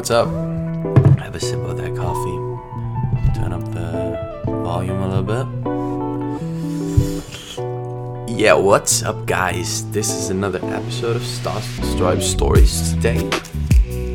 what's 0.00 0.10
up? 0.10 0.28
Have 1.18 1.34
a 1.34 1.40
sip 1.40 1.60
of 1.60 1.76
that 1.76 1.94
coffee. 1.94 2.38
Turn 3.38 3.52
up 3.52 3.62
the 3.74 4.18
volume 4.46 4.98
a 5.02 5.06
little 5.06 5.22
bit. 5.22 5.46
Yeah, 8.34 8.54
what's 8.54 9.02
up, 9.02 9.26
guys? 9.26 9.84
This 9.90 10.08
is 10.08 10.30
another 10.30 10.58
episode 10.74 11.16
of 11.16 11.22
Star 11.22 11.60
Stripe 11.60 12.22
Stories. 12.22 12.94
Today, 12.94 13.28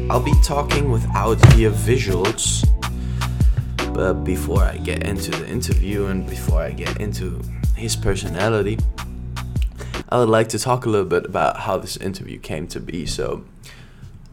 I'll 0.09 0.23
be 0.23 0.33
talking 0.43 0.89
without 0.89 1.35
the 1.35 1.69
visuals. 1.69 2.67
But 3.93 4.23
before 4.23 4.63
I 4.63 4.77
get 4.77 5.03
into 5.03 5.29
the 5.29 5.47
interview 5.47 6.07
and 6.07 6.27
before 6.27 6.63
I 6.63 6.71
get 6.71 6.99
into 6.99 7.43
his 7.75 7.95
personality, 7.95 8.79
I 10.09 10.17
would 10.17 10.29
like 10.29 10.49
to 10.49 10.57
talk 10.57 10.87
a 10.87 10.89
little 10.89 11.05
bit 11.05 11.27
about 11.27 11.57
how 11.57 11.77
this 11.77 11.95
interview 11.95 12.39
came 12.39 12.65
to 12.69 12.79
be. 12.79 13.05
So, 13.05 13.45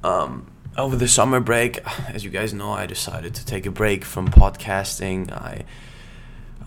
um, 0.02 0.46
over 0.76 0.96
the 0.96 1.08
summer 1.08 1.40
break, 1.40 1.80
as 2.08 2.24
you 2.24 2.30
guys 2.30 2.52
know, 2.54 2.72
I 2.72 2.86
decided 2.86 3.34
to 3.34 3.44
take 3.44 3.66
a 3.66 3.70
break 3.70 4.04
from 4.04 4.28
podcasting. 4.28 5.30
I 5.32 5.64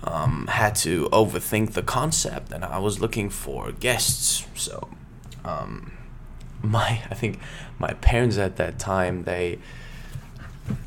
um, 0.03 0.47
had 0.47 0.75
to 0.77 1.09
overthink 1.09 1.73
the 1.73 1.81
concept, 1.81 2.51
and 2.51 2.63
I 2.63 2.77
was 2.79 2.99
looking 2.99 3.29
for 3.29 3.71
guests. 3.71 4.45
So, 4.55 4.89
um, 5.43 5.91
my 6.61 7.01
I 7.09 7.15
think 7.15 7.39
my 7.77 7.93
parents 7.93 8.37
at 8.37 8.55
that 8.55 8.79
time 8.79 9.23
they 9.23 9.59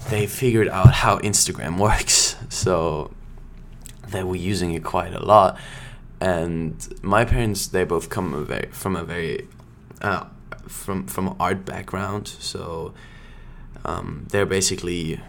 they 0.09 0.27
figured 0.27 0.69
out 0.69 0.93
how 0.93 1.19
Instagram 1.19 1.79
works, 1.88 2.37
so 2.48 3.12
they 4.09 4.24
were 4.24 4.37
using 4.37 4.73
it 4.73 4.85
quite 4.85 5.12
a 5.12 5.24
lot. 5.24 5.59
And 6.21 6.74
my 7.01 7.24
parents 7.24 7.69
they 7.69 7.85
both 7.85 8.10
come 8.10 8.35
a 8.35 8.41
very, 8.41 8.69
from 8.73 8.96
a 8.96 9.05
very 9.05 9.46
uh, 10.02 10.24
from 10.69 11.07
from 11.07 11.37
art 11.41 11.65
background, 11.65 12.29
so 12.29 12.95
um, 13.85 14.27
they're 14.31 14.47
basically 14.47 15.21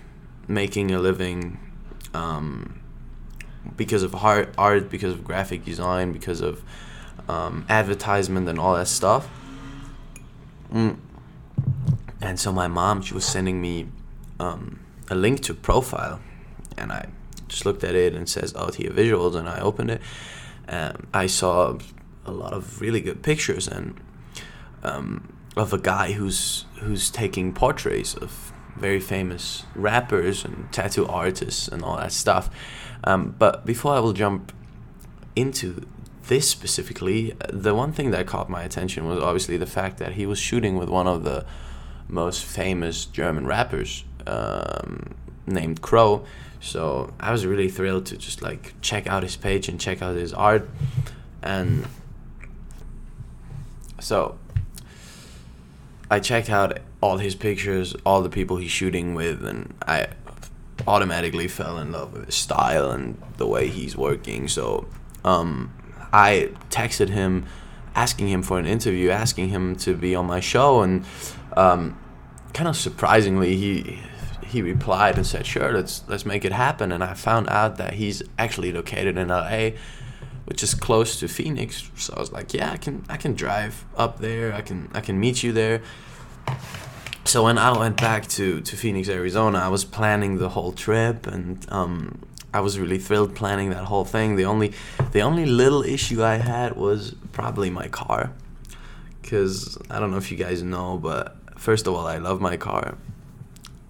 making 0.48 0.92
a 0.92 1.00
living 1.00 1.60
um, 2.14 2.82
because 3.78 4.04
of 4.04 4.16
art, 4.16 4.54
art, 4.58 4.90
because 4.90 5.14
of 5.14 5.24
graphic 5.24 5.64
design, 5.64 6.12
because 6.12 6.42
of 6.42 6.64
um, 7.28 7.66
advertisement 7.70 8.48
and 8.50 8.60
all 8.60 8.76
that 8.76 8.88
stuff. 8.88 9.30
Mm. 10.74 10.98
And 12.22 12.40
so 12.40 12.52
my 12.52 12.68
mom, 12.68 13.02
she 13.02 13.14
was 13.14 13.26
sending 13.26 13.62
me 13.62 13.88
um, 14.40 14.80
a 15.10 15.16
link 15.16 15.42
to 15.44 15.54
profile, 15.54 16.20
and 16.78 16.92
I 16.92 17.08
just 17.48 17.66
looked 17.66 17.84
at 17.84 17.96
it 17.96 18.14
and 18.14 18.28
says 18.28 18.54
"Oh, 18.56 18.72
here 18.72 18.92
visuals," 18.92 19.36
and 19.36 19.48
I 19.48 19.60
opened 19.60 19.92
it. 19.92 20.02
And 20.68 21.08
I 21.14 21.28
saw 21.28 21.78
a 22.26 22.32
lot 22.32 22.54
of 22.54 22.82
really 22.82 23.02
good 23.02 23.24
pictures 23.24 23.68
and 23.68 24.00
um, 24.84 25.38
of 25.56 25.74
a 25.74 25.78
guy 25.78 26.14
who's 26.14 26.66
who's 26.80 27.10
taking 27.10 27.54
portraits 27.54 28.14
of 28.16 28.54
very 28.76 29.00
famous 29.00 29.64
rappers 29.76 30.46
and 30.46 30.72
tattoo 30.72 31.06
artists 31.08 31.68
and 31.68 31.84
all 31.84 31.98
that 31.98 32.12
stuff. 32.12 32.50
Um, 33.04 33.36
but 33.38 33.66
before 33.66 33.94
I 33.94 34.00
will 34.00 34.14
jump 34.14 34.54
into 35.36 35.86
this 36.28 36.50
specifically, 36.50 37.36
the 37.50 37.74
one 37.76 37.92
thing 37.92 38.12
that 38.12 38.28
caught 38.28 38.50
my 38.50 38.64
attention 38.64 39.08
was 39.08 39.22
obviously 39.22 39.58
the 39.58 39.66
fact 39.66 39.98
that 39.98 40.14
he 40.14 40.26
was 40.26 40.40
shooting 40.40 40.78
with 40.78 40.90
one 40.90 41.08
of 41.08 41.24
the 41.24 41.46
most 42.08 42.44
famous 42.44 43.06
German 43.06 43.46
rappers 43.46 44.04
um, 44.28 45.16
named 45.46 45.82
Cro. 45.82 46.26
So 46.62 47.14
I 47.20 47.32
was 47.32 47.46
really 47.46 47.70
thrilled 47.70 48.06
to 48.08 48.18
just 48.18 48.42
like 48.42 48.74
check 48.82 49.08
out 49.08 49.24
his 49.24 49.36
page 49.36 49.70
and 49.70 49.80
check 49.80 50.02
out 50.02 50.16
his 50.16 50.34
art. 50.34 50.70
And 51.42 51.88
so 54.00 54.38
I 56.10 56.20
checked 56.20 56.50
out 56.50 56.80
all 57.02 57.18
his 57.18 57.36
pictures, 57.36 57.96
all 58.06 58.22
the 58.22 58.30
people 58.30 58.58
he's 58.58 58.72
shooting 58.72 59.14
with, 59.14 59.46
and 59.46 59.74
I 59.88 60.08
automatically 60.88 61.48
fell 61.48 61.78
in 61.78 61.92
love 61.92 62.14
with 62.14 62.26
his 62.26 62.36
style 62.36 62.92
and 62.92 63.22
the 63.38 63.48
way 63.48 63.68
he's 63.68 63.96
working. 63.96 64.48
So 64.48 64.88
um, 65.24 65.74
I 66.12 66.52
texted 66.70 67.10
him, 67.10 67.46
asking 67.96 68.30
him 68.30 68.42
for 68.42 68.60
an 68.60 68.66
interview, 68.66 69.10
asking 69.10 69.50
him 69.50 69.76
to 69.78 69.96
be 69.96 70.16
on 70.16 70.26
my 70.26 70.40
show, 70.40 70.82
and 70.82 71.06
um, 71.56 72.00
kind 72.54 72.68
of 72.68 72.76
surprisingly, 72.76 73.56
he 73.56 74.00
he 74.46 74.62
replied 74.62 75.16
and 75.16 75.26
said, 75.26 75.46
"Sure, 75.46 75.72
let's 75.72 76.04
let's 76.08 76.26
make 76.26 76.44
it 76.44 76.52
happen." 76.52 76.92
And 76.92 77.04
I 77.04 77.14
found 77.14 77.50
out 77.50 77.78
that 77.78 77.94
he's 77.94 78.24
actually 78.38 78.72
located 78.72 79.18
in 79.18 79.28
LA 79.28 79.72
which 80.50 80.64
is 80.64 80.74
close 80.74 81.20
to 81.20 81.28
Phoenix. 81.28 81.90
So 81.96 82.14
I 82.18 82.20
was 82.20 82.32
like, 82.32 82.54
yeah, 82.54 82.72
I 82.72 82.78
can 82.78 83.06
I 83.08 83.18
can 83.18 83.34
drive 83.36 83.86
up 83.96 84.20
there. 84.20 84.54
I 84.54 84.62
can 84.62 84.90
I 84.94 85.02
can 85.02 85.20
meet 85.20 85.44
you 85.44 85.54
there. 85.54 85.82
So 87.26 87.44
when 87.44 87.60
I 87.60 87.78
went 87.78 87.98
back 88.02 88.28
to, 88.30 88.60
to 88.60 88.76
Phoenix, 88.76 89.08
Arizona, 89.08 89.60
I 89.60 89.68
was 89.68 89.86
planning 89.86 90.40
the 90.40 90.50
whole 90.50 90.72
trip, 90.72 91.28
and 91.28 91.64
um, 91.72 92.24
I 92.52 92.62
was 92.62 92.80
really 92.80 92.98
thrilled 92.98 93.36
planning 93.36 93.70
that 93.70 93.86
whole 93.86 94.06
thing. 94.06 94.36
The 94.36 94.46
only 94.46 94.74
the 95.12 95.22
only 95.22 95.46
little 95.46 95.84
issue 95.84 96.24
I 96.24 96.38
had 96.38 96.76
was 96.76 97.14
probably 97.32 97.70
my 97.70 97.88
car, 97.88 98.32
because 99.22 99.78
I 99.92 100.00
don't 100.00 100.10
know 100.10 100.18
if 100.18 100.32
you 100.32 100.38
guys 100.38 100.64
know, 100.64 100.98
but 100.98 101.38
first 101.58 101.86
of 101.86 101.94
all, 101.94 102.08
I 102.08 102.18
love 102.18 102.42
my 102.42 102.58
car. 102.58 102.98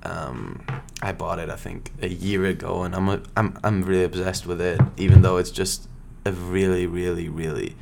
Um, 0.03 0.61
I 1.01 1.13
bought 1.13 1.39
it 1.39 1.49
I 1.49 1.55
think 1.55 1.91
a 2.01 2.09
year 2.09 2.45
ago, 2.45 2.83
and 2.83 2.93
I'm 2.93 3.07
a, 3.07 3.21
I'm 3.37 3.57
I'm 3.63 3.83
really 3.83 4.03
obsessed 4.03 4.45
with 4.45 4.59
it, 4.59 4.81
even 4.97 5.21
though 5.21 5.37
it's 5.37 5.51
just 5.51 5.88
a 6.25 6.31
really, 6.31 6.85
really, 6.85 7.29
really 7.29 7.75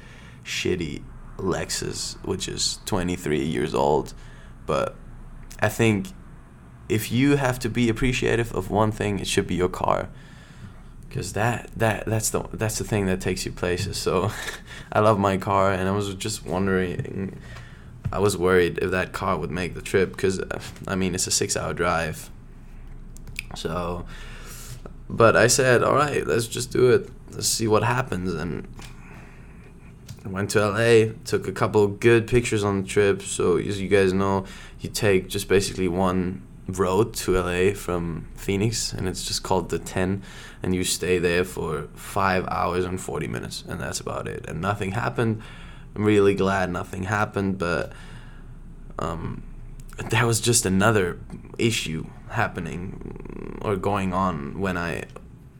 shitty 0.44 1.04
Lexus, 1.38 2.16
which 2.26 2.48
is 2.48 2.80
23 2.86 3.44
years 3.44 3.74
old. 3.74 4.14
But 4.66 4.96
I 5.60 5.70
think 5.70 6.08
if 6.90 7.12
you 7.12 7.36
have 7.36 7.60
to 7.60 7.70
be 7.70 7.90
appreciative 7.90 8.54
of 8.54 8.70
one 8.70 8.92
thing, 8.92 9.20
it 9.20 9.28
should 9.28 9.48
be 9.48 9.56
your 9.56 9.70
car. 9.70 10.10
Cause 11.10 11.34
that 11.34 11.70
that 11.76 12.06
that's 12.06 12.30
the 12.32 12.44
that's 12.52 12.78
the 12.78 12.84
thing 12.84 13.06
that 13.06 13.22
takes 13.22 13.46
you 13.46 13.52
places. 13.52 13.98
So, 13.98 14.30
I 14.92 15.00
love 15.00 15.18
my 15.18 15.38
car, 15.38 15.72
and 15.72 15.88
I 15.88 15.92
was 15.92 16.14
just 16.16 16.46
wondering, 16.46 17.40
I 18.12 18.20
was 18.20 18.38
worried 18.38 18.78
if 18.82 18.92
that 18.92 19.14
car 19.14 19.38
would 19.38 19.50
make 19.50 19.74
the 19.74 19.82
trip. 19.82 20.16
Cause 20.18 20.42
I 20.86 20.96
mean, 20.96 21.16
it's 21.16 21.26
a 21.26 21.32
six-hour 21.32 21.74
drive. 21.74 22.30
So, 23.56 24.06
but 25.10 25.36
I 25.36 25.48
said, 25.48 25.84
all 25.84 25.96
right, 25.96 26.26
let's 26.26 26.48
just 26.48 26.72
do 26.72 26.92
it 26.92 27.10
let's 27.38 27.48
see 27.48 27.68
what 27.68 27.84
happens. 27.84 28.34
And 28.34 28.68
I 30.26 30.30
went 30.30 30.50
to 30.52 30.68
LA, 30.68 31.14
took 31.24 31.48
a 31.48 31.52
couple 31.52 31.88
good 31.88 32.28
pictures 32.28 32.64
on 32.64 32.82
the 32.82 32.88
trip. 32.88 33.22
So 33.22 33.58
as 33.58 33.80
you 33.80 33.88
guys 33.88 34.12
know, 34.14 34.46
you 34.80 34.90
take 34.90 35.30
just 35.30 35.48
basically 35.48 35.88
one 35.88 36.42
road 36.68 37.14
to 37.14 37.40
LA 37.40 37.74
from 37.74 38.28
Phoenix, 38.36 38.92
and 38.92 39.08
it's 39.08 39.24
just 39.26 39.42
called 39.44 39.70
the 39.70 39.80
10, 39.80 40.22
and 40.62 40.76
you 40.76 40.84
stay 40.84 41.18
there 41.18 41.46
for 41.46 41.88
five 41.94 42.46
hours 42.48 42.84
and 42.84 43.00
40 43.00 43.28
minutes, 43.28 43.64
and 43.68 43.80
that's 43.80 44.02
about 44.02 44.28
it. 44.28 44.46
And 44.50 44.60
nothing 44.60 44.92
happened. 44.92 45.42
I'm 45.96 46.04
really 46.04 46.36
glad 46.36 46.70
nothing 46.70 47.04
happened, 47.04 47.58
but 47.58 47.94
um, 49.00 49.44
there 50.10 50.28
was 50.28 50.42
just 50.42 50.66
another 50.66 51.20
issue 51.58 52.06
happening 52.30 53.60
or 53.62 53.76
going 53.76 54.14
on 54.14 54.60
when 54.60 54.78
I 54.78 55.04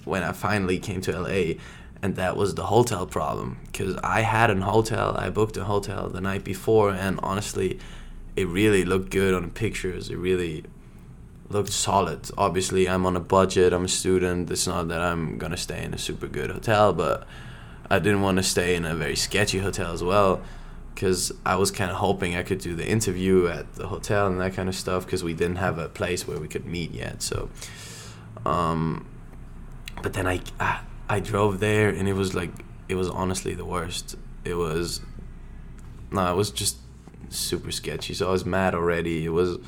when 0.06 0.24
I 0.24 0.32
finally 0.32 0.80
came 0.80 1.02
to 1.02 1.20
LA, 1.20 1.56
and 2.02 2.16
that 2.16 2.38
was 2.38 2.56
the 2.56 2.68
hotel 2.68 3.06
problem 3.06 3.58
because 3.66 3.98
I 3.98 4.22
had 4.22 4.50
an 4.50 4.62
hotel. 4.62 5.16
I 5.18 5.30
booked 5.30 5.58
a 5.58 5.66
hotel 5.66 6.10
the 6.10 6.22
night 6.22 6.44
before, 6.44 6.92
and 6.92 7.20
honestly, 7.22 7.80
it 8.36 8.48
really 8.48 8.86
looked 8.86 9.10
good 9.10 9.34
on 9.34 9.44
the 9.44 9.50
pictures. 9.50 10.10
It 10.10 10.18
really 10.18 10.64
looked 11.50 11.72
solid. 11.72 12.30
Obviously, 12.38 12.88
I'm 12.88 13.06
on 13.06 13.16
a 13.16 13.22
budget. 13.22 13.74
I'm 13.74 13.86
a 13.86 13.90
student. 13.90 14.50
It's 14.50 14.68
not 14.68 14.88
that 14.88 15.02
I'm 15.02 15.38
gonna 15.38 15.58
stay 15.58 15.84
in 15.84 15.94
a 15.94 15.98
super 15.98 16.28
good 16.28 16.52
hotel, 16.52 16.94
but 16.94 17.28
I 17.90 18.00
didn't 18.00 18.22
want 18.22 18.38
to 18.38 18.44
stay 18.44 18.76
in 18.76 18.86
a 18.86 18.96
very 18.96 19.16
sketchy 19.16 19.60
hotel 19.60 19.94
as 19.94 20.04
well 20.04 20.42
because 20.98 21.32
I 21.46 21.58
was 21.58 21.70
kind 21.70 21.92
of 21.92 21.98
hoping 21.98 22.36
I 22.36 22.42
could 22.42 22.58
do 22.58 22.74
the 22.74 22.88
interview 22.88 23.46
at 23.46 23.76
the 23.76 23.86
hotel 23.86 24.26
and 24.26 24.42
that 24.42 24.56
kind 24.56 24.68
of 24.68 24.74
stuff 24.74 25.06
because 25.06 25.24
we 25.24 25.36
didn't 25.36 25.58
have 25.58 25.78
a 25.78 25.88
place 25.88 26.28
where 26.28 26.40
we 26.40 26.48
could 26.48 26.66
meet 26.66 26.90
yet. 26.90 27.22
So, 27.22 27.52
um, 28.48 29.06
but 30.02 30.14
then 30.14 30.26
I, 30.26 30.42
I 30.60 30.80
I 31.08 31.20
drove 31.20 31.60
there 31.60 31.90
and 31.90 32.10
it 32.10 32.14
was 32.14 32.34
like 32.34 32.50
it 32.90 32.96
was 32.96 33.10
honestly 33.10 33.54
the 33.54 33.64
worst. 33.64 34.16
It 34.44 34.56
was 34.56 35.02
no, 36.10 36.32
it 36.32 36.36
was 36.36 36.50
just 36.50 36.78
super 37.30 37.72
sketchy. 37.72 38.16
So 38.16 38.30
I 38.30 38.32
was 38.32 38.44
mad 38.44 38.74
already. 38.74 39.24
It 39.24 39.30
was 39.30 39.60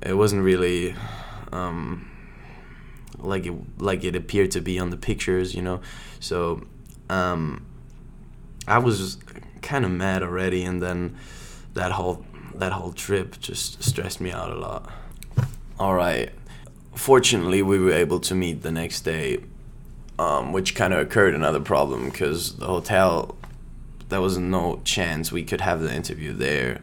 it 0.00 0.14
wasn't 0.14 0.42
really 0.42 0.96
um, 1.52 2.10
like 3.16 3.46
it 3.46 3.54
like 3.80 4.02
it 4.02 4.16
appeared 4.16 4.50
to 4.50 4.60
be 4.60 4.80
on 4.80 4.90
the 4.90 4.96
pictures, 4.96 5.54
you 5.54 5.62
know. 5.62 5.82
So 6.18 6.66
um, 7.08 7.64
I 8.66 8.78
was 8.78 9.18
kind 9.62 9.84
of 9.84 9.90
mad 9.90 10.22
already, 10.22 10.64
and 10.64 10.82
then 10.82 11.16
that 11.74 11.92
whole 11.92 12.24
that 12.54 12.72
whole 12.72 12.92
trip 12.92 13.40
just 13.40 13.82
stressed 13.82 14.20
me 14.20 14.30
out 14.30 14.50
a 14.50 14.54
lot. 14.54 14.92
All 15.78 15.94
right, 15.94 16.30
fortunately, 16.94 17.62
we 17.62 17.78
were 17.78 17.92
able 17.92 18.20
to 18.20 18.34
meet 18.34 18.62
the 18.62 18.72
next 18.72 19.02
day, 19.02 19.40
um, 20.18 20.52
which 20.52 20.74
kind 20.74 20.92
of 20.92 21.00
occurred 21.00 21.34
another 21.34 21.60
problem 21.60 22.10
because 22.10 22.56
the 22.56 22.66
hotel, 22.66 23.36
there 24.08 24.20
was 24.20 24.38
no 24.38 24.80
chance 24.84 25.32
we 25.32 25.42
could 25.42 25.60
have 25.60 25.80
the 25.80 25.92
interview 25.92 26.32
there. 26.32 26.82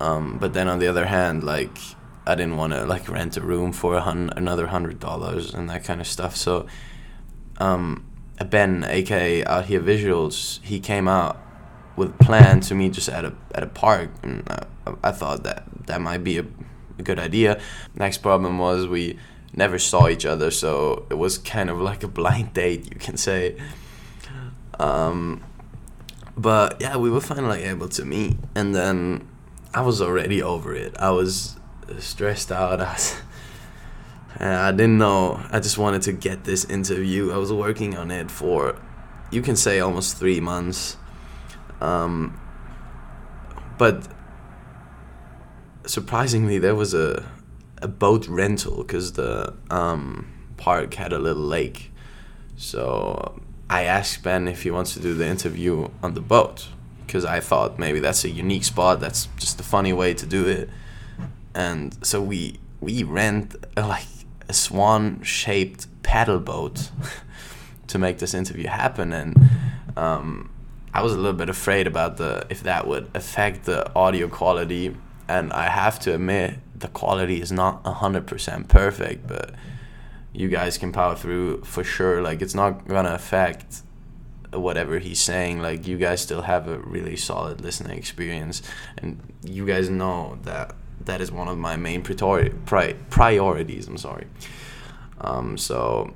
Um, 0.00 0.38
but 0.38 0.52
then 0.52 0.68
on 0.68 0.78
the 0.78 0.86
other 0.86 1.06
hand, 1.06 1.42
like 1.42 1.76
I 2.26 2.34
didn't 2.34 2.56
want 2.56 2.72
to 2.72 2.84
like 2.84 3.08
rent 3.08 3.36
a 3.36 3.40
room 3.40 3.72
for 3.72 3.94
a 3.94 4.00
hun- 4.00 4.32
another 4.36 4.66
hundred 4.66 5.00
dollars 5.00 5.54
and 5.54 5.70
that 5.70 5.84
kind 5.84 6.00
of 6.00 6.06
stuff. 6.06 6.36
So, 6.36 6.66
um, 7.58 8.04
Ben, 8.50 8.84
aka 8.84 9.44
Out 9.44 9.66
Here 9.66 9.80
Visuals, 9.80 10.62
he 10.62 10.80
came 10.80 11.08
out 11.08 11.40
with 11.96 12.18
plan 12.18 12.60
to 12.60 12.74
meet 12.74 12.92
just 12.92 13.08
at 13.08 13.24
a 13.24 13.32
at 13.54 13.62
a 13.62 13.66
park, 13.66 14.10
and 14.22 14.42
I, 14.48 14.92
I 15.04 15.12
thought 15.12 15.42
that 15.44 15.64
that 15.86 16.00
might 16.00 16.22
be 16.24 16.38
a, 16.38 16.46
a 16.98 17.02
good 17.02 17.18
idea. 17.18 17.60
Next 17.94 18.18
problem 18.18 18.58
was 18.58 18.86
we 18.86 19.18
never 19.52 19.78
saw 19.78 20.08
each 20.08 20.26
other, 20.26 20.50
so 20.50 21.06
it 21.10 21.14
was 21.14 21.38
kind 21.38 21.70
of 21.70 21.80
like 21.80 22.02
a 22.02 22.08
blind 22.08 22.52
date, 22.52 22.92
you 22.92 22.98
can 22.98 23.16
say. 23.16 23.56
Um, 24.78 25.42
but 26.36 26.76
yeah, 26.80 26.96
we 26.96 27.10
were 27.10 27.20
finally 27.20 27.62
able 27.64 27.88
to 27.88 28.04
meet, 28.04 28.36
and 28.54 28.74
then 28.74 29.26
I 29.72 29.80
was 29.80 30.02
already 30.02 30.42
over 30.42 30.74
it. 30.74 30.94
I 30.98 31.10
was 31.10 31.56
stressed 31.98 32.52
out. 32.52 32.80
I, 34.38 34.68
I 34.68 34.70
didn't 34.72 34.98
know. 34.98 35.40
I 35.50 35.60
just 35.60 35.78
wanted 35.78 36.02
to 36.02 36.12
get 36.12 36.44
this 36.44 36.64
interview. 36.64 37.32
I 37.32 37.38
was 37.38 37.52
working 37.52 37.96
on 37.96 38.10
it 38.10 38.30
for, 38.30 38.80
you 39.30 39.40
can 39.40 39.56
say, 39.56 39.80
almost 39.80 40.18
three 40.18 40.40
months. 40.40 40.96
Um, 41.80 42.40
but 43.78 44.06
surprisingly, 45.86 46.58
there 46.58 46.74
was 46.74 46.94
a 46.94 47.24
a 47.82 47.88
boat 47.88 48.26
rental 48.26 48.78
because 48.78 49.12
the 49.12 49.54
um, 49.70 50.26
park 50.56 50.94
had 50.94 51.12
a 51.12 51.18
little 51.18 51.42
lake. 51.42 51.92
So 52.56 53.40
I 53.68 53.82
asked 53.82 54.22
Ben 54.22 54.48
if 54.48 54.62
he 54.62 54.70
wants 54.70 54.94
to 54.94 55.00
do 55.00 55.14
the 55.14 55.26
interview 55.26 55.88
on 56.02 56.14
the 56.14 56.20
boat 56.20 56.68
because 57.06 57.24
I 57.24 57.40
thought 57.40 57.78
maybe 57.78 58.00
that's 58.00 58.24
a 58.24 58.30
unique 58.30 58.64
spot. 58.64 59.00
That's 59.00 59.26
just 59.38 59.60
a 59.60 59.62
funny 59.62 59.92
way 59.92 60.14
to 60.14 60.26
do 60.26 60.46
it. 60.46 60.70
And 61.54 61.96
so 62.04 62.20
we 62.20 62.58
we 62.80 63.02
rent 63.02 63.54
a, 63.76 63.86
like 63.86 64.06
a 64.48 64.52
swan 64.52 65.22
shaped 65.22 65.86
paddle 66.02 66.40
boat 66.40 66.90
to 67.88 67.98
make 67.98 68.18
this 68.18 68.34
interview 68.34 68.68
happen. 68.68 69.12
And 69.12 69.36
um, 69.96 70.50
I 70.96 71.02
was 71.02 71.12
a 71.12 71.16
little 71.16 71.34
bit 71.34 71.50
afraid 71.50 71.86
about 71.86 72.16
the 72.16 72.46
if 72.48 72.62
that 72.62 72.86
would 72.86 73.10
affect 73.14 73.64
the 73.64 73.94
audio 73.94 74.28
quality. 74.28 74.96
And 75.28 75.52
I 75.52 75.68
have 75.68 75.98
to 76.00 76.14
admit 76.14 76.54
the 76.74 76.88
quality 76.88 77.42
is 77.42 77.52
not 77.52 77.84
hundred 77.86 78.26
percent 78.26 78.68
perfect, 78.68 79.26
but 79.26 79.54
you 80.32 80.48
guys 80.48 80.78
can 80.78 80.92
power 80.92 81.14
through 81.14 81.64
for 81.64 81.84
sure. 81.84 82.22
Like 82.22 82.40
it's 82.40 82.54
not 82.54 82.88
gonna 82.88 83.12
affect 83.12 83.82
whatever 84.52 84.98
he's 84.98 85.20
saying. 85.20 85.60
Like 85.60 85.86
you 85.86 85.98
guys 85.98 86.22
still 86.22 86.42
have 86.42 86.66
a 86.66 86.78
really 86.78 87.16
solid 87.16 87.60
listening 87.60 87.98
experience, 87.98 88.62
and 88.96 89.20
you 89.42 89.66
guys 89.66 89.90
know 89.90 90.38
that 90.44 90.74
that 91.04 91.20
is 91.20 91.30
one 91.30 91.48
of 91.48 91.58
my 91.58 91.76
main 91.76 92.02
pri- 92.02 92.94
priorities. 93.10 93.86
I'm 93.86 93.98
sorry. 93.98 94.28
Um, 95.20 95.58
so 95.58 96.14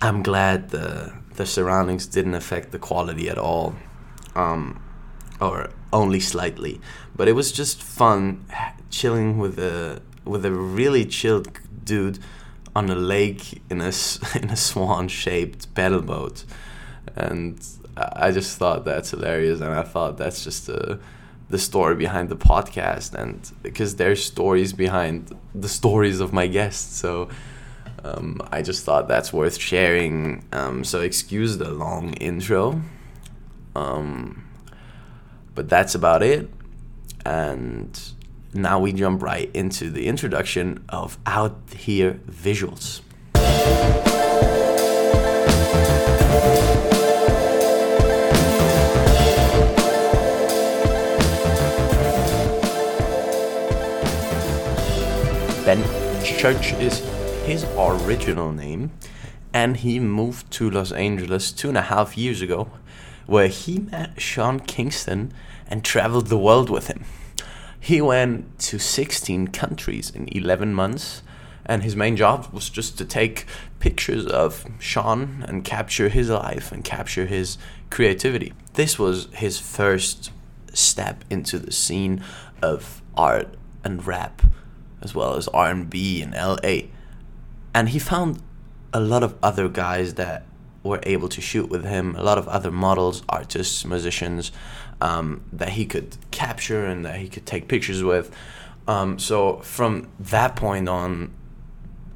I'm 0.00 0.22
glad 0.22 0.70
the 0.70 1.12
the 1.34 1.44
surroundings 1.44 2.06
didn't 2.06 2.34
affect 2.34 2.70
the 2.70 2.78
quality 2.78 3.28
at 3.28 3.38
all, 3.38 3.74
um, 4.34 4.82
or 5.40 5.70
only 5.92 6.20
slightly. 6.20 6.80
But 7.16 7.28
it 7.28 7.32
was 7.32 7.52
just 7.52 7.82
fun 7.82 8.44
chilling 8.90 9.38
with 9.38 9.58
a 9.58 10.02
with 10.24 10.44
a 10.44 10.52
really 10.52 11.04
chilled 11.04 11.48
dude 11.84 12.18
on 12.76 12.88
a 12.90 12.94
lake 12.94 13.62
in 13.70 13.80
a 13.80 13.92
in 14.40 14.50
a 14.50 14.56
swan 14.56 15.08
shaped 15.08 15.74
paddle 15.74 16.02
boat, 16.02 16.44
and 17.16 17.60
I 17.96 18.30
just 18.30 18.56
thought 18.58 18.84
that's 18.84 19.10
hilarious, 19.10 19.60
and 19.60 19.72
I 19.72 19.82
thought 19.82 20.16
that's 20.16 20.44
just 20.44 20.68
a, 20.68 20.98
the 21.48 21.58
story 21.58 21.96
behind 21.96 22.28
the 22.28 22.36
podcast, 22.36 23.14
and 23.14 23.50
because 23.62 23.96
there's 23.96 24.24
stories 24.24 24.72
behind 24.72 25.36
the 25.54 25.68
stories 25.68 26.20
of 26.20 26.32
my 26.32 26.46
guests, 26.46 26.96
so. 26.96 27.28
Um, 28.02 28.40
I 28.50 28.62
just 28.62 28.86
thought 28.86 29.08
that's 29.08 29.30
worth 29.30 29.58
sharing. 29.58 30.42
Um, 30.52 30.84
so 30.84 31.02
excuse 31.02 31.58
the 31.58 31.70
long 31.70 32.14
intro. 32.14 32.80
Um, 33.74 34.44
but 35.54 35.68
that's 35.68 35.94
about 35.94 36.22
it. 36.22 36.50
And 37.24 38.00
now 38.52 38.80
we 38.80 38.92
jump 38.92 39.22
right 39.22 39.50
into 39.54 39.90
the 39.90 40.06
introduction 40.06 40.84
of 40.88 41.18
Out 41.26 41.58
Here 41.76 42.20
Visuals. 42.28 43.02
Ben 55.64 55.84
Church 56.24 56.72
is 56.72 56.98
his 57.44 57.64
original 57.78 58.50
name, 58.50 58.90
and 59.52 59.76
he 59.76 60.00
moved 60.00 60.50
to 60.52 60.68
Los 60.70 60.90
Angeles 60.90 61.52
two 61.52 61.68
and 61.68 61.78
a 61.78 61.82
half 61.82 62.18
years 62.18 62.42
ago, 62.42 62.70
where 63.30 63.46
he 63.46 63.78
met 63.78 64.20
Sean 64.20 64.58
Kingston 64.58 65.32
and 65.68 65.84
traveled 65.84 66.26
the 66.26 66.36
world 66.36 66.68
with 66.68 66.88
him. 66.88 67.04
He 67.78 68.00
went 68.00 68.58
to 68.58 68.80
16 68.80 69.46
countries 69.48 70.10
in 70.10 70.26
11 70.36 70.74
months, 70.74 71.22
and 71.64 71.84
his 71.84 71.94
main 71.94 72.16
job 72.16 72.48
was 72.52 72.68
just 72.68 72.98
to 72.98 73.04
take 73.04 73.46
pictures 73.78 74.26
of 74.26 74.66
Sean 74.80 75.44
and 75.46 75.64
capture 75.64 76.08
his 76.08 76.28
life 76.28 76.72
and 76.72 76.82
capture 76.82 77.24
his 77.24 77.56
creativity. 77.88 78.52
This 78.72 78.98
was 78.98 79.28
his 79.32 79.60
first 79.60 80.32
step 80.72 81.24
into 81.30 81.60
the 81.60 81.70
scene 81.70 82.24
of 82.60 83.00
art 83.16 83.54
and 83.84 84.04
rap 84.04 84.42
as 85.02 85.14
well 85.14 85.36
as 85.36 85.46
R&B 85.46 86.20
in 86.20 86.32
LA. 86.32 86.88
And 87.72 87.90
he 87.90 88.00
found 88.00 88.42
a 88.92 88.98
lot 88.98 89.22
of 89.22 89.36
other 89.40 89.68
guys 89.68 90.14
that 90.14 90.46
were 90.82 91.00
able 91.02 91.28
to 91.28 91.40
shoot 91.40 91.68
with 91.68 91.84
him, 91.84 92.16
a 92.16 92.22
lot 92.22 92.38
of 92.38 92.48
other 92.48 92.70
models, 92.70 93.22
artists, 93.28 93.84
musicians, 93.84 94.50
um, 95.00 95.42
that 95.52 95.70
he 95.70 95.84
could 95.84 96.16
capture 96.30 96.86
and 96.86 97.04
that 97.04 97.16
he 97.16 97.28
could 97.28 97.46
take 97.46 97.68
pictures 97.68 98.02
with. 98.02 98.34
Um, 98.86 99.18
so 99.18 99.58
from 99.58 100.08
that 100.18 100.56
point 100.56 100.88
on, 100.88 101.32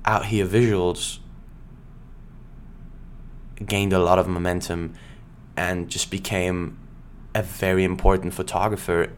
out 0.04 0.26
here 0.26 0.46
visuals 0.46 1.18
gained 3.64 3.92
a 3.92 3.98
lot 3.98 4.18
of 4.18 4.28
momentum 4.28 4.94
and 5.56 5.88
just 5.88 6.10
became 6.10 6.78
a 7.34 7.42
very 7.42 7.84
important 7.84 8.34
photographer, 8.34 9.12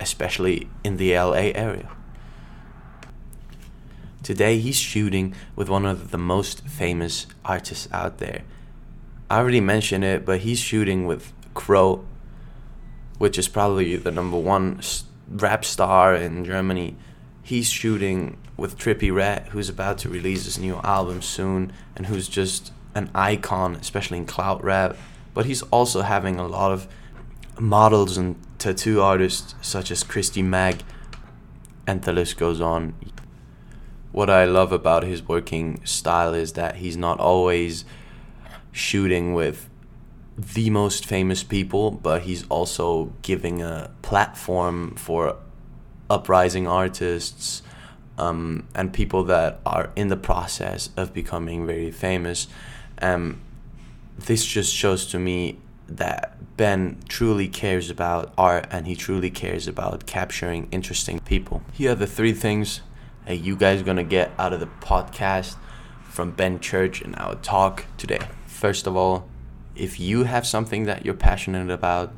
especially 0.00 0.68
in 0.82 0.96
the 0.96 1.14
LA 1.14 1.52
area. 1.54 1.90
Today 4.22 4.58
he's 4.58 4.76
shooting 4.76 5.34
with 5.54 5.68
one 5.68 5.86
of 5.86 6.10
the 6.10 6.18
most 6.18 6.66
famous 6.66 7.26
artists 7.44 7.88
out 7.92 8.18
there. 8.18 8.42
I 9.28 9.38
already 9.38 9.60
mentioned 9.60 10.04
it, 10.04 10.24
but 10.24 10.40
he's 10.40 10.58
shooting 10.58 11.06
with 11.06 11.32
Cro 11.54 12.04
which 13.18 13.38
is 13.38 13.48
probably 13.48 13.96
the 13.96 14.10
number 14.10 14.38
one 14.38 14.80
rap 15.28 15.64
star 15.64 16.14
in 16.14 16.44
Germany. 16.44 16.96
He's 17.42 17.68
shooting 17.70 18.36
with 18.56 18.78
Trippie 18.78 19.14
Redd, 19.14 19.48
who's 19.48 19.68
about 19.68 19.98
to 19.98 20.08
release 20.08 20.44
his 20.44 20.58
new 20.58 20.76
album 20.82 21.22
soon, 21.22 21.72
and 21.94 22.06
who's 22.06 22.28
just 22.28 22.72
an 22.94 23.10
icon, 23.14 23.76
especially 23.76 24.18
in 24.18 24.26
clout 24.26 24.62
rap. 24.62 24.96
But 25.34 25.46
he's 25.46 25.62
also 25.62 26.02
having 26.02 26.38
a 26.38 26.46
lot 26.46 26.72
of 26.72 26.88
models 27.58 28.16
and 28.16 28.36
tattoo 28.58 29.00
artists 29.00 29.54
such 29.60 29.90
as 29.90 30.02
Christy 30.02 30.42
Mack, 30.42 30.76
and 31.86 32.02
the 32.02 32.12
list 32.12 32.36
goes 32.36 32.60
on. 32.60 32.94
What 34.12 34.30
I 34.30 34.44
love 34.44 34.72
about 34.72 35.02
his 35.04 35.26
working 35.26 35.84
style 35.84 36.32
is 36.32 36.54
that 36.54 36.76
he's 36.76 36.96
not 36.96 37.20
always 37.20 37.84
shooting 38.76 39.32
with 39.32 39.70
the 40.36 40.68
most 40.68 41.06
famous 41.06 41.42
people, 41.42 41.90
but 41.90 42.22
he's 42.22 42.46
also 42.48 43.12
giving 43.22 43.62
a 43.62 43.90
platform 44.02 44.94
for 44.96 45.36
uprising 46.10 46.66
artists 46.66 47.62
um, 48.18 48.68
and 48.74 48.92
people 48.92 49.24
that 49.24 49.60
are 49.64 49.90
in 49.96 50.08
the 50.08 50.16
process 50.16 50.90
of 50.96 51.14
becoming 51.14 51.66
very 51.66 51.90
famous. 51.90 52.48
Um, 53.00 53.40
this 54.18 54.44
just 54.44 54.74
shows 54.74 55.06
to 55.06 55.18
me 55.18 55.58
that 55.88 56.36
Ben 56.56 56.98
truly 57.08 57.48
cares 57.48 57.88
about 57.88 58.32
art 58.36 58.66
and 58.70 58.86
he 58.86 58.94
truly 58.94 59.30
cares 59.30 59.66
about 59.66 60.04
capturing 60.06 60.68
interesting 60.70 61.18
people. 61.20 61.62
Here 61.72 61.92
are 61.92 61.94
the 61.94 62.06
three 62.06 62.32
things 62.32 62.82
that 63.26 63.36
you 63.36 63.56
guys 63.56 63.80
are 63.80 63.84
gonna 63.84 64.04
get 64.04 64.32
out 64.38 64.52
of 64.52 64.60
the 64.60 64.66
podcast 64.66 65.56
from 66.04 66.32
Ben 66.32 66.60
Church 66.60 67.00
and 67.00 67.16
our 67.16 67.36
talk 67.36 67.86
today. 67.96 68.20
First 68.66 68.88
of 68.88 68.96
all, 68.96 69.28
if 69.76 70.00
you 70.00 70.24
have 70.24 70.44
something 70.44 70.86
that 70.86 71.04
you're 71.04 71.14
passionate 71.14 71.70
about, 71.70 72.12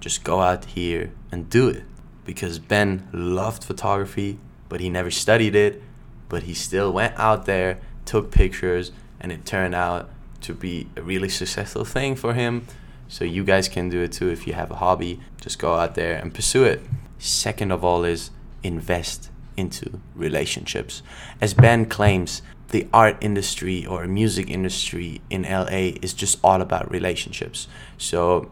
just 0.00 0.24
go 0.24 0.40
out 0.40 0.64
here 0.64 1.12
and 1.30 1.50
do 1.50 1.68
it. 1.68 1.82
Because 2.24 2.58
Ben 2.58 3.06
loved 3.12 3.62
photography, 3.62 4.38
but 4.70 4.80
he 4.80 4.88
never 4.88 5.10
studied 5.10 5.54
it, 5.54 5.82
but 6.30 6.44
he 6.44 6.54
still 6.54 6.90
went 6.90 7.18
out 7.18 7.44
there, 7.44 7.80
took 8.06 8.30
pictures, 8.30 8.92
and 9.20 9.30
it 9.30 9.44
turned 9.44 9.74
out 9.74 10.08
to 10.40 10.54
be 10.54 10.88
a 10.96 11.02
really 11.02 11.28
successful 11.28 11.84
thing 11.84 12.16
for 12.16 12.32
him. 12.32 12.66
So 13.06 13.26
you 13.26 13.44
guys 13.44 13.68
can 13.68 13.90
do 13.90 14.00
it 14.00 14.12
too 14.12 14.30
if 14.30 14.46
you 14.46 14.54
have 14.54 14.70
a 14.70 14.76
hobby. 14.76 15.20
Just 15.38 15.58
go 15.58 15.74
out 15.74 15.96
there 15.96 16.16
and 16.16 16.32
pursue 16.32 16.64
it. 16.64 16.80
Second 17.18 17.72
of 17.72 17.84
all 17.84 18.04
is 18.04 18.30
invest 18.62 19.28
into 19.54 20.00
relationships. 20.14 21.02
As 21.42 21.52
Ben 21.52 21.84
claims, 21.84 22.40
the 22.74 22.88
art 22.92 23.16
industry 23.20 23.86
or 23.86 24.04
music 24.08 24.50
industry 24.50 25.20
in 25.30 25.42
LA 25.44 25.94
is 26.02 26.12
just 26.12 26.40
all 26.42 26.60
about 26.60 26.90
relationships. 26.90 27.68
So 27.98 28.50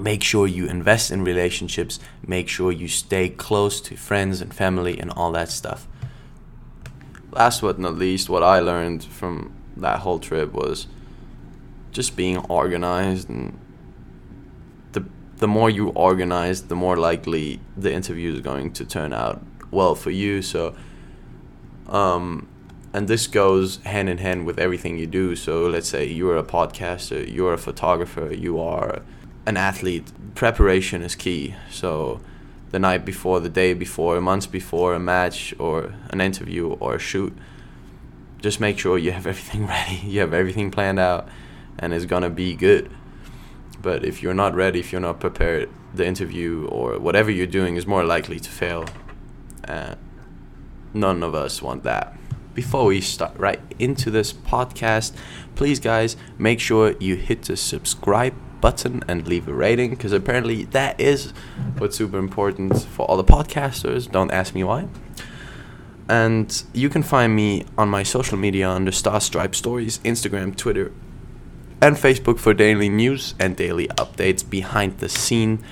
make 0.00 0.22
sure 0.22 0.46
you 0.46 0.64
invest 0.64 1.10
in 1.10 1.22
relationships, 1.22 2.00
make 2.26 2.48
sure 2.48 2.72
you 2.72 2.88
stay 2.88 3.28
close 3.28 3.82
to 3.82 3.96
friends 3.96 4.40
and 4.40 4.54
family 4.54 4.98
and 4.98 5.10
all 5.10 5.30
that 5.32 5.50
stuff. 5.50 5.86
Last 7.32 7.60
but 7.60 7.78
not 7.78 7.96
least, 7.96 8.30
what 8.30 8.42
I 8.42 8.60
learned 8.60 9.04
from 9.04 9.52
that 9.76 9.98
whole 9.98 10.18
trip 10.18 10.54
was 10.54 10.86
just 11.90 12.16
being 12.16 12.38
organized 12.48 13.28
and 13.28 13.58
the 14.92 15.04
the 15.36 15.48
more 15.48 15.68
you 15.68 15.90
organize, 15.90 16.62
the 16.62 16.76
more 16.76 16.96
likely 16.96 17.60
the 17.76 17.92
interview 17.92 18.32
is 18.32 18.40
going 18.40 18.72
to 18.72 18.86
turn 18.86 19.12
out 19.12 19.42
well 19.70 19.94
for 19.94 20.10
you. 20.10 20.40
So 20.40 20.74
um 21.88 22.48
and 22.94 23.08
this 23.08 23.26
goes 23.26 23.78
hand 23.84 24.08
in 24.08 24.18
hand 24.18 24.44
with 24.44 24.58
everything 24.58 24.98
you 24.98 25.06
do. 25.06 25.34
So 25.34 25.66
let's 25.66 25.88
say 25.88 26.06
you're 26.06 26.36
a 26.36 26.44
podcaster, 26.44 27.32
you're 27.32 27.54
a 27.54 27.58
photographer, 27.58 28.32
you 28.32 28.60
are 28.60 29.02
an 29.46 29.56
athlete. 29.56 30.12
Preparation 30.34 31.02
is 31.02 31.14
key. 31.14 31.54
So 31.70 32.20
the 32.70 32.78
night 32.78 33.04
before, 33.04 33.40
the 33.40 33.48
day 33.48 33.72
before, 33.72 34.20
months 34.20 34.46
before 34.46 34.94
a 34.94 35.00
match 35.00 35.54
or 35.58 35.94
an 36.10 36.20
interview 36.20 36.72
or 36.74 36.96
a 36.96 36.98
shoot, 36.98 37.34
just 38.40 38.60
make 38.60 38.78
sure 38.78 38.98
you 38.98 39.12
have 39.12 39.26
everything 39.32 39.66
ready. 39.66 39.96
You 40.04 40.20
have 40.20 40.34
everything 40.34 40.70
planned 40.70 40.98
out 40.98 41.28
and 41.78 41.94
it's 41.94 42.04
gonna 42.04 42.30
be 42.30 42.54
good. 42.54 42.90
But 43.80 44.04
if 44.04 44.22
you're 44.22 44.34
not 44.34 44.54
ready, 44.54 44.80
if 44.80 44.92
you're 44.92 45.00
not 45.00 45.18
prepared, 45.18 45.70
the 45.94 46.06
interview 46.06 46.66
or 46.66 46.98
whatever 46.98 47.30
you're 47.30 47.46
doing 47.46 47.76
is 47.76 47.86
more 47.86 48.04
likely 48.04 48.38
to 48.38 48.50
fail. 48.50 48.84
Uh, 49.66 49.94
none 50.92 51.22
of 51.22 51.34
us 51.34 51.62
want 51.62 51.84
that 51.84 52.16
before 52.54 52.86
we 52.86 53.00
start 53.00 53.36
right 53.36 53.60
into 53.78 54.10
this 54.10 54.32
podcast, 54.32 55.12
please, 55.54 55.80
guys, 55.80 56.16
make 56.38 56.60
sure 56.60 56.94
you 56.98 57.16
hit 57.16 57.42
the 57.42 57.56
subscribe 57.56 58.34
button 58.60 59.02
and 59.08 59.26
leave 59.26 59.48
a 59.48 59.52
rating 59.52 59.90
because 59.90 60.12
apparently 60.12 60.64
that 60.66 61.00
is 61.00 61.32
what's 61.78 61.96
super 61.96 62.18
important 62.18 62.82
for 62.82 63.04
all 63.06 63.16
the 63.16 63.24
podcasters. 63.24 64.10
Don't 64.10 64.30
ask 64.30 64.54
me 64.54 64.64
why. 64.64 64.88
And 66.08 66.62
you 66.72 66.88
can 66.88 67.02
find 67.02 67.34
me 67.34 67.64
on 67.78 67.88
my 67.88 68.02
social 68.02 68.36
media 68.36 68.68
under 68.68 68.92
Star 68.92 69.20
Stripe 69.20 69.54
Stories, 69.54 69.98
Instagram, 70.00 70.56
Twitter, 70.56 70.92
and 71.80 71.96
Facebook 71.96 72.38
for 72.38 72.54
daily 72.54 72.88
news 72.88 73.34
and 73.40 73.56
daily 73.56 73.88
updates 73.88 74.48
behind 74.48 74.98
the 74.98 75.08
scene, 75.08 75.64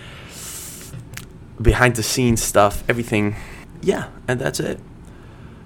behind 1.61 1.97
the 1.97 2.03
scenes 2.03 2.43
stuff, 2.43 2.83
everything. 2.89 3.37
Yeah, 3.83 4.09
and 4.27 4.41
that's 4.41 4.61
it 4.61 4.81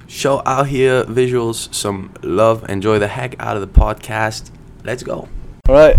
show 0.06 0.42
out 0.44 0.68
here 0.68 1.04
visuals 1.04 1.72
some 1.74 2.12
love. 2.22 2.68
Enjoy 2.68 2.98
the 2.98 3.08
heck 3.08 3.34
out 3.38 3.56
of 3.56 3.62
the 3.62 3.80
podcast. 3.80 4.50
Let's 4.82 5.02
go. 5.02 5.28
All 5.68 5.74
right. 5.74 5.96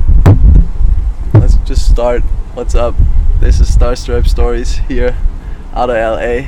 Let's 1.34 1.56
just 1.58 1.90
start. 1.90 2.22
What's 2.54 2.76
up? 2.76 2.96
This 3.40 3.60
is 3.60 3.74
star 3.74 3.96
stripe 3.96 4.28
stories 4.28 4.78
here 4.78 5.18
out 5.74 5.90
of 5.90 5.96
la 5.96 6.48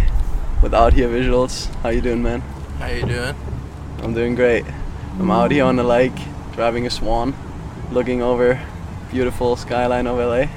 with 0.61 0.73
out 0.73 0.93
here 0.93 1.09
visuals. 1.09 1.73
How 1.81 1.89
you 1.89 2.01
doing 2.01 2.23
man? 2.23 2.41
How 2.79 2.87
you 2.87 3.05
doing? 3.05 3.35
I'm 3.99 4.13
doing 4.13 4.35
great. 4.35 4.65
I'm 5.19 5.31
out 5.31 5.51
here 5.51 5.65
on 5.65 5.75
the 5.75 5.83
lake 5.83 6.17
driving 6.53 6.85
a 6.85 6.89
swan 6.89 7.35
looking 7.91 8.21
over 8.21 8.59
beautiful 9.11 9.55
skyline 9.55 10.07
of 10.07 10.17
la 10.17 10.47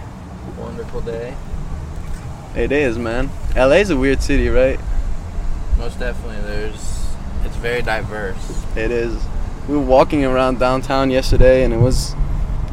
wonderful 0.58 1.00
day. 1.00 1.34
It 2.54 2.72
is 2.72 2.98
man. 2.98 3.30
La 3.56 3.66
is 3.70 3.90
a 3.90 3.96
weird 3.96 4.22
city 4.22 4.48
right 4.48 4.78
most 5.80 5.98
definitely. 5.98 6.40
There's 6.42 7.08
it's 7.44 7.56
very 7.56 7.82
diverse. 7.82 8.64
It 8.76 8.90
is. 8.90 9.20
We 9.66 9.76
were 9.76 9.82
walking 9.82 10.24
around 10.24 10.58
downtown 10.58 11.10
yesterday, 11.10 11.64
and 11.64 11.72
it 11.72 11.78
was, 11.78 12.14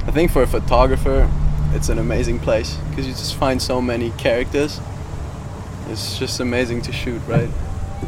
I 0.06 0.12
think, 0.12 0.32
for 0.32 0.44
a 0.44 0.48
photographer, 0.48 1.30
it's 1.74 1.90
an 1.90 2.00
amazing 2.00 2.40
place 2.40 2.76
because 2.90 3.08
you 3.08 3.14
just 3.14 3.36
find 3.36 3.62
so 3.62 3.82
many 3.82 4.12
characters. 4.12 4.80
It's 5.90 6.20
just 6.20 6.40
amazing 6.42 6.82
to 6.84 6.92
shoot, 6.92 7.22
right? 7.28 7.50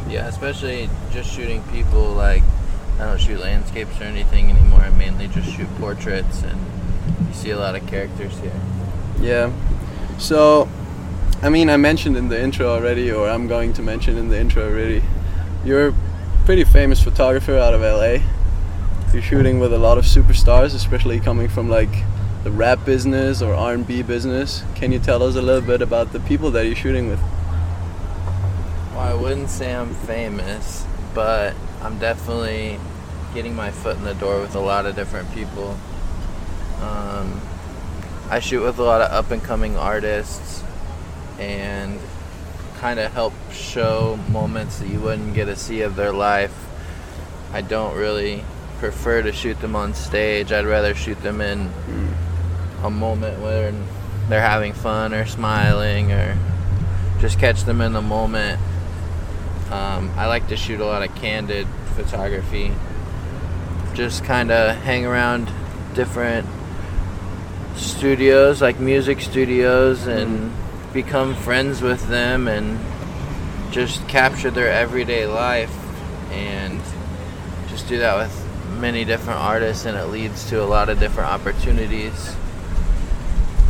Yeah, 0.08 0.28
especially 0.28 0.90
just 1.12 1.32
shooting 1.32 1.62
people. 1.72 2.12
Like 2.12 2.42
I 2.98 3.06
don't 3.06 3.20
shoot 3.20 3.40
landscapes 3.40 3.98
or 4.00 4.04
anything 4.04 4.50
anymore. 4.50 4.80
I 4.80 4.90
mainly 4.90 5.28
just 5.28 5.50
shoot 5.50 5.68
portraits, 5.78 6.42
and 6.42 6.60
you 7.26 7.32
see 7.32 7.50
a 7.50 7.58
lot 7.58 7.74
of 7.74 7.86
characters 7.86 8.38
here. 8.40 8.60
Yeah. 9.18 9.50
So 10.18 10.68
I 11.42 11.48
mean, 11.48 11.70
I 11.70 11.76
mentioned 11.78 12.16
in 12.16 12.28
the 12.28 12.40
intro 12.40 12.68
already, 12.68 13.10
or 13.10 13.28
I'm 13.28 13.48
going 13.48 13.72
to 13.74 13.82
mention 13.82 14.18
in 14.18 14.28
the 14.28 14.38
intro 14.38 14.68
already. 14.68 15.02
You're 15.64 15.88
a 15.88 15.94
pretty 16.44 16.64
famous 16.64 17.02
photographer 17.02 17.56
out 17.56 17.72
of 17.72 17.80
LA. 17.80 18.22
You're 19.12 19.22
shooting 19.22 19.58
with 19.58 19.72
a 19.72 19.78
lot 19.78 19.98
of 19.98 20.04
superstars, 20.04 20.74
especially 20.74 21.18
coming 21.18 21.48
from 21.48 21.70
like 21.70 21.88
the 22.44 22.50
rap 22.50 22.84
business 22.84 23.40
or 23.40 23.54
R&B 23.54 24.02
business. 24.02 24.62
Can 24.74 24.92
you 24.92 24.98
tell 24.98 25.22
us 25.22 25.36
a 25.36 25.42
little 25.42 25.66
bit 25.66 25.82
about 25.82 26.12
the 26.12 26.20
people 26.20 26.50
that 26.50 26.66
you're 26.66 26.76
shooting 26.76 27.08
with? 27.08 27.20
Well, 28.92 29.00
I 29.00 29.14
wouldn't 29.14 29.48
say 29.50 29.74
I'm 29.74 29.94
famous, 29.94 30.86
but 31.14 31.54
I'm 31.82 31.98
definitely 31.98 32.78
getting 33.34 33.54
my 33.54 33.70
foot 33.70 33.96
in 33.96 34.04
the 34.04 34.14
door 34.14 34.40
with 34.40 34.54
a 34.54 34.60
lot 34.60 34.86
of 34.86 34.94
different 34.94 35.32
people. 35.32 35.78
Um, 36.82 37.40
I 38.28 38.40
shoot 38.40 38.62
with 38.62 38.78
a 38.78 38.82
lot 38.82 39.00
of 39.00 39.10
up 39.10 39.30
and 39.30 39.42
coming 39.42 39.76
artists 39.76 40.62
and 41.40 41.98
kind 42.78 43.00
of 43.00 43.12
help 43.12 43.32
show 43.52 44.18
moments 44.30 44.78
that 44.78 44.88
you 44.88 45.00
wouldn't 45.00 45.34
get 45.34 45.46
to 45.46 45.56
see 45.56 45.82
of 45.82 45.96
their 45.96 46.12
life. 46.12 46.54
I 47.52 47.62
don't 47.62 47.96
really 47.96 48.44
prefer 48.78 49.22
to 49.22 49.32
shoot 49.32 49.60
them 49.60 49.74
on 49.74 49.94
stage. 49.94 50.52
I'd 50.52 50.66
rather 50.66 50.94
shoot 50.94 51.20
them 51.22 51.40
in 51.40 51.70
a 52.82 52.90
moment 52.90 53.40
where 53.40 53.72
they're 54.28 54.40
having 54.40 54.72
fun 54.72 55.12
or 55.12 55.26
smiling 55.26 56.12
or 56.12 56.38
just 57.20 57.38
catch 57.38 57.64
them 57.64 57.80
in 57.80 57.92
the 57.92 58.02
moment. 58.02 58.60
Um, 59.70 60.10
I 60.16 60.26
like 60.26 60.48
to 60.48 60.56
shoot 60.56 60.80
a 60.80 60.84
lot 60.84 61.02
of 61.02 61.14
candid 61.16 61.66
photography. 61.96 62.72
Just 63.94 64.24
kind 64.24 64.50
of 64.50 64.76
hang 64.76 65.04
around 65.04 65.50
different 65.94 66.46
studios, 67.76 68.62
like 68.62 68.78
music 68.78 69.20
studios, 69.20 70.06
and 70.06 70.50
mm 70.50 70.69
become 70.92 71.34
friends 71.34 71.80
with 71.82 72.08
them 72.08 72.48
and 72.48 72.78
just 73.72 74.06
capture 74.08 74.50
their 74.50 74.70
everyday 74.70 75.26
life 75.26 75.74
and 76.32 76.80
just 77.68 77.88
do 77.88 77.98
that 77.98 78.16
with 78.16 78.46
many 78.80 79.04
different 79.04 79.38
artists 79.38 79.84
and 79.84 79.96
it 79.96 80.06
leads 80.06 80.48
to 80.48 80.62
a 80.62 80.64
lot 80.64 80.88
of 80.88 80.98
different 80.98 81.30
opportunities 81.30 82.34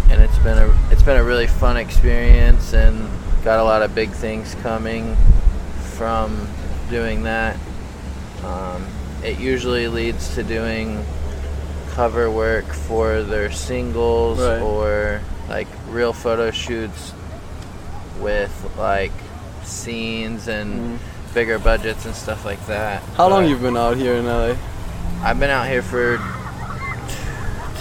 and 0.09 0.23
it's 0.23 0.39
been 0.39 0.59
a 0.59 0.91
it's 0.91 1.03
been 1.03 1.17
a 1.17 1.25
really 1.25 1.47
fun 1.47 1.77
experience 1.77 2.73
and 2.73 3.09
got 3.45 3.59
a 3.59 3.65
lot 3.65 3.83
of 3.83 3.95
big 3.95 4.11
things 4.11 4.55
coming 4.57 5.17
from 5.97 6.49
doing 6.89 7.23
that 7.23 7.57
um, 8.45 8.85
it 9.23 9.39
usually 9.39 9.89
leads 9.89 10.35
to 10.35 10.43
doing 10.43 11.05
cover 11.91 12.31
work 12.31 12.65
for 12.67 13.23
their 13.23 13.51
singles 13.51 14.39
right. 14.39 14.63
or 14.63 15.21
like 15.51 15.67
real 15.89 16.13
photo 16.13 16.53
shoots 16.53 17.13
with 18.21 18.73
like 18.79 19.13
scenes 19.65 20.47
and 20.47 20.99
mm. 20.99 21.35
bigger 21.35 21.59
budgets 21.59 22.07
and 22.07 22.15
stuff 22.15 22.45
like 22.45 22.65
that. 22.67 23.03
How 23.03 23.29
but 23.29 23.31
long 23.31 23.49
you've 23.49 23.61
been 23.61 23.77
out 23.77 23.97
here 23.97 24.15
in 24.15 24.27
LA? 24.27 24.57
I've 25.23 25.41
been 25.41 25.51
out 25.51 25.67
here 25.67 25.83
for 25.83 26.19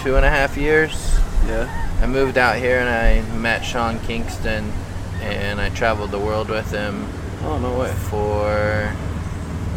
two 0.02 0.16
and 0.16 0.26
a 0.26 0.30
half 0.30 0.56
years. 0.56 1.18
Yeah. 1.46 1.76
I 2.02 2.06
moved 2.06 2.38
out 2.38 2.56
here 2.56 2.80
and 2.80 2.88
I 2.88 3.22
met 3.36 3.60
Sean 3.60 4.00
Kingston 4.00 4.72
and 5.20 5.60
I 5.60 5.68
traveled 5.70 6.10
the 6.10 6.18
world 6.18 6.48
with 6.48 6.70
him. 6.72 7.08
Oh 7.44 7.58
no 7.58 7.78
way. 7.78 7.92
For 8.10 8.94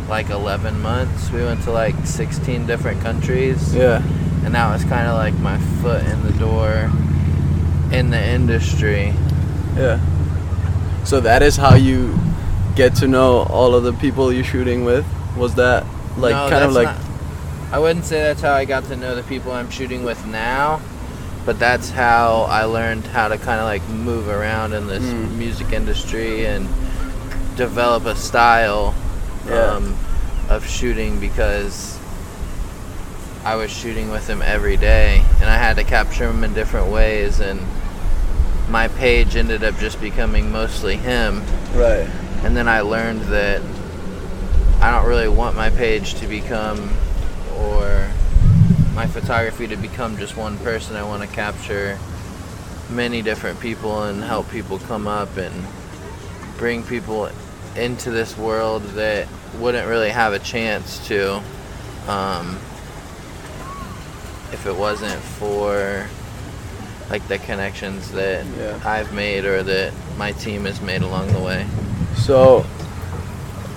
like 0.09 0.29
11 0.29 0.81
months. 0.81 1.29
We 1.29 1.43
went 1.43 1.61
to 1.63 1.71
like 1.71 1.95
16 2.05 2.65
different 2.65 3.01
countries. 3.01 3.73
Yeah. 3.73 4.01
And 4.43 4.55
that 4.55 4.73
was 4.73 4.83
kind 4.83 5.07
of 5.07 5.15
like 5.15 5.35
my 5.35 5.59
foot 5.81 6.03
in 6.05 6.23
the 6.23 6.33
door 6.33 6.91
in 7.93 8.09
the 8.09 8.21
industry. 8.21 9.13
Yeah. 9.75 9.99
So 11.03 11.19
that 11.21 11.43
is 11.43 11.55
how 11.55 11.75
you 11.75 12.17
get 12.75 12.95
to 12.95 13.07
know 13.07 13.43
all 13.43 13.75
of 13.75 13.83
the 13.83 13.93
people 13.93 14.33
you're 14.33 14.43
shooting 14.43 14.83
with. 14.83 15.05
Was 15.37 15.55
that 15.55 15.85
like 16.17 16.33
no, 16.33 16.49
kind 16.49 16.63
of 16.63 16.73
like? 16.73 16.87
Not, 16.87 17.71
I 17.71 17.79
wouldn't 17.79 18.05
say 18.05 18.21
that's 18.21 18.41
how 18.41 18.53
I 18.53 18.65
got 18.65 18.85
to 18.85 18.95
know 18.95 19.15
the 19.15 19.23
people 19.23 19.51
I'm 19.51 19.69
shooting 19.69 20.03
with 20.03 20.25
now, 20.27 20.81
but 21.45 21.59
that's 21.59 21.89
how 21.89 22.43
I 22.43 22.65
learned 22.65 23.05
how 23.07 23.27
to 23.27 23.37
kind 23.37 23.59
of 23.59 23.65
like 23.65 23.87
move 23.89 24.27
around 24.27 24.73
in 24.73 24.87
this 24.87 25.03
mm. 25.03 25.31
music 25.37 25.71
industry 25.71 26.45
and 26.45 26.67
develop 27.55 28.05
a 28.05 28.15
style 28.15 28.95
yeah. 29.47 29.55
um, 29.55 29.97
of 30.49 30.67
shooting 30.67 31.19
because 31.19 31.99
I 33.43 33.55
was 33.55 33.71
shooting 33.71 34.09
with 34.09 34.27
him 34.27 34.41
every 34.41 34.77
day 34.77 35.23
and 35.41 35.49
I 35.49 35.57
had 35.57 35.75
to 35.75 35.83
capture 35.83 36.29
him 36.29 36.43
in 36.43 36.53
different 36.53 36.91
ways 36.91 37.39
and 37.39 37.59
my 38.69 38.87
page 38.87 39.35
ended 39.35 39.63
up 39.63 39.77
just 39.77 39.99
becoming 40.01 40.51
mostly 40.51 40.95
him. 40.95 41.43
Right. 41.73 42.07
and 42.43 42.55
then 42.55 42.67
I 42.67 42.81
learned 42.81 43.21
that 43.23 43.61
I 44.81 44.91
don't 44.91 45.07
really 45.07 45.29
want 45.29 45.55
my 45.55 45.69
page 45.69 46.15
to 46.15 46.27
become 46.27 46.93
or 47.57 48.09
my 48.93 49.07
photography 49.07 49.67
to 49.67 49.77
become 49.77 50.17
just 50.17 50.35
one 50.35 50.57
person. 50.59 50.95
I 50.95 51.03
want 51.03 51.21
to 51.21 51.27
capture 51.35 51.97
many 52.89 53.21
different 53.21 53.59
people 53.59 54.03
and 54.03 54.23
help 54.23 54.49
people 54.49 54.79
come 54.79 55.07
up 55.07 55.37
and 55.37 55.53
bring 56.57 56.83
people 56.83 57.29
into 57.75 58.11
this 58.11 58.37
world 58.37 58.83
that 58.95 59.27
wouldn't 59.57 59.87
really 59.87 60.09
have 60.09 60.33
a 60.33 60.39
chance 60.39 61.05
to 61.07 61.41
um, 62.07 62.55
if 64.51 64.65
it 64.67 64.75
wasn't 64.75 65.21
for 65.21 66.07
like 67.09 67.27
the 67.27 67.37
connections 67.39 68.11
that 68.11 68.45
Yeah. 68.57 68.79
I've 68.85 69.13
made 69.13 69.45
or 69.45 69.63
that 69.63 69.93
my 70.17 70.31
team 70.33 70.65
has 70.65 70.81
made 70.81 71.01
along 71.01 71.33
the 71.33 71.39
way. 71.39 71.65
So, 72.15 72.65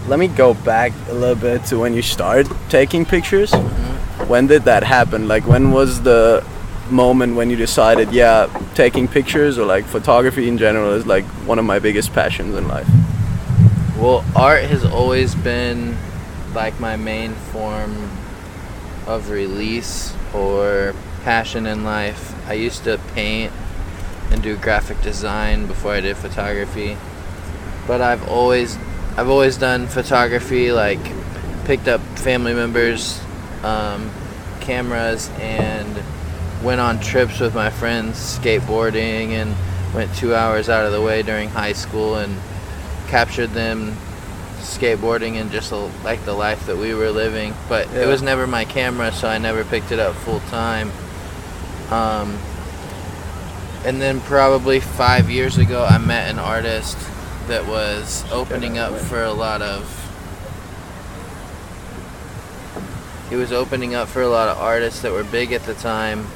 let 0.08 0.18
me 0.18 0.28
go 0.28 0.54
back 0.54 0.92
a 1.08 1.14
little 1.14 1.34
bit 1.34 1.64
to 1.66 1.78
when 1.78 1.94
you 1.94 2.02
started 2.02 2.50
taking 2.68 3.04
pictures. 3.04 3.50
Mm-hmm. 3.50 4.28
When 4.28 4.46
did 4.46 4.64
that 4.64 4.82
happen? 4.84 5.28
Like, 5.28 5.46
when 5.46 5.72
was 5.72 6.02
the 6.02 6.44
moment 6.90 7.34
when 7.34 7.50
you 7.50 7.56
decided, 7.56 8.12
yeah, 8.12 8.48
taking 8.74 9.08
pictures 9.08 9.58
or 9.58 9.66
like 9.66 9.84
photography 9.84 10.48
in 10.48 10.58
general 10.58 10.92
is 10.92 11.06
like 11.06 11.24
one 11.46 11.58
of 11.58 11.64
my 11.64 11.78
biggest 11.78 12.12
passions 12.12 12.54
in 12.54 12.68
life? 12.68 12.88
Well, 13.98 14.24
art 14.34 14.64
has 14.64 14.84
always 14.84 15.34
been 15.34 15.96
like 16.54 16.78
my 16.78 16.96
main 16.96 17.32
form 17.34 18.10
of 19.06 19.30
release 19.30 20.14
or 20.34 20.94
passion 21.24 21.66
in 21.66 21.84
life. 21.84 22.34
I 22.46 22.54
used 22.54 22.84
to 22.84 22.98
paint 23.14 23.52
and 24.30 24.42
do 24.42 24.56
graphic 24.56 25.00
design 25.02 25.66
before 25.66 25.92
I 25.92 26.00
did 26.00 26.16
photography. 26.16 26.96
But 27.86 28.00
I've 28.00 28.28
always 28.28 28.76
I've 29.16 29.28
always 29.28 29.56
done 29.56 29.86
photography 29.86 30.72
like 30.72 31.00
picked 31.64 31.88
up 31.88 32.00
family 32.18 32.54
members 32.54 33.20
um, 33.62 34.10
cameras 34.60 35.30
and 35.40 35.96
went 36.62 36.80
on 36.80 37.00
trips 37.00 37.40
with 37.40 37.54
my 37.54 37.70
friends 37.70 38.16
skateboarding 38.38 39.30
and 39.30 39.54
went 39.94 40.14
2 40.16 40.34
hours 40.34 40.68
out 40.68 40.84
of 40.84 40.92
the 40.92 41.00
way 41.00 41.22
during 41.22 41.48
high 41.48 41.72
school 41.72 42.16
and 42.16 42.34
captured 43.08 43.48
them 43.50 43.96
skateboarding 44.58 45.34
and 45.40 45.50
just 45.50 45.72
uh, 45.72 45.88
like 46.04 46.24
the 46.24 46.32
life 46.32 46.66
that 46.66 46.76
we 46.76 46.92
were 46.94 47.10
living. 47.10 47.54
But 47.68 47.88
Yeah. 47.92 48.02
it 48.02 48.06
was 48.06 48.20
never 48.22 48.46
my 48.46 48.64
camera, 48.64 49.12
so 49.12 49.28
I 49.28 49.38
never 49.38 49.64
picked 49.64 49.92
it 49.92 49.98
up 50.00 50.14
full 50.16 50.40
time. 50.50 50.90
Um, 51.90 52.38
and 53.84 54.02
then 54.02 54.20
probably 54.20 54.80
five 54.80 55.30
years 55.30 55.58
ago, 55.58 55.84
I 55.84 55.98
met 55.98 56.28
an 56.28 56.38
artist 56.38 56.98
that 57.46 57.66
was 57.66 58.24
opening 58.32 58.78
up 58.78 58.98
for 58.98 59.22
a 59.22 59.32
lot 59.32 59.62
of. 59.62 59.92
He 63.30 63.36
was 63.36 63.52
opening 63.52 63.94
up 63.94 64.08
for 64.08 64.22
a 64.22 64.28
lot 64.28 64.48
of 64.48 64.58
artists 64.58 65.02
that 65.02 65.12
were 65.12 65.24
big 65.24 65.52
at 65.52 65.62
the 65.62 65.74
time, 65.74 66.26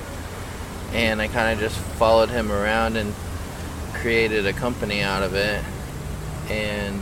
and 0.92 1.20
I 1.20 1.26
kind 1.26 1.52
of 1.52 1.58
just 1.58 1.78
followed 1.96 2.30
him 2.30 2.52
around 2.52 2.96
and 2.96 3.12
created 3.94 4.46
a 4.46 4.52
company 4.52 5.00
out 5.02 5.22
of 5.22 5.34
it. 5.34 5.64
And 6.48 7.00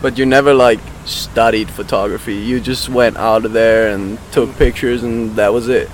But 0.00 0.16
you 0.18 0.24
never 0.24 0.54
like 0.54 0.80
studied 1.04 1.70
photography. 1.70 2.36
You 2.36 2.60
just 2.60 2.88
went 2.88 3.16
out 3.16 3.44
of 3.44 3.52
there 3.52 3.92
and 3.92 4.18
took 4.32 4.56
pictures, 4.56 5.02
and 5.02 5.36
that 5.36 5.52
was 5.52 5.68
it. 5.68 5.90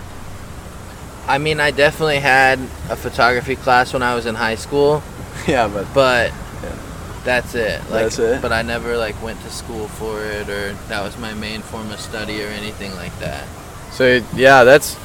I 1.32 1.38
mean, 1.38 1.60
I 1.60 1.70
definitely 1.70 2.18
had 2.18 2.58
a 2.90 2.96
photography 2.96 3.56
class 3.56 3.94
when 3.94 4.02
I 4.02 4.14
was 4.14 4.26
in 4.26 4.34
high 4.34 4.56
school, 4.56 5.02
yeah, 5.48 5.66
but 5.66 5.86
but 5.94 6.28
Yeah. 6.62 6.76
that's 7.24 7.54
it. 7.54 7.80
Like, 7.88 8.12
That's 8.12 8.18
it? 8.18 8.42
But 8.42 8.52
I 8.52 8.60
never 8.60 8.98
like 8.98 9.16
went 9.22 9.40
to 9.40 9.48
school 9.50 9.88
for 9.88 10.22
it, 10.22 10.50
or 10.50 10.74
that 10.88 11.02
was 11.02 11.16
my 11.16 11.32
main 11.32 11.62
form 11.62 11.90
of 11.90 12.00
study, 12.00 12.44
or 12.44 12.48
anything 12.48 12.94
like 12.96 13.18
that. 13.20 13.48
So 13.92 14.20
yeah, 14.36 14.64
that's. 14.64 14.98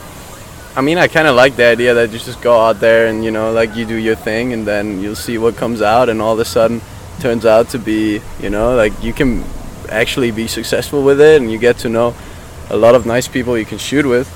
I 0.76 0.82
mean, 0.82 0.98
I 0.98 1.08
kind 1.08 1.30
of 1.30 1.36
like 1.38 1.56
the 1.56 1.63
idea 1.63 1.94
that 1.94 2.12
you 2.12 2.20
just 2.20 2.42
go 2.42 2.60
out 2.60 2.82
there 2.82 3.08
and 3.08 3.24
you 3.24 3.32
know, 3.32 3.54
like 3.54 3.74
you 3.78 3.86
do 3.86 3.96
your 3.96 4.18
thing, 4.18 4.52
and 4.52 4.68
then 4.68 5.00
you'll 5.02 5.16
see 5.16 5.38
what 5.38 5.56
comes 5.56 5.82
out, 5.82 6.10
and 6.10 6.22
all 6.22 6.34
of 6.34 6.40
a 6.40 6.46
sudden, 6.46 6.82
turns 7.22 7.46
out 7.46 7.70
to 7.70 7.80
be, 7.80 8.20
you 8.42 8.50
know, 8.50 8.76
like 8.76 8.92
you 9.02 9.13
can 9.13 9.46
actually 9.88 10.32
be 10.32 10.48
successful 10.48 11.04
with 11.04 11.22
it, 11.22 11.42
and 11.42 11.50
you 11.50 11.58
get 11.58 11.78
to 11.78 11.88
know 11.88 12.13
a 12.70 12.76
lot 12.76 12.96
of 12.96 13.06
nice 13.06 13.30
people 13.30 13.58
you 13.58 13.66
can 13.66 13.78
shoot 13.78 14.06
with. 14.06 14.28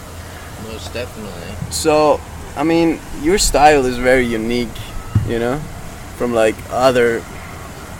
Most 0.71 0.93
definitely. 0.93 1.50
So, 1.71 2.19
I 2.55 2.63
mean, 2.63 2.99
your 3.21 3.37
style 3.37 3.85
is 3.85 3.97
very 3.97 4.25
unique, 4.25 4.69
you 5.27 5.39
know, 5.39 5.57
from 6.17 6.33
like 6.33 6.55
other 6.69 7.21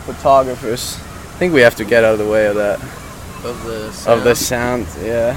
photographers. 0.06 0.96
I 0.98 1.38
think 1.40 1.54
we 1.54 1.62
have 1.62 1.76
to 1.76 1.86
get 1.86 2.04
out 2.04 2.14
of 2.14 2.20
the 2.20 2.30
way 2.30 2.48
of 2.48 2.56
that. 2.56 2.80
Of 3.44 3.64
the 3.66 3.86
of 4.12 4.24
the 4.24 4.36
sound. 4.36 4.86
sound 4.88 5.04
yeah 5.04 5.36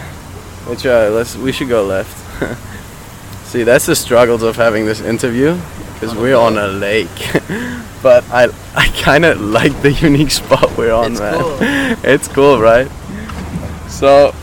which 0.68 0.84
uh 0.84 1.08
let's 1.10 1.36
we 1.36 1.52
should 1.52 1.70
go 1.70 1.84
left 1.86 2.12
see 3.46 3.62
that's 3.62 3.86
the 3.86 3.96
struggles 3.96 4.42
of 4.42 4.56
having 4.56 4.84
this 4.84 5.00
interview 5.00 5.58
because 5.94 6.14
we're 6.14 6.36
on 6.36 6.58
a 6.58 6.66
lake 6.68 7.08
but 8.02 8.22
i 8.30 8.48
i 8.74 8.88
kind 9.02 9.24
of 9.24 9.40
like 9.40 9.72
the 9.80 9.90
unique 10.02 10.30
spot 10.30 10.76
we're 10.76 10.92
on 10.92 11.12
It's 11.12 11.20
man 11.20 11.40
cool. 11.40 11.58
it's 12.10 12.28
cool 12.28 12.60
right 12.60 12.90
so 13.88 14.34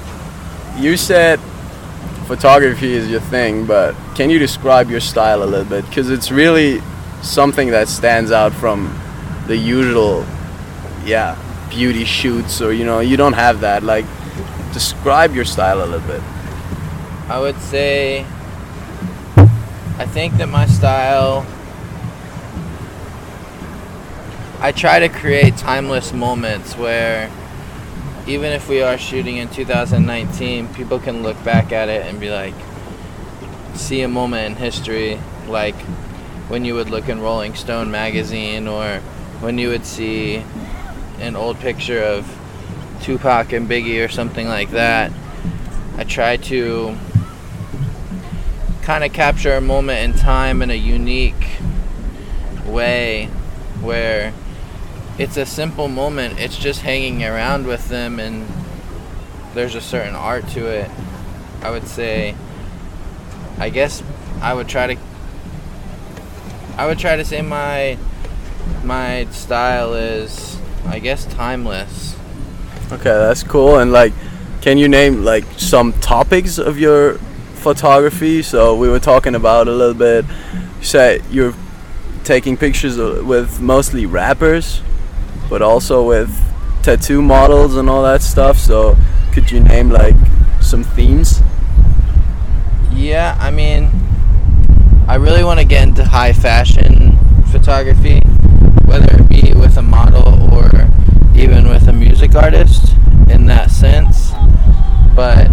you 0.77 0.97
said 0.97 1.39
photography 2.31 2.93
is 2.93 3.09
your 3.09 3.19
thing 3.19 3.65
but 3.65 3.93
can 4.15 4.29
you 4.29 4.39
describe 4.39 4.89
your 4.89 5.01
style 5.01 5.43
a 5.43 5.49
little 5.53 5.65
bit? 5.65 5.85
Because 5.87 6.09
it's 6.09 6.31
really 6.31 6.81
something 7.21 7.71
that 7.71 7.89
stands 7.89 8.31
out 8.31 8.53
from 8.53 8.97
the 9.47 9.57
usual 9.57 10.25
yeah 11.03 11.37
beauty 11.69 12.05
shoots 12.05 12.61
or 12.61 12.71
you 12.71 12.85
know 12.85 13.01
you 13.01 13.17
don't 13.17 13.33
have 13.33 13.59
that. 13.59 13.83
Like 13.83 14.05
describe 14.71 15.35
your 15.35 15.43
style 15.43 15.83
a 15.83 15.87
little 15.93 16.07
bit. 16.07 16.21
I 17.27 17.37
would 17.37 17.59
say 17.59 18.25
I 19.97 20.05
think 20.05 20.35
that 20.35 20.47
my 20.47 20.67
style 20.67 21.45
I 24.61 24.71
try 24.71 24.99
to 24.99 25.09
create 25.09 25.57
timeless 25.57 26.13
moments 26.13 26.77
where 26.77 27.29
even 28.31 28.53
if 28.53 28.69
we 28.69 28.81
are 28.81 28.97
shooting 28.97 29.37
in 29.37 29.49
2019, 29.49 30.73
people 30.73 30.99
can 30.99 31.21
look 31.21 31.41
back 31.43 31.73
at 31.73 31.89
it 31.89 32.05
and 32.05 32.17
be 32.17 32.29
like 32.29 32.53
see 33.73 34.01
a 34.03 34.07
moment 34.07 34.45
in 34.45 34.55
history 34.55 35.19
like 35.47 35.75
when 36.47 36.63
you 36.63 36.73
would 36.73 36.89
look 36.89 37.09
in 37.09 37.19
Rolling 37.19 37.55
Stone 37.55 37.91
magazine 37.91 38.69
or 38.69 38.99
when 39.41 39.57
you 39.57 39.67
would 39.67 39.85
see 39.85 40.45
an 41.19 41.35
old 41.35 41.59
picture 41.59 42.01
of 42.01 42.25
Tupac 43.01 43.51
and 43.51 43.67
Biggie 43.67 44.03
or 44.03 44.07
something 44.07 44.47
like 44.47 44.71
that. 44.71 45.11
I 45.97 46.05
try 46.05 46.37
to 46.37 46.95
kind 48.81 49.03
of 49.03 49.11
capture 49.11 49.55
a 49.55 49.61
moment 49.61 49.99
in 49.99 50.17
time 50.17 50.61
in 50.61 50.71
a 50.71 50.75
unique 50.75 51.59
way 52.65 53.25
where 53.81 54.33
it's 55.21 55.37
a 55.37 55.45
simple 55.45 55.87
moment. 55.87 56.39
It's 56.39 56.57
just 56.57 56.81
hanging 56.81 57.23
around 57.23 57.67
with 57.67 57.89
them 57.89 58.19
and 58.19 58.47
there's 59.53 59.75
a 59.75 59.81
certain 59.81 60.15
art 60.15 60.47
to 60.47 60.65
it 60.65 60.89
i 61.61 61.69
would 61.69 61.87
say. 61.87 62.35
I 63.59 63.69
guess 63.69 64.01
i 64.41 64.51
would 64.51 64.67
try 64.67 64.95
to 64.95 65.01
i 66.75 66.87
would 66.87 66.97
try 66.97 67.15
to 67.15 67.23
say 67.23 67.43
my 67.43 67.99
my 68.83 69.25
style 69.25 69.93
is 69.93 70.57
i 70.87 70.97
guess 70.97 71.25
timeless. 71.25 72.15
Okay 72.91 73.03
that's 73.03 73.43
cool 73.43 73.77
and 73.77 73.91
like 73.91 74.13
can 74.61 74.79
you 74.79 74.87
name 74.87 75.23
like 75.23 75.45
some 75.57 75.93
topics 75.93 76.57
of 76.57 76.79
your 76.79 77.19
photography? 77.61 78.41
So 78.41 78.75
we 78.75 78.89
were 78.89 78.99
talking 78.99 79.35
about 79.35 79.67
a 79.67 79.71
little 79.71 79.93
bit 79.93 80.25
you 80.79 80.85
said 80.85 81.21
you're 81.29 81.53
taking 82.23 82.57
pictures 82.57 82.97
uh, 82.97 83.21
with 83.23 83.61
mostly 83.61 84.07
rappers 84.07 84.81
but 85.51 85.61
also 85.61 86.01
with 86.01 86.31
tattoo 86.81 87.21
models 87.21 87.75
and 87.75 87.89
all 87.89 88.01
that 88.01 88.21
stuff 88.21 88.57
so 88.57 88.95
could 89.33 89.51
you 89.51 89.59
name 89.59 89.89
like 89.89 90.15
some 90.61 90.81
themes 90.81 91.41
Yeah, 92.93 93.35
I 93.39 93.51
mean, 93.51 93.89
I 95.07 95.15
really 95.15 95.43
want 95.43 95.59
to 95.59 95.65
get 95.65 95.87
into 95.87 96.05
high 96.05 96.33
fashion 96.33 97.17
photography, 97.51 98.19
whether 98.85 99.17
it 99.17 99.27
be 99.27 99.53
with 99.53 99.75
a 99.77 99.81
model 99.81 100.53
or 100.53 100.69
even 101.35 101.67
with 101.67 101.87
a 101.87 101.93
music 101.93 102.35
artist 102.35 102.95
in 103.29 103.47
that 103.47 103.71
sense. 103.71 104.31
But 105.15 105.49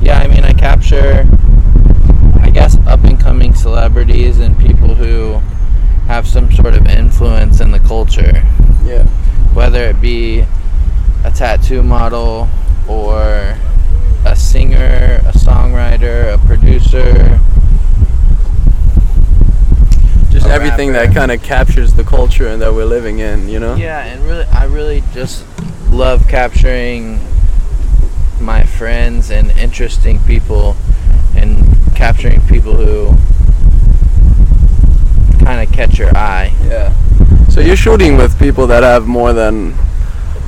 yeah, 0.00 0.18
I 0.18 0.26
mean, 0.26 0.44
I 0.44 0.52
capture, 0.52 1.28
I 2.40 2.50
guess, 2.50 2.76
up 2.86 3.04
and 3.04 3.20
coming 3.20 3.54
celebrities 3.54 4.40
and 4.40 4.58
people 4.58 4.94
who 4.94 5.40
have 6.12 6.28
some 6.28 6.50
sort 6.52 6.74
of 6.74 6.86
influence 6.86 7.60
in 7.60 7.70
the 7.70 7.78
culture 7.80 8.32
yeah 8.84 9.04
whether 9.54 9.84
it 9.84 10.00
be 10.00 10.40
a 11.24 11.30
tattoo 11.30 11.82
model 11.82 12.48
or 12.88 13.56
a 14.24 14.36
singer, 14.36 15.20
a 15.24 15.32
songwriter, 15.32 16.34
a 16.34 16.38
producer. 16.46 17.40
just 20.30 20.46
a 20.46 20.50
everything 20.50 20.92
that 20.92 21.14
kind 21.14 21.30
of 21.30 21.42
captures 21.42 21.94
the 21.94 22.04
culture 22.04 22.48
and 22.48 22.62
that 22.62 22.72
we're 22.72 22.84
living 22.84 23.18
in, 23.18 23.48
you 23.48 23.60
know? 23.60 23.74
Yeah, 23.74 24.04
and 24.04 24.22
really, 24.24 24.44
I 24.46 24.64
really 24.64 25.02
just 25.12 25.44
love 25.90 26.28
capturing 26.28 27.20
my 28.40 28.64
friends 28.64 29.30
and 29.30 29.50
interesting 29.52 30.18
people, 30.20 30.76
and 31.36 31.64
capturing 31.94 32.40
people 32.46 32.74
who 32.74 33.16
kind 35.44 35.66
of 35.66 35.74
catch 35.74 35.98
your 35.98 36.16
eye. 36.16 36.54
Yeah. 36.64 36.94
So 37.48 37.60
you're 37.60 37.76
shooting 37.76 38.16
with 38.16 38.38
people 38.38 38.66
that 38.68 38.82
have 38.82 39.06
more 39.06 39.32
than 39.32 39.74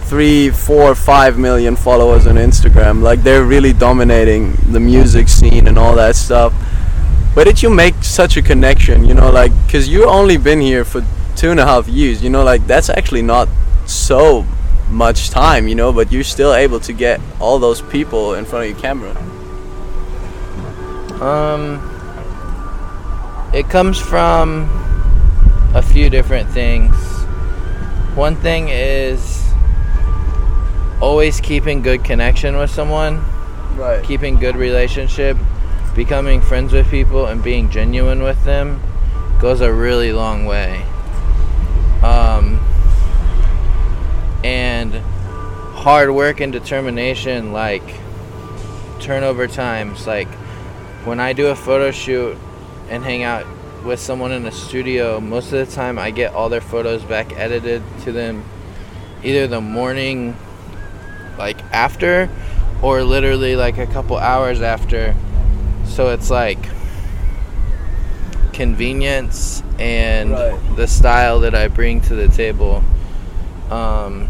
three, 0.04 0.50
four, 0.50 0.94
five 0.94 1.38
million 1.38 1.76
followers 1.76 2.26
on 2.26 2.36
Instagram. 2.36 3.02
Like 3.02 3.22
they're 3.22 3.44
really 3.44 3.72
dominating 3.72 4.52
the 4.70 4.80
music 4.80 5.28
scene 5.28 5.66
and 5.66 5.78
all 5.78 5.94
that 5.96 6.16
stuff. 6.16 6.52
Where 7.34 7.44
did 7.44 7.62
you 7.62 7.70
make 7.70 7.94
such 8.02 8.36
a 8.36 8.42
connection? 8.42 9.04
You 9.04 9.14
know, 9.14 9.30
like, 9.30 9.52
cause 9.70 9.88
you 9.88 10.04
only 10.06 10.36
been 10.36 10.60
here 10.60 10.84
for 10.84 11.04
two 11.36 11.50
and 11.50 11.58
a 11.58 11.66
half 11.66 11.88
years. 11.88 12.22
You 12.22 12.30
know, 12.30 12.44
like 12.44 12.66
that's 12.66 12.88
actually 12.88 13.22
not 13.22 13.48
so 13.86 14.46
much 14.88 15.30
time. 15.30 15.66
You 15.66 15.74
know, 15.74 15.92
but 15.92 16.12
you're 16.12 16.22
still 16.22 16.54
able 16.54 16.80
to 16.80 16.92
get 16.92 17.20
all 17.40 17.58
those 17.58 17.82
people 17.82 18.34
in 18.34 18.44
front 18.44 18.66
of 18.66 18.70
your 18.70 18.80
camera. 18.80 19.16
Um, 21.20 21.80
it 23.52 23.68
comes 23.68 23.98
from 23.98 24.83
a 25.74 25.82
few 25.82 26.08
different 26.08 26.48
things. 26.50 26.94
One 28.14 28.36
thing 28.36 28.68
is 28.68 29.52
always 31.00 31.40
keeping 31.40 31.82
good 31.82 32.04
connection 32.04 32.56
with 32.56 32.70
someone, 32.70 33.24
Right. 33.76 34.02
keeping 34.04 34.36
good 34.36 34.54
relationship, 34.56 35.36
becoming 35.96 36.40
friends 36.40 36.72
with 36.72 36.88
people, 36.90 37.26
and 37.26 37.42
being 37.42 37.70
genuine 37.70 38.22
with 38.22 38.42
them 38.44 38.80
goes 39.40 39.60
a 39.60 39.72
really 39.72 40.12
long 40.12 40.46
way. 40.46 40.82
Um, 42.02 42.60
and 44.44 44.94
hard 45.74 46.10
work 46.10 46.40
and 46.40 46.52
determination, 46.52 47.52
like 47.52 47.82
turnover 49.00 49.48
times, 49.48 50.06
like 50.06 50.28
when 51.04 51.18
I 51.18 51.32
do 51.32 51.48
a 51.48 51.56
photo 51.56 51.90
shoot 51.90 52.38
and 52.88 53.02
hang 53.02 53.22
out 53.24 53.44
with 53.84 54.00
someone 54.00 54.32
in 54.32 54.46
a 54.46 54.52
studio, 54.52 55.20
most 55.20 55.52
of 55.52 55.66
the 55.66 55.74
time 55.74 55.98
I 55.98 56.10
get 56.10 56.32
all 56.32 56.48
their 56.48 56.60
photos 56.60 57.02
back 57.04 57.32
edited 57.38 57.82
to 58.04 58.12
them 58.12 58.44
either 59.22 59.46
the 59.46 59.60
morning 59.60 60.36
like 61.38 61.60
after 61.72 62.28
or 62.82 63.02
literally 63.02 63.56
like 63.56 63.78
a 63.78 63.86
couple 63.86 64.16
hours 64.16 64.60
after. 64.62 65.14
So 65.86 66.10
it's 66.10 66.30
like 66.30 66.58
convenience 68.52 69.62
and 69.78 70.30
Right. 70.32 70.76
the 70.76 70.86
style 70.86 71.40
that 71.40 71.54
I 71.54 71.68
bring 71.68 72.00
to 72.02 72.14
the 72.14 72.28
table. 72.28 72.82
Um, 73.70 74.28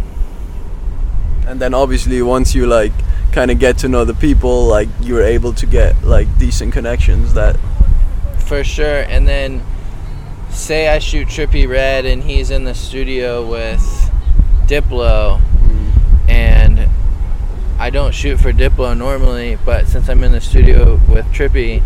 and 1.46 1.60
then 1.60 1.74
obviously 1.74 2.22
once 2.22 2.54
you 2.54 2.66
like 2.66 2.92
kind 3.32 3.50
of 3.50 3.58
get 3.58 3.78
to 3.78 3.88
know 3.88 4.04
the 4.04 4.14
people 4.14 4.66
like 4.66 4.88
you're 5.00 5.22
able 5.22 5.52
to 5.52 5.66
get 5.66 6.02
like 6.04 6.26
decent 6.38 6.72
connections 6.72 7.34
that 7.34 7.56
For 8.46 8.62
sure. 8.64 9.00
And 9.00 9.26
then 9.26 9.62
say 10.50 10.88
I 10.88 10.98
shoot 10.98 11.28
Trippie 11.28 11.68
Redd 11.68 12.04
and 12.04 12.22
he's 12.22 12.50
in 12.50 12.64
the 12.64 12.74
studio 12.74 13.46
with 13.46 13.80
Diplo 14.66 15.40
and 16.28 16.88
I 17.78 17.90
don't 17.90 18.14
shoot 18.14 18.38
for 18.38 18.52
Diplo 18.52 18.96
normally, 18.96 19.58
but 19.64 19.86
since 19.88 20.08
I'm 20.08 20.22
in 20.22 20.32
the 20.32 20.40
studio 20.40 21.00
with 21.08 21.26
Trippie, 21.26 21.82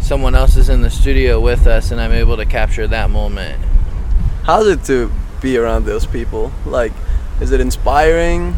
someone 0.00 0.34
else 0.34 0.56
is 0.56 0.68
in 0.68 0.82
the 0.82 0.90
studio 0.90 1.40
with 1.40 1.66
us 1.66 1.90
and 1.90 2.00
I'm 2.00 2.12
able 2.12 2.36
to 2.36 2.44
capture 2.46 2.86
that 2.88 3.10
moment. 3.10 3.60
how's 4.44 4.66
it 4.66 4.82
to 4.84 5.10
be 5.40 5.56
around 5.56 5.84
those 5.84 6.06
people 6.06 6.50
like 6.66 6.92
is 7.40 7.52
it 7.52 7.60
inspiring 7.60 8.54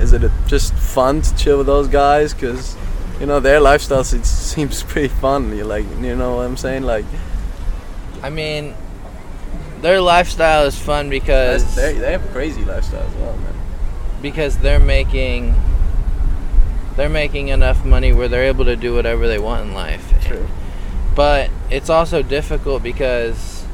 is 0.00 0.12
it 0.12 0.30
just 0.46 0.74
fun 0.74 1.22
to 1.22 1.36
chill 1.36 1.58
with 1.58 1.66
those 1.66 1.88
guys 1.88 2.34
because 2.34 2.76
you 3.24 3.28
know 3.28 3.40
their 3.40 3.58
lifestyle 3.58 4.04
se- 4.04 4.22
seems 4.22 4.82
pretty 4.82 5.08
fun 5.08 5.56
you 5.56 5.64
like 5.64 5.86
you 6.02 6.14
know 6.14 6.36
what 6.36 6.42
i'm 6.42 6.58
saying? 6.58 6.82
Like 6.82 7.06
I 8.22 8.28
mean, 8.28 8.74
their 9.80 10.00
lifestyle 10.00 10.64
is 10.64 10.78
fun 10.78 11.08
because 11.08 11.74
they 11.74 11.94
they 11.94 12.12
have 12.12 12.22
a 12.22 12.32
crazy 12.32 12.64
lifestyle 12.66 13.06
as 13.06 13.14
well 13.14 13.34
man. 13.38 13.54
because 14.20 14.58
they're 14.58 14.78
making 14.78 15.54
they're 16.96 17.08
making 17.08 17.48
enough 17.48 17.82
money 17.82 18.12
where 18.12 18.28
they're 18.28 18.44
able 18.44 18.66
to 18.66 18.76
do 18.76 18.94
whatever 18.94 19.26
they 19.26 19.38
want 19.38 19.66
in 19.66 19.74
life. 19.74 20.04
true. 20.26 20.46
But 21.14 21.50
it's 21.70 21.88
also 21.88 22.22
difficult 22.22 22.82
because 22.82 23.64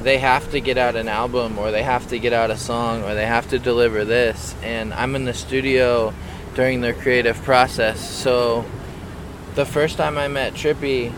they 0.00 0.18
have 0.18 0.48
to 0.52 0.60
get 0.60 0.78
out 0.78 0.94
an 0.94 1.08
album 1.08 1.58
or 1.58 1.72
they 1.72 1.82
have 1.82 2.06
to 2.08 2.20
get 2.20 2.32
out 2.32 2.50
a 2.52 2.56
song 2.56 3.02
or 3.02 3.14
they 3.14 3.26
have 3.26 3.48
to 3.50 3.58
deliver 3.58 4.04
this. 4.04 4.54
And 4.62 4.94
I'm 4.94 5.16
in 5.16 5.24
the 5.24 5.34
studio 5.34 6.14
during 6.56 6.80
their 6.80 6.94
creative 6.94 7.40
process. 7.42 8.00
So 8.00 8.64
the 9.54 9.64
first 9.64 9.96
time 9.96 10.18
I 10.18 10.26
met 10.26 10.54
Trippie 10.54 11.12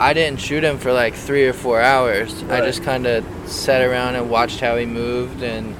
I 0.00 0.14
didn't 0.14 0.40
shoot 0.40 0.64
him 0.64 0.78
for 0.78 0.94
like 0.94 1.14
3 1.14 1.46
or 1.46 1.52
4 1.52 1.82
hours. 1.82 2.42
I 2.44 2.62
just 2.62 2.82
kind 2.82 3.06
of 3.06 3.22
sat 3.46 3.82
around 3.82 4.14
and 4.14 4.30
watched 4.30 4.58
how 4.58 4.78
he 4.78 4.86
moved 4.86 5.42
and 5.42 5.76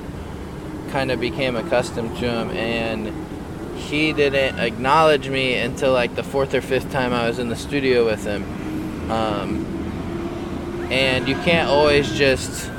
kind 0.90 1.11
of 1.11 1.21
became 1.21 1.57
accustomed 1.57 2.19
to 2.19 2.31
him 2.31 2.51
and 2.51 3.79
he 3.79 4.12
didn't 4.12 4.59
acknowledge 4.59 5.31
me 5.31 5.55
until 5.55 5.95
like 5.95 6.16
the 6.16 6.23
fourth 6.23 6.55
or 6.55 6.61
fifth 6.61 6.93
time 6.93 7.14
I 7.14 7.29
was 7.29 7.38
in 7.38 7.49
the 7.49 7.57
studio 7.57 8.05
with 8.05 8.23
him. 8.25 9.11
Um, 9.11 10.88
and 10.90 11.27
you 11.27 11.37
can't 11.37 11.71
always 11.71 12.12
just 12.12 12.71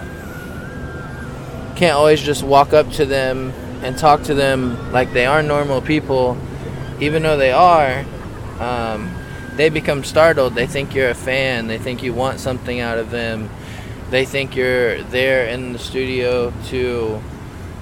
can't 1.76 1.96
always 1.96 2.22
just 2.22 2.44
walk 2.44 2.72
up 2.72 2.92
to 2.92 3.06
them 3.06 3.52
and 3.82 3.98
talk 3.98 4.24
to 4.24 4.34
them 4.34 4.92
like 4.92 5.14
they 5.14 5.26
are 5.26 5.42
normal 5.42 5.82
people, 5.82 6.38
even 7.00 7.24
though 7.24 7.38
they 7.38 7.52
are. 7.52 8.06
Um, 8.60 9.16
they 9.56 9.70
become 9.70 10.04
startled. 10.04 10.56
They 10.56 10.68
think 10.68 10.96
you're 10.96 11.10
a 11.10 11.16
fan. 11.16 11.68
They 11.68 11.78
think 11.78 12.04
you 12.04 12.14
want 12.14 12.40
something 12.40 12.80
out 12.80 12.98
of 12.98 13.12
them. 13.12 13.50
They 14.10 14.26
think 14.26 14.56
you're 14.56 15.04
there 15.04 15.48
in 15.48 15.74
the 15.74 15.80
studio 15.80 16.54
to 16.68 17.22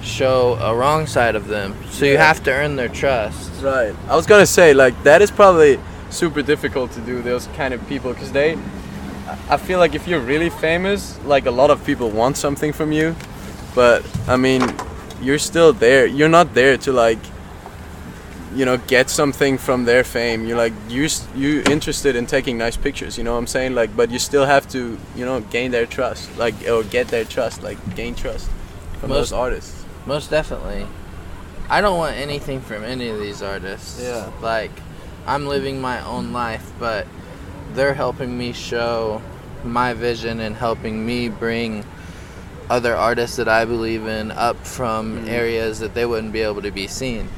show 0.02 0.54
a 0.60 0.74
wrong 0.74 1.06
side 1.06 1.36
of 1.36 1.48
them. 1.48 1.76
So 1.90 2.04
you 2.06 2.16
have 2.16 2.42
to 2.44 2.52
earn 2.52 2.76
their 2.76 2.88
trust. 2.88 3.62
Right. 3.62 3.94
I 4.08 4.16
was 4.16 4.26
gonna 4.26 4.46
say 4.46 4.72
like 4.72 5.00
that 5.04 5.22
is 5.22 5.30
probably 5.30 5.78
super 6.10 6.42
difficult 6.42 6.92
to 6.92 7.00
do 7.00 7.22
those 7.22 7.46
kind 7.48 7.74
of 7.74 7.86
people 7.88 8.12
because 8.12 8.32
they. 8.32 8.58
I 9.48 9.58
feel 9.58 9.78
like 9.78 9.94
if 9.94 10.08
you're 10.08 10.20
really 10.20 10.50
famous, 10.50 11.18
like 11.24 11.46
a 11.46 11.50
lot 11.50 11.70
of 11.70 11.84
people 11.84 12.10
want 12.10 12.36
something 12.36 12.72
from 12.72 12.90
you, 12.90 13.14
but 13.76 14.04
I 14.26 14.36
mean, 14.36 14.62
you're 15.20 15.38
still 15.38 15.72
there. 15.72 16.06
You're 16.06 16.28
not 16.28 16.54
there 16.54 16.76
to 16.78 16.92
like. 16.92 17.18
You 18.52 18.64
know, 18.64 18.78
get 18.78 19.08
something 19.10 19.58
from 19.58 19.84
their 19.84 20.02
fame. 20.02 20.44
You're 20.44 20.56
like 20.56 20.72
you 20.88 21.08
you 21.36 21.62
interested 21.70 22.16
in 22.16 22.26
taking 22.26 22.58
nice 22.58 22.76
pictures. 22.76 23.16
You 23.16 23.22
know 23.22 23.34
what 23.34 23.38
I'm 23.38 23.46
saying? 23.46 23.76
Like, 23.76 23.94
but 23.96 24.10
you 24.10 24.18
still 24.18 24.44
have 24.44 24.68
to 24.70 24.98
you 25.14 25.24
know 25.24 25.40
gain 25.40 25.70
their 25.70 25.86
trust, 25.86 26.36
like 26.36 26.54
or 26.68 26.82
get 26.82 27.06
their 27.08 27.24
trust, 27.24 27.62
like 27.62 27.78
gain 27.94 28.16
trust 28.16 28.50
from 28.98 29.10
Most- 29.10 29.30
those 29.30 29.32
artists. 29.32 29.84
Most 30.04 30.30
definitely. 30.30 30.84
I 31.68 31.80
don't 31.80 31.96
want 31.96 32.16
anything 32.16 32.60
from 32.60 32.82
any 32.82 33.08
of 33.10 33.20
these 33.20 33.40
artists. 33.40 34.02
Yeah. 34.02 34.28
Like, 34.42 34.72
I'm 35.26 35.46
living 35.46 35.80
my 35.80 36.04
own 36.04 36.32
life, 36.32 36.72
but 36.80 37.06
they're 37.74 37.94
helping 37.94 38.36
me 38.36 38.52
show 38.52 39.22
my 39.62 39.94
vision 39.94 40.40
and 40.40 40.56
helping 40.56 41.06
me 41.06 41.28
bring 41.28 41.84
other 42.70 42.94
artists 42.96 43.36
that 43.36 43.48
I 43.48 43.64
believe 43.64 44.06
in 44.06 44.30
up 44.30 44.56
from 44.64 45.02
Mhm. 45.26 45.28
areas 45.28 45.80
that 45.80 45.92
they 45.94 46.06
wouldn't 46.06 46.32
be 46.32 46.40
able 46.40 46.62
to 46.62 46.70
be 46.70 46.86
seen. 46.86 47.28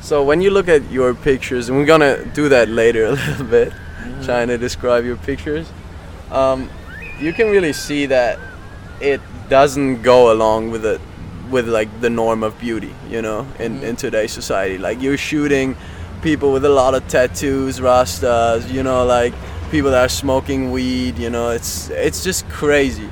So 0.00 0.22
when 0.22 0.40
you 0.42 0.50
look 0.50 0.68
at 0.68 0.82
your 0.90 1.14
pictures, 1.14 1.68
and 1.68 1.78
we're 1.78 1.86
gonna 1.86 2.24
do 2.34 2.48
that 2.50 2.68
later 2.68 3.06
a 3.06 3.12
little 3.28 3.46
bit, 3.46 3.72
trying 4.24 4.48
to 4.48 4.58
describe 4.58 5.04
your 5.06 5.16
pictures, 5.16 5.66
um, 6.32 6.68
you 7.20 7.32
can 7.32 7.48
really 7.50 7.72
see 7.72 8.06
that 8.06 8.38
it 9.00 9.20
doesn't 9.48 10.02
go 10.02 10.32
along 10.32 10.70
with 10.72 10.84
it, 10.84 11.00
with 11.50 11.68
like 11.68 11.88
the 12.00 12.10
norm 12.10 12.42
of 12.42 12.58
beauty, 12.58 12.92
you 13.08 13.22
know, 13.22 13.46
in, 13.58 13.80
Mhm. 13.80 13.82
in 13.88 13.96
today's 13.96 14.32
society. 14.32 14.78
Like 14.78 15.00
you're 15.00 15.16
shooting 15.16 15.76
people 16.22 16.52
with 16.52 16.64
a 16.64 16.74
lot 16.82 16.94
of 16.94 17.06
tattoos, 17.06 17.78
rastas, 17.80 18.70
you 18.72 18.82
know, 18.82 19.04
like 19.04 19.32
people 19.70 19.90
that 19.92 20.02
are 20.04 20.08
smoking 20.08 20.72
weed, 20.72 21.18
you 21.18 21.30
know, 21.30 21.50
it's 21.50 21.88
it's 21.90 22.24
just 22.24 22.48
crazy. 22.48 23.08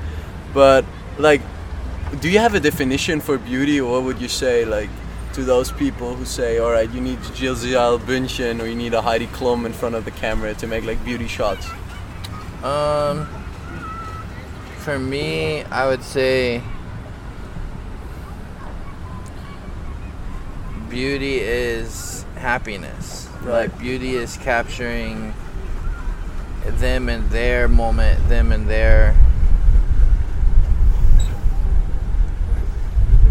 But 0.55 0.85
like, 1.23 1.41
do 2.21 2.29
you 2.29 2.39
have 2.39 2.55
a 2.55 2.61
definition 2.61 3.21
for 3.21 3.39
beauty, 3.39 3.81
or 3.81 3.93
what 3.93 4.03
would 4.05 4.21
you 4.21 4.29
say, 4.29 4.65
like? 4.65 4.91
to 5.33 5.45
those 5.45 5.73
people 5.73 6.15
who 6.15 6.25
say, 6.25 6.59
all 6.59 6.71
right, 6.71 6.91
you 6.93 7.01
need 7.01 7.19
Gisele 7.35 7.99
Bündchen 7.99 8.61
or 8.61 8.67
you 8.67 8.75
need 8.75 8.93
a 8.93 9.01
Heidi 9.01 9.27
Klum 9.29 9.65
in 9.65 9.73
front 9.73 9.95
of 9.95 10.05
the 10.05 10.11
camera 10.11 10.53
to 10.55 10.67
make 10.67 10.85
like 10.85 11.03
beauty 11.05 11.27
shots? 11.27 11.71
Um, 12.63 13.27
for 14.79 14.99
me, 14.99 15.65
I 15.65 15.89
would 15.89 16.03
say 16.03 16.63
beauty 20.91 21.39
is 21.39 22.25
happiness. 22.37 23.29
Right. 23.41 23.69
Like 23.69 23.79
beauty 23.79 24.15
is 24.15 24.37
capturing 24.37 25.33
them 26.65 27.09
in 27.09 27.29
their 27.31 27.69
moment, 27.69 28.29
them 28.29 28.53
in 28.53 28.67
their. 28.67 29.17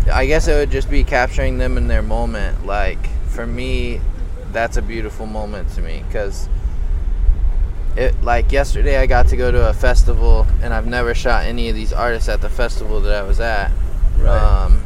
I 0.09 0.25
guess 0.25 0.47
it 0.47 0.53
would 0.53 0.71
just 0.71 0.89
be 0.89 1.03
capturing 1.03 1.57
them 1.57 1.77
in 1.77 1.87
their 1.87 2.01
moment. 2.01 2.65
Like 2.65 3.09
for 3.29 3.45
me, 3.45 4.01
that's 4.51 4.77
a 4.77 4.81
beautiful 4.81 5.25
moment 5.25 5.69
to 5.75 5.81
me 5.81 6.03
because 6.07 6.49
it 7.95 8.21
like 8.23 8.51
yesterday 8.51 8.97
I 8.97 9.05
got 9.05 9.27
to 9.27 9.37
go 9.37 9.51
to 9.51 9.69
a 9.69 9.73
festival 9.73 10.47
and 10.61 10.73
I've 10.73 10.87
never 10.87 11.13
shot 11.13 11.45
any 11.45 11.69
of 11.69 11.75
these 11.75 11.93
artists 11.93 12.29
at 12.29 12.41
the 12.41 12.49
festival 12.49 13.01
that 13.01 13.15
I 13.15 13.23
was 13.23 13.39
at. 13.39 13.71
Right. 14.17 14.37
Um, 14.37 14.83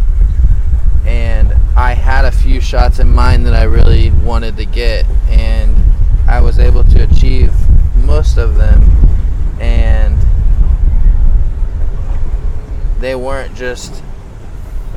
and 1.05 1.53
I 1.77 1.93
had 1.93 2.25
a 2.25 2.31
few 2.31 2.59
shots 2.61 2.99
in 2.99 3.13
mind 3.13 3.45
that 3.45 3.53
I 3.53 3.63
really 3.63 4.09
wanted 4.11 4.57
to 4.57 4.65
get, 4.65 5.05
and 5.29 5.75
I 6.27 6.41
was 6.41 6.57
able 6.57 6.83
to 6.85 7.03
achieve 7.03 7.53
most 7.97 8.37
of 8.37 8.55
them. 8.55 8.81
And 9.59 10.17
they 12.99 13.13
weren't 13.13 13.55
just 13.55 14.01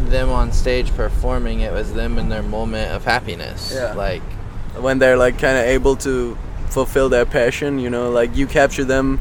them 0.09 0.31
on 0.31 0.53
stage 0.53 0.95
performing; 0.95 1.61
it 1.61 1.73
was 1.73 1.93
them 1.95 2.19
in 2.19 2.29
their 2.29 2.43
moment 2.43 2.93
of 2.93 3.05
happiness. 3.05 3.73
Yeah. 3.75 3.95
Like, 3.95 4.23
when 4.77 4.99
they're 4.99 5.17
like 5.17 5.39
kind 5.39 5.59
of 5.59 5.65
able 5.65 5.97
to 5.97 6.37
fulfill 6.69 7.09
their 7.09 7.25
passion 7.25 7.79
you 7.79 7.89
know 7.91 8.11
like 8.11 8.37
you 8.37 8.47
capture 8.47 8.85
them 8.85 9.19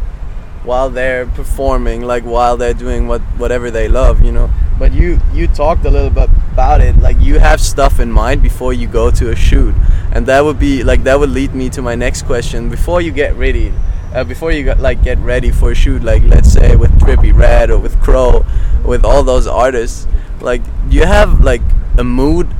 while 0.63 0.89
they're 0.89 1.25
performing 1.25 2.01
like 2.01 2.23
while 2.23 2.57
they're 2.57 2.73
doing 2.73 3.07
what 3.07 3.21
whatever 3.39 3.71
they 3.71 3.87
love 3.87 4.21
you 4.21 4.31
know 4.31 4.49
but 4.77 4.93
you 4.93 5.19
you 5.33 5.47
talked 5.47 5.85
a 5.85 5.89
little 5.89 6.09
bit 6.09 6.29
about 6.51 6.81
it 6.81 6.95
like 6.97 7.17
you 7.19 7.39
have 7.39 7.61
stuff 7.61 7.99
in 7.99 8.11
mind 8.11 8.41
before 8.41 8.73
you 8.73 8.87
go 8.87 9.09
to 9.09 9.31
a 9.31 9.35
shoot 9.35 9.73
and 10.11 10.25
that 10.25 10.43
would 10.43 10.59
be 10.59 10.83
like 10.83 11.03
that 11.03 11.17
would 11.17 11.29
lead 11.29 11.53
me 11.55 11.69
to 11.69 11.81
my 11.81 11.95
next 11.95 12.23
question 12.23 12.69
before 12.69 13.01
you 13.01 13.11
get 13.11 13.33
ready 13.35 13.71
uh, 14.13 14.23
before 14.23 14.51
you 14.51 14.63
got, 14.63 14.79
like 14.79 15.01
get 15.03 15.17
ready 15.19 15.51
for 15.51 15.71
a 15.71 15.75
shoot 15.75 16.03
like 16.03 16.23
let's 16.23 16.51
say 16.51 16.75
with 16.75 16.91
Trippie 16.99 17.33
Redd 17.33 17.71
or 17.71 17.79
with 17.79 17.99
Cro 18.01 18.45
with 18.83 19.05
all 19.05 19.23
those 19.23 19.47
artists 19.47 20.07
like 20.41 20.63
do 20.89 20.95
you 20.95 21.05
have 21.05 21.41
like 21.41 21.61
a 21.97 22.03
mood 22.03 22.53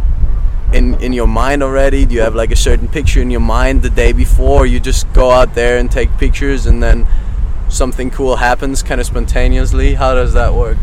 in 0.73 0.95
in 1.01 1.13
your 1.13 1.27
mind 1.27 1.63
already? 1.63 2.05
Do 2.05 2.15
you 2.15 2.21
have 2.21 2.35
like 2.35 2.51
a 2.51 2.55
certain 2.55 2.87
picture 2.87 3.21
in 3.21 3.31
your 3.31 3.41
mind 3.41 3.81
the 3.81 3.89
day 3.89 4.11
before? 4.11 4.65
You 4.65 4.79
just 4.79 5.11
go 5.13 5.31
out 5.31 5.55
there 5.55 5.77
and 5.77 5.91
take 5.91 6.09
pictures, 6.17 6.65
and 6.65 6.81
then 6.81 7.07
something 7.69 8.09
cool 8.11 8.37
happens 8.37 8.83
kind 8.83 8.99
of 8.99 9.07
spontaneously. 9.07 9.93
How 9.95 10.13
does 10.13 10.33
that 10.33 10.53
work? 10.53 10.77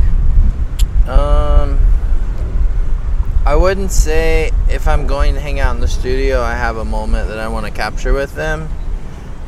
Um, 1.07 1.78
I 3.44 3.57
wouldn't 3.57 3.90
say 3.90 4.50
if 4.70 4.88
I'm 4.88 5.07
going 5.07 5.35
to 5.35 5.40
hang 5.40 5.61
out 5.61 5.74
in 5.74 5.80
the 5.80 5.88
studio, 5.88 6.40
I 6.40 6.54
have 6.54 6.76
a 6.76 6.85
moment 6.85 7.28
that 7.28 7.38
I 7.38 7.48
want 7.48 7.66
to 7.66 7.72
capture 7.72 8.12
with 8.12 8.35
them. 8.35 8.68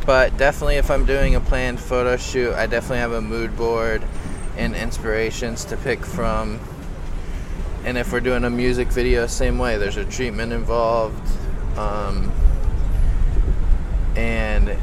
But 0.05 0.37
definitely, 0.37 0.77
if 0.77 0.91
I'm 0.91 1.05
doing 1.05 1.35
a 1.35 1.41
planned 1.41 1.81
photo 1.81 2.17
shoot, 2.17 2.55
I 2.55 2.67
definitely 2.67 2.99
have 2.99 3.13
a 3.13 3.21
mood 3.21 3.57
board 3.57 4.05
and 4.57 4.77
inspirations 4.77 5.65
to 5.67 5.77
pick 5.77 6.05
from. 6.05 6.61
And 7.87 7.97
if 7.97 8.13
we're 8.13 8.19
doing 8.21 8.43
a 8.43 8.51
music 8.51 8.89
video, 8.89 9.29
same 9.29 9.59
way. 9.59 9.79
There's 9.79 9.97
a 9.97 10.05
treatment 10.05 10.53
involved, 10.53 11.17
um, 11.79 12.33
and 14.17 14.77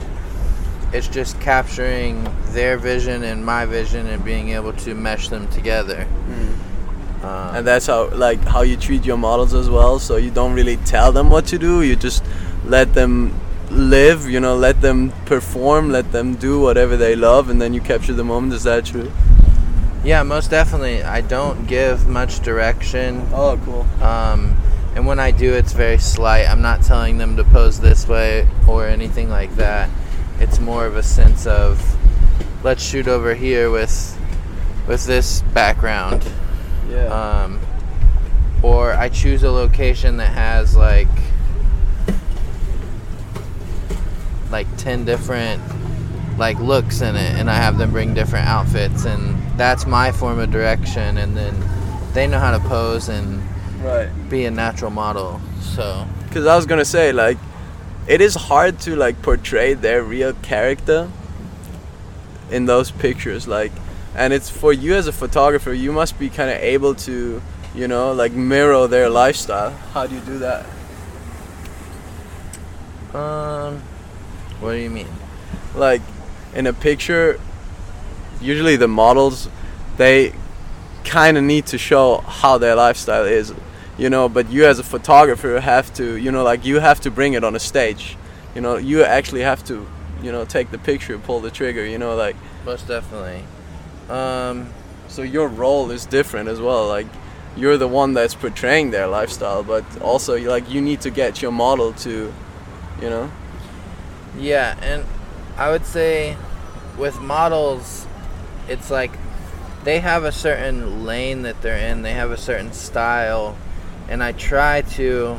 it's 0.93 1.09
just 1.09 1.37
capturing 1.41 2.25
their 2.53 2.77
vision 2.77 3.23
and 3.23 3.45
my 3.45 3.65
vision 3.65 4.07
and 4.07 4.23
being 4.23 4.51
able 4.51 4.71
to 4.71 4.95
mesh 4.95 5.27
them 5.27 5.49
together. 5.49 6.07
Um, 7.23 7.55
And 7.55 7.67
that's 7.67 7.87
how 7.87 8.09
like 8.11 8.41
how 8.45 8.61
you 8.61 8.77
treat 8.77 9.03
your 9.05 9.17
models 9.17 9.53
as 9.53 9.69
well. 9.69 9.99
So 9.99 10.15
you 10.15 10.31
don't 10.31 10.53
really 10.53 10.77
tell 10.77 11.11
them 11.11 11.29
what 11.29 11.45
to 11.47 11.57
do. 11.59 11.81
You 11.81 11.97
just 11.97 12.23
let 12.63 12.93
them 12.93 13.33
live. 13.69 14.29
You 14.29 14.39
know, 14.39 14.55
let 14.55 14.79
them 14.79 15.11
perform. 15.25 15.91
Let 15.91 16.13
them 16.13 16.35
do 16.35 16.61
whatever 16.61 16.95
they 16.95 17.17
love, 17.17 17.49
and 17.49 17.61
then 17.61 17.73
you 17.73 17.81
capture 17.81 18.13
the 18.13 18.23
moment. 18.23 18.53
Is 18.53 18.63
that 18.63 18.85
true? 18.85 19.11
Yeah, 20.03 20.23
most 20.23 20.49
definitely. 20.49 21.03
I 21.03 21.21
don't 21.21 21.65
give 21.65 22.07
much 22.07 22.41
direction. 22.41 23.27
Oh, 23.31 23.59
cool. 23.63 23.81
Um, 24.03 24.57
and 24.95 25.07
when 25.07 25.19
I 25.19 25.31
do, 25.31 25.53
it's 25.53 25.73
very 25.73 25.97
slight. 25.97 26.47
I'm 26.47 26.61
not 26.61 26.83
telling 26.83 27.17
them 27.17 27.37
to 27.37 27.43
pose 27.43 27.79
this 27.79 28.07
way 28.07 28.47
or 28.67 28.87
anything 28.87 29.29
like 29.29 29.55
that. 29.55 29.89
It's 30.39 30.59
more 30.59 30.85
of 30.85 30.95
a 30.95 31.03
sense 31.03 31.47
of 31.47 31.97
let's 32.63 32.83
shoot 32.83 33.07
over 33.07 33.33
here 33.33 33.71
with 33.71 34.19
with 34.87 35.05
this 35.05 35.41
background. 35.53 36.29
Yeah. 36.89 37.05
Um, 37.07 37.59
or 38.61 38.93
I 38.93 39.09
choose 39.09 39.43
a 39.43 39.51
location 39.51 40.17
that 40.17 40.33
has 40.33 40.75
like 40.75 41.07
like 44.51 44.67
10 44.77 45.05
different 45.05 45.61
like 46.37 46.59
looks 46.59 47.01
in 47.01 47.15
it 47.15 47.35
and 47.39 47.49
I 47.49 47.55
have 47.55 47.77
them 47.77 47.91
bring 47.91 48.13
different 48.13 48.47
outfits 48.47 49.05
and 49.05 49.37
that's 49.57 49.85
my 49.85 50.11
form 50.11 50.39
of 50.39 50.51
direction 50.51 51.17
and 51.17 51.37
then 51.37 51.55
they 52.13 52.27
know 52.27 52.39
how 52.39 52.51
to 52.51 52.59
pose 52.67 53.09
and 53.09 53.41
right. 53.81 54.09
be 54.29 54.45
a 54.45 54.51
natural 54.51 54.91
model. 54.91 55.39
So, 55.61 56.07
because 56.27 56.45
I 56.45 56.55
was 56.55 56.65
gonna 56.65 56.85
say 56.85 57.11
like 57.11 57.37
it 58.07 58.21
is 58.21 58.35
hard 58.35 58.79
to 58.79 58.95
like 58.95 59.21
portray 59.21 59.73
their 59.73 60.03
real 60.03 60.33
character 60.33 61.09
in 62.51 62.65
those 62.65 62.91
pictures 62.91 63.47
like 63.47 63.71
and 64.15 64.33
it's 64.33 64.49
for 64.49 64.73
you 64.73 64.93
as 64.93 65.07
a 65.07 65.11
photographer 65.11 65.73
you 65.73 65.91
must 65.91 66.19
be 66.19 66.29
kind 66.29 66.49
of 66.49 66.57
able 66.57 66.93
to 66.93 67.41
you 67.73 67.87
know 67.87 68.11
like 68.11 68.31
mirror 68.33 68.87
their 68.87 69.09
lifestyle 69.09 69.71
how 69.93 70.05
do 70.05 70.13
you 70.13 70.21
do 70.21 70.39
that 70.39 70.65
um 73.15 73.81
what 74.59 74.73
do 74.73 74.77
you 74.77 74.89
mean? 74.89 75.07
like 75.75 76.01
in 76.55 76.67
a 76.67 76.73
picture 76.73 77.39
usually 78.41 78.75
the 78.75 78.87
models 78.87 79.49
they 79.97 80.33
kind 81.03 81.37
of 81.37 81.43
need 81.43 81.65
to 81.65 81.77
show 81.77 82.17
how 82.19 82.57
their 82.57 82.75
lifestyle 82.75 83.25
is 83.25 83.53
you 83.97 84.09
know 84.09 84.27
but 84.29 84.49
you 84.49 84.65
as 84.65 84.79
a 84.79 84.83
photographer 84.83 85.59
have 85.59 85.93
to 85.93 86.17
you 86.17 86.31
know 86.31 86.43
like 86.43 86.65
you 86.65 86.79
have 86.79 86.99
to 86.99 87.11
bring 87.11 87.33
it 87.33 87.43
on 87.43 87.55
a 87.55 87.59
stage 87.59 88.17
you 88.55 88.61
know 88.61 88.77
you 88.77 89.03
actually 89.03 89.41
have 89.41 89.63
to 89.63 89.85
you 90.21 90.31
know 90.31 90.45
take 90.45 90.71
the 90.71 90.77
picture 90.77 91.17
pull 91.17 91.39
the 91.39 91.51
trigger 91.51 91.85
you 91.85 91.97
know 91.97 92.15
like 92.15 92.35
Most 92.65 92.87
definitely. 92.87 93.43
Um 94.09 94.69
so 95.07 95.21
your 95.21 95.47
role 95.47 95.91
is 95.91 96.05
different 96.05 96.49
as 96.49 96.59
well 96.59 96.87
like 96.87 97.07
you're 97.55 97.77
the 97.77 97.87
one 97.87 98.13
that's 98.13 98.33
portraying 98.33 98.91
their 98.91 99.05
lifestyle 99.05 99.61
but 99.63 99.83
also 100.01 100.37
like 100.49 100.69
you 100.69 100.81
need 100.81 101.01
to 101.01 101.11
get 101.11 101.41
your 101.41 101.51
model 101.51 101.93
to 101.93 102.33
you 103.01 103.09
know 103.09 103.29
Yeah, 104.39 104.75
and 104.81 105.05
I 105.57 105.71
would 105.71 105.85
say 105.85 106.35
with 106.97 107.19
models, 107.21 108.07
it's 108.67 108.89
like 108.89 109.11
they 109.83 109.99
have 109.99 110.23
a 110.23 110.31
certain 110.31 111.05
lane 111.05 111.43
that 111.43 111.61
they're 111.61 111.77
in, 111.77 112.01
they 112.01 112.13
have 112.13 112.31
a 112.31 112.37
certain 112.37 112.71
style, 112.71 113.57
and 114.07 114.23
I 114.23 114.31
try 114.31 114.81
to 114.81 115.37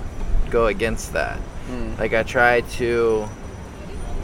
go 0.50 0.66
against 0.66 1.12
that. 1.14 1.40
Mm. 1.70 1.98
Like, 1.98 2.12
I 2.12 2.22
try 2.22 2.60
to 2.60 3.26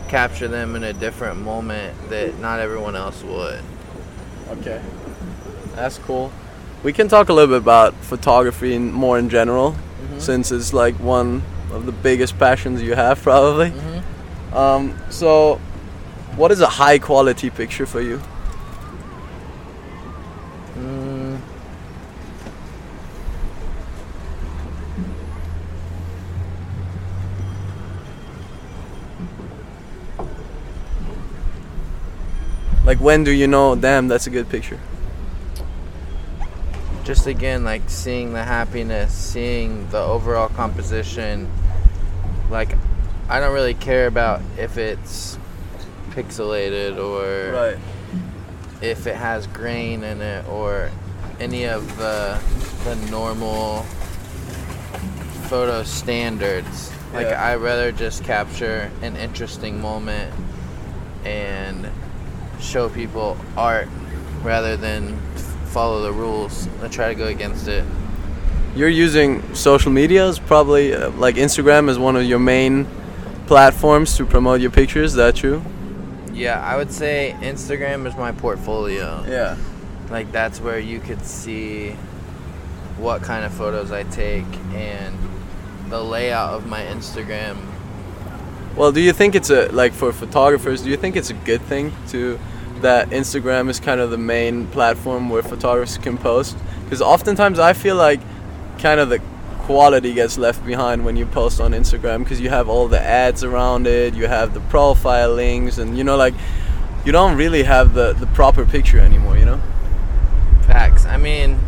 capture 0.08 0.48
them 0.48 0.76
in 0.76 0.84
a 0.84 0.92
different 0.92 1.40
moment 1.40 1.96
that 2.10 2.38
not 2.38 2.60
everyone 2.60 2.96
else 2.96 3.22
would. 3.22 3.62
Okay. 4.50 4.80
That's 5.74 5.98
cool. 5.98 6.32
We 6.82 6.92
can 6.92 7.08
talk 7.08 7.28
a 7.28 7.32
little 7.32 7.54
bit 7.54 7.62
about 7.62 7.94
photography 7.94 8.76
more 8.78 9.18
in 9.18 9.28
general, 9.28 9.76
since 10.18 10.50
it's 10.50 10.72
like 10.72 10.94
one 10.96 11.42
of 11.72 11.86
the 11.86 11.92
biggest 11.92 12.38
passions 12.38 12.82
you 12.82 12.94
have, 12.94 13.22
probably. 13.22 13.70
Mhm. 13.70 14.54
Um, 14.54 14.98
so, 15.10 15.60
what 16.36 16.50
is 16.52 16.60
a 16.60 16.68
high 16.68 16.98
quality 16.98 17.50
picture 17.50 17.86
for 17.86 18.00
you? 18.00 18.20
Mm, 20.78 21.40
Like, 32.84 32.98
when 32.98 33.22
do 33.24 33.30
you 33.30 33.46
know, 33.46 33.76
damn, 33.76 34.08
that's 34.08 34.26
a 34.26 34.30
good 34.30 34.48
picture? 34.48 34.80
just 37.10 37.26
again, 37.26 37.64
like 37.64 37.82
seeing 37.88 38.34
the 38.34 38.44
happiness, 38.44 39.12
seeing 39.12 39.90
the 39.90 39.98
overall 39.98 40.48
composition. 40.48 41.50
Like, 42.50 42.76
I 43.28 43.40
don't 43.40 43.52
really 43.52 43.74
care 43.74 44.06
about 44.06 44.40
if 44.56 44.78
it's 44.78 45.36
pixelated 46.10 46.98
or 46.98 47.78
if 48.82 49.06
it 49.06 49.16
has 49.16 49.46
grain 49.48 50.02
in 50.04 50.20
it 50.20 50.46
or 50.48 50.90
any 51.38 51.64
of 51.64 51.96
the 51.96 52.40
the 52.84 52.96
normal 53.10 53.82
photo 55.48 55.82
standards. 55.82 56.92
Like 57.12 57.26
Yeah. 57.26 57.42
I 57.42 57.56
rather 57.56 57.92
just 57.92 58.24
capture 58.24 58.90
an 59.02 59.16
interesting 59.16 59.80
moment 59.80 60.32
and 61.24 61.88
show 62.60 62.88
people 62.88 63.36
art 63.56 63.88
rather 64.42 64.76
than 64.76 65.18
follow 65.66 66.02
the 66.02 66.12
rules. 66.12 66.68
I 66.82 66.88
try 66.88 67.08
to 67.08 67.14
go 67.14 67.26
against 67.26 67.68
it. 67.68 67.84
You're 68.76 68.88
using 68.88 69.54
social 69.54 69.90
medias, 69.90 70.38
probably 70.38 70.94
uh, 70.94 71.10
like 71.10 71.34
Instagram 71.34 71.88
is 71.88 71.98
one 71.98 72.16
of 72.16 72.24
your 72.24 72.38
main 72.38 72.86
platforms 73.46 74.16
to 74.16 74.24
promote 74.24 74.60
your 74.60 74.70
pictures. 74.70 75.10
Is 75.10 75.16
that 75.16 75.34
true? 75.34 75.62
Yeah, 76.32 76.60
I 76.60 76.76
would 76.76 76.92
say 76.92 77.36
Instagram 77.40 78.06
is 78.06 78.16
my 78.16 78.32
portfolio. 78.32 79.24
Yeah. 79.28 79.56
Like 80.10 80.32
that's 80.32 80.60
where 80.60 80.78
you 80.78 81.00
could 81.00 81.24
see 81.24 81.96
what 82.98 83.22
kind 83.22 83.44
of 83.44 83.52
photos 83.52 83.92
I 83.92 84.02
take 84.04 84.46
and 84.72 85.16
the 85.88 86.02
layout 86.02 86.54
of 86.54 86.66
my 86.66 86.82
Instagram. 86.82 87.56
Well, 88.76 88.92
do 88.92 89.00
you 89.00 89.12
think 89.12 89.34
it's 89.34 89.50
a 89.50 89.68
like 89.72 89.92
for 89.92 90.12
photographers? 90.12 90.82
Do 90.82 90.90
you 90.90 90.96
think 90.96 91.16
it's 91.16 91.30
a 91.30 91.34
good 91.34 91.62
thing 91.62 91.92
to 92.08 92.38
that 92.80 93.10
Instagram 93.10 93.68
is 93.68 93.80
kind 93.80 94.00
of 94.00 94.10
the 94.10 94.18
main 94.18 94.66
platform 94.68 95.28
where 95.28 95.42
photographers 95.42 95.98
can 95.98 96.16
post? 96.16 96.56
Because 96.84 97.02
oftentimes 97.02 97.58
I 97.58 97.72
feel 97.72 97.96
like 97.96 98.20
kind 98.78 99.00
of 99.00 99.08
the 99.10 99.20
quality 99.70 100.12
gets 100.12 100.36
left 100.36 100.66
behind 100.66 101.04
when 101.04 101.14
you 101.14 101.24
post 101.26 101.60
on 101.60 101.70
Instagram 101.70 102.18
because 102.24 102.40
you 102.40 102.50
have 102.50 102.68
all 102.68 102.88
the 102.88 103.00
ads 103.00 103.44
around 103.44 103.86
it, 103.86 104.14
you 104.14 104.26
have 104.26 104.52
the 104.52 104.60
profile 104.62 105.32
links, 105.32 105.78
and 105.78 105.96
you 105.96 106.02
know 106.02 106.16
like 106.16 106.34
you 107.04 107.12
don't 107.12 107.36
really 107.36 107.62
have 107.62 107.94
the 107.94 108.12
the 108.14 108.26
proper 108.38 108.64
picture 108.66 108.98
anymore. 108.98 109.36
You 109.38 109.44
know. 109.44 109.60
Facts. 110.66 111.06
I 111.06 111.16
mean, 111.18 111.58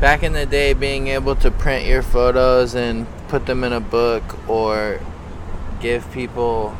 back 0.00 0.24
in 0.24 0.32
the 0.32 0.44
day, 0.44 0.72
being 0.74 1.06
able 1.06 1.36
to 1.36 1.50
print 1.52 1.86
your 1.86 2.02
photos 2.02 2.74
and 2.74 3.06
put 3.28 3.46
them 3.46 3.62
in 3.62 3.72
a 3.72 3.80
book 3.80 4.24
or 4.48 5.00
give 5.80 6.10
people 6.12 6.76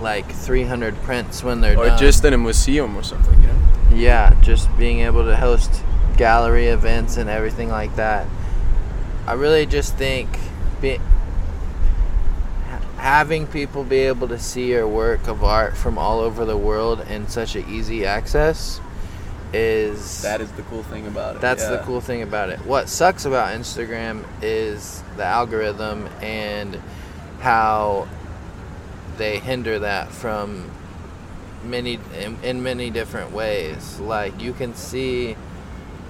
like 0.00 0.30
300 0.32 0.94
prints 1.02 1.44
when 1.44 1.60
they're 1.60 1.78
Or 1.78 1.86
done. 1.88 1.98
just 1.98 2.24
in 2.24 2.32
a 2.32 2.38
museum 2.38 2.96
or 2.96 3.02
something. 3.02 3.38
You 3.42 3.48
know. 3.48 3.58
yeah, 3.94 4.34
just 4.40 4.74
being 4.78 5.00
able 5.00 5.24
to 5.26 5.36
host 5.36 5.70
gallery 6.16 6.66
events 6.68 7.16
and 7.18 7.28
everything 7.28 7.68
like 7.68 7.94
that. 7.96 8.26
I 9.26 9.34
really 9.34 9.66
just 9.66 9.96
think 9.96 10.28
be, 10.80 10.98
having 12.96 13.46
people 13.46 13.84
be 13.84 13.98
able 13.98 14.28
to 14.28 14.38
see 14.38 14.70
your 14.70 14.86
work 14.88 15.28
of 15.28 15.44
art 15.44 15.76
from 15.76 15.98
all 15.98 16.20
over 16.20 16.44
the 16.44 16.56
world 16.56 17.00
in 17.08 17.28
such 17.28 17.56
an 17.56 17.68
easy 17.68 18.04
access 18.04 18.80
is 19.52 20.22
That 20.22 20.40
is 20.40 20.50
the 20.52 20.62
cool 20.62 20.82
thing 20.82 21.06
about 21.06 21.36
it. 21.36 21.40
that's 21.42 21.66
the 21.68 21.78
cool 21.84 22.00
thing 22.00 22.22
about 22.22 22.48
it. 22.48 22.58
What 22.60 22.88
sucks 22.88 23.24
about 23.24 23.54
Instagram 23.54 24.24
is 24.40 25.02
the 25.16 25.24
algorithm 25.24 26.08
and 26.22 26.80
how 27.40 28.08
they 29.18 29.38
hinder 29.38 29.80
that 29.80 30.10
from 30.10 30.70
many 31.64 31.98
in, 32.18 32.38
in 32.42 32.62
many 32.62 32.90
different 32.90 33.32
ways. 33.32 34.00
Like 34.00 34.40
you 34.40 34.52
can 34.52 34.74
see 34.74 35.36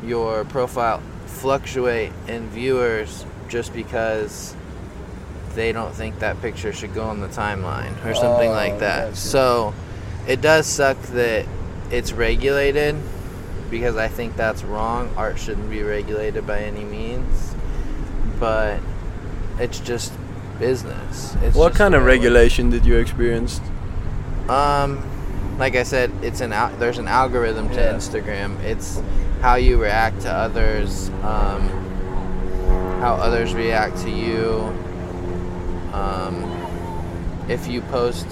your 0.04 0.44
profile 0.44 1.02
fluctuate 1.32 2.12
in 2.28 2.48
viewers 2.50 3.24
just 3.48 3.72
because 3.74 4.54
they 5.54 5.72
don't 5.72 5.94
think 5.94 6.18
that 6.20 6.40
picture 6.40 6.72
should 6.72 6.94
go 6.94 7.02
on 7.04 7.20
the 7.20 7.28
timeline 7.28 7.92
or 8.06 8.14
something 8.14 8.48
Oh, 8.50 8.52
like 8.54 8.78
that. 8.78 9.08
gotcha. 9.10 9.16
So 9.16 9.74
it 10.26 10.40
does 10.40 10.66
suck 10.66 11.00
that 11.08 11.46
it's 11.90 12.12
regulated 12.12 12.96
because 13.70 13.96
I 13.96 14.08
think 14.08 14.36
that's 14.36 14.62
wrong. 14.64 15.10
Art 15.16 15.38
shouldn't 15.38 15.68
be 15.70 15.82
regulated 15.82 16.46
by 16.46 16.60
any 16.60 16.84
means, 16.84 17.54
but 18.38 18.78
it's 19.58 19.80
just 19.80 20.12
business. 20.58 21.34
It's 21.42 21.56
What 21.56 21.70
just 21.70 21.78
kind 21.78 21.94
of 21.94 22.02
the 22.02 22.06
way 22.06 22.12
it 22.14 22.18
works. 22.18 22.24
regulation 22.24 22.70
did 22.70 22.86
you 22.86 22.96
experience? 22.96 23.60
Um, 24.48 25.02
like 25.58 25.76
I 25.76 25.82
said, 25.82 26.10
it's 26.22 26.40
an 26.40 26.52
al- 26.52 26.74
there's 26.78 26.98
an 26.98 27.08
algorithm 27.08 27.68
to 27.70 27.74
Yeah. 27.80 27.92
Instagram. 27.94 28.58
It's 28.60 29.00
how 29.42 29.56
you 29.56 29.76
react 29.76 30.20
to 30.22 30.32
others, 30.32 31.08
um, 31.24 31.68
how 33.00 33.14
others 33.20 33.52
react 33.54 33.98
to 33.98 34.08
you. 34.10 34.60
Um, 35.92 36.48
if 37.48 37.66
you 37.66 37.80
post 37.82 38.26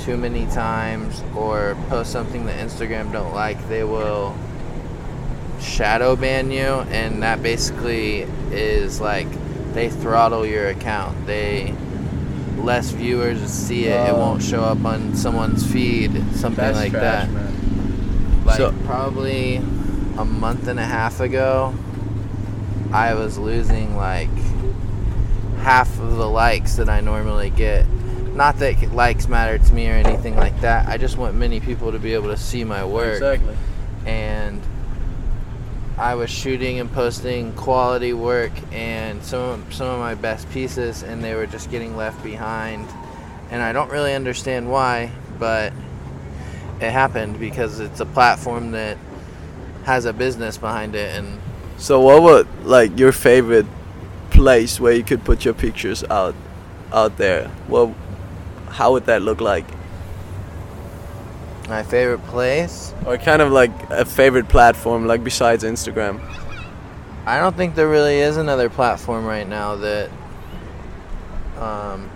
too 0.00 0.16
many 0.16 0.46
times 0.46 1.22
or 1.36 1.76
post 1.90 2.10
something 2.10 2.46
that 2.46 2.58
Instagram 2.58 3.12
don't 3.12 3.34
like, 3.34 3.68
they 3.68 3.84
will 3.84 4.34
shadow 5.60 6.16
ban 6.16 6.50
you, 6.50 6.80
and 6.90 7.22
that 7.22 7.42
basically 7.42 8.22
is 8.50 9.00
like 9.02 9.26
they 9.74 9.90
throttle 9.90 10.46
your 10.46 10.68
account. 10.68 11.26
They 11.26 11.74
less 12.56 12.90
viewers 12.92 13.40
see 13.50 13.86
it. 13.88 14.08
It 14.08 14.10
Oh. 14.14 14.18
won't 14.18 14.42
show 14.42 14.62
up 14.62 14.82
on 14.86 15.14
someone's 15.14 15.70
feed, 15.70 16.12
something 16.34 16.72
like 16.74 16.92
that. 16.92 17.28
Like 18.46 18.56
So- 18.56 18.72
probably 18.86 19.60
a 20.18 20.24
month 20.24 20.68
and 20.68 20.78
a 20.78 20.84
half 20.84 21.20
ago, 21.20 21.74
I 22.92 23.14
was 23.14 23.38
losing 23.38 23.96
like 23.96 24.30
half 25.58 25.88
of 25.98 26.16
the 26.16 26.28
likes 26.28 26.76
that 26.76 26.88
I 26.88 27.00
normally 27.00 27.50
get. 27.50 27.86
Not 28.34 28.58
that 28.58 28.92
likes 28.92 29.28
matter 29.28 29.58
to 29.58 29.72
me 29.72 29.88
or 29.88 29.92
anything 29.94 30.36
like 30.36 30.60
that. 30.60 30.88
I 30.88 30.98
just 30.98 31.16
want 31.16 31.34
many 31.36 31.60
people 31.60 31.92
to 31.92 31.98
be 31.98 32.14
able 32.14 32.28
to 32.28 32.36
see 32.36 32.64
my 32.64 32.84
work 32.84 33.14
Exactly. 33.14 33.56
and 34.06 34.60
I 35.96 36.16
was 36.16 36.30
shooting 36.30 36.80
and 36.80 36.90
posting 36.92 37.52
quality 37.52 38.12
work 38.12 38.50
and 38.72 39.22
some 39.22 39.64
some 39.70 39.86
of 39.86 40.00
my 40.00 40.16
best 40.16 40.50
pieces 40.50 41.04
and 41.04 41.22
they 41.22 41.34
were 41.36 41.46
just 41.46 41.70
getting 41.70 41.96
left 41.96 42.20
behind 42.24 42.88
and 43.52 43.62
I 43.62 43.72
don't 43.72 43.90
really 43.92 44.12
understand 44.12 44.68
why 44.68 45.12
but 45.38 45.72
it 46.80 46.90
happened 46.90 47.38
because 47.38 47.78
it's 47.78 48.00
a 48.00 48.06
platform 48.06 48.72
that 48.72 48.98
has 49.84 50.04
a 50.04 50.12
business 50.12 50.56
behind 50.58 50.94
it 50.94 51.16
and 51.16 51.40
So 51.76 52.00
what 52.00 52.22
would 52.22 52.64
like 52.64 52.98
your 52.98 53.12
favorite 53.12 53.66
place 54.30 54.80
where 54.80 54.92
you 54.92 55.04
could 55.04 55.24
put 55.24 55.44
your 55.44 55.54
pictures 55.54 56.04
out 56.04 56.34
out 56.92 57.16
there? 57.16 57.50
Well, 57.68 57.94
how 58.68 58.92
would 58.92 59.06
that 59.06 59.22
look 59.22 59.40
like? 59.40 59.66
my 61.68 61.82
favorite 61.82 62.22
place 62.26 62.92
Or 63.06 63.16
kind 63.16 63.40
of 63.40 63.50
like 63.50 63.70
a 63.90 64.04
favorite 64.04 64.48
platform 64.48 65.06
like 65.06 65.24
besides 65.24 65.64
Instagram? 65.64 66.20
I 67.26 67.38
don't 67.38 67.56
think 67.56 67.74
there 67.74 67.88
really 67.88 68.18
is 68.18 68.36
another 68.36 68.68
platform 68.68 69.24
right 69.24 69.48
now 69.48 69.76
that 69.76 70.10
um, 71.58 72.10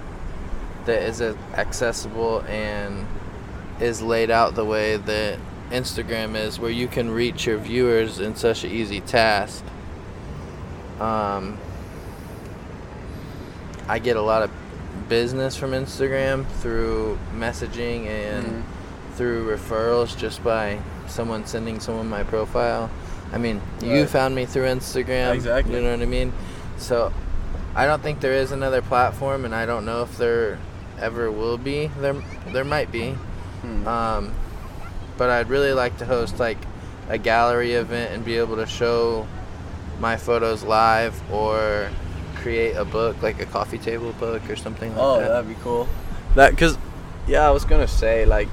that 0.84 1.02
is 1.02 1.22
accessible 1.54 2.42
and 2.42 3.06
is 3.80 4.02
laid 4.02 4.30
out 4.30 4.54
the 4.54 4.64
way 4.64 4.96
that 4.96 5.38
Instagram 5.70 6.34
is, 6.36 6.58
where 6.58 6.70
you 6.70 6.88
can 6.88 7.10
reach 7.10 7.46
your 7.46 7.58
viewers 7.58 8.18
in 8.18 8.34
such 8.36 8.64
an 8.64 8.70
easy 8.70 9.00
task. 9.00 9.64
Um, 11.00 11.58
I 13.88 13.98
get 13.98 14.16
a 14.16 14.22
lot 14.22 14.42
of 14.42 14.50
business 15.08 15.56
from 15.56 15.70
Instagram 15.72 16.46
through 16.46 17.18
messaging 17.36 18.06
and 18.06 18.44
Mhm. 18.46 18.62
through 19.16 19.48
referrals 19.56 20.16
just 20.16 20.42
by 20.44 20.78
someone 21.06 21.46
sending 21.46 21.80
someone 21.80 22.08
my 22.08 22.22
profile. 22.22 22.90
I 23.32 23.38
mean, 23.38 23.60
you 23.82 24.06
found 24.06 24.34
me 24.34 24.46
through 24.46 24.64
Instagram. 24.66 25.34
Exactly. 25.34 25.74
You 25.74 25.82
know 25.82 25.90
what 25.92 26.02
I 26.02 26.06
mean? 26.06 26.32
So 26.78 27.12
I 27.74 27.86
don't 27.86 28.02
think 28.02 28.20
there 28.20 28.32
is 28.32 28.52
another 28.52 28.82
platform, 28.82 29.44
and 29.44 29.54
I 29.54 29.66
don't 29.66 29.84
know 29.84 30.02
if 30.02 30.16
there 30.18 30.58
ever 31.00 31.30
will 31.30 31.58
be. 31.58 31.90
There, 32.00 32.16
there 32.52 32.64
might 32.64 32.90
be. 32.90 33.14
Hmm. 33.62 33.86
Um, 33.88 34.32
but 35.18 35.28
I'd 35.30 35.48
really 35.50 35.72
like 35.72 35.98
to 35.98 36.06
host 36.06 36.38
like 36.38 36.58
a 37.10 37.18
gallery 37.18 37.72
event 37.72 38.12
and 38.14 38.24
be 38.24 38.38
able 38.38 38.56
to 38.56 38.66
show 38.66 39.26
my 40.00 40.16
photos 40.16 40.62
live 40.62 41.20
or 41.32 41.90
create 42.36 42.74
a 42.76 42.84
book, 42.84 43.20
like 43.20 43.40
a 43.42 43.46
coffee 43.46 43.78
table 43.78 44.12
book 44.20 44.48
or 44.48 44.56
something 44.56 44.90
like 44.92 45.00
Oh, 45.02 45.18
that. 45.20 45.28
that'd 45.28 45.48
be 45.48 45.56
cool. 45.62 45.88
That 46.34 46.56
cuz 46.56 46.78
yeah, 47.26 47.46
I 47.46 47.50
was 47.50 47.64
going 47.64 47.84
to 47.86 47.92
say 47.92 48.24
like 48.24 48.48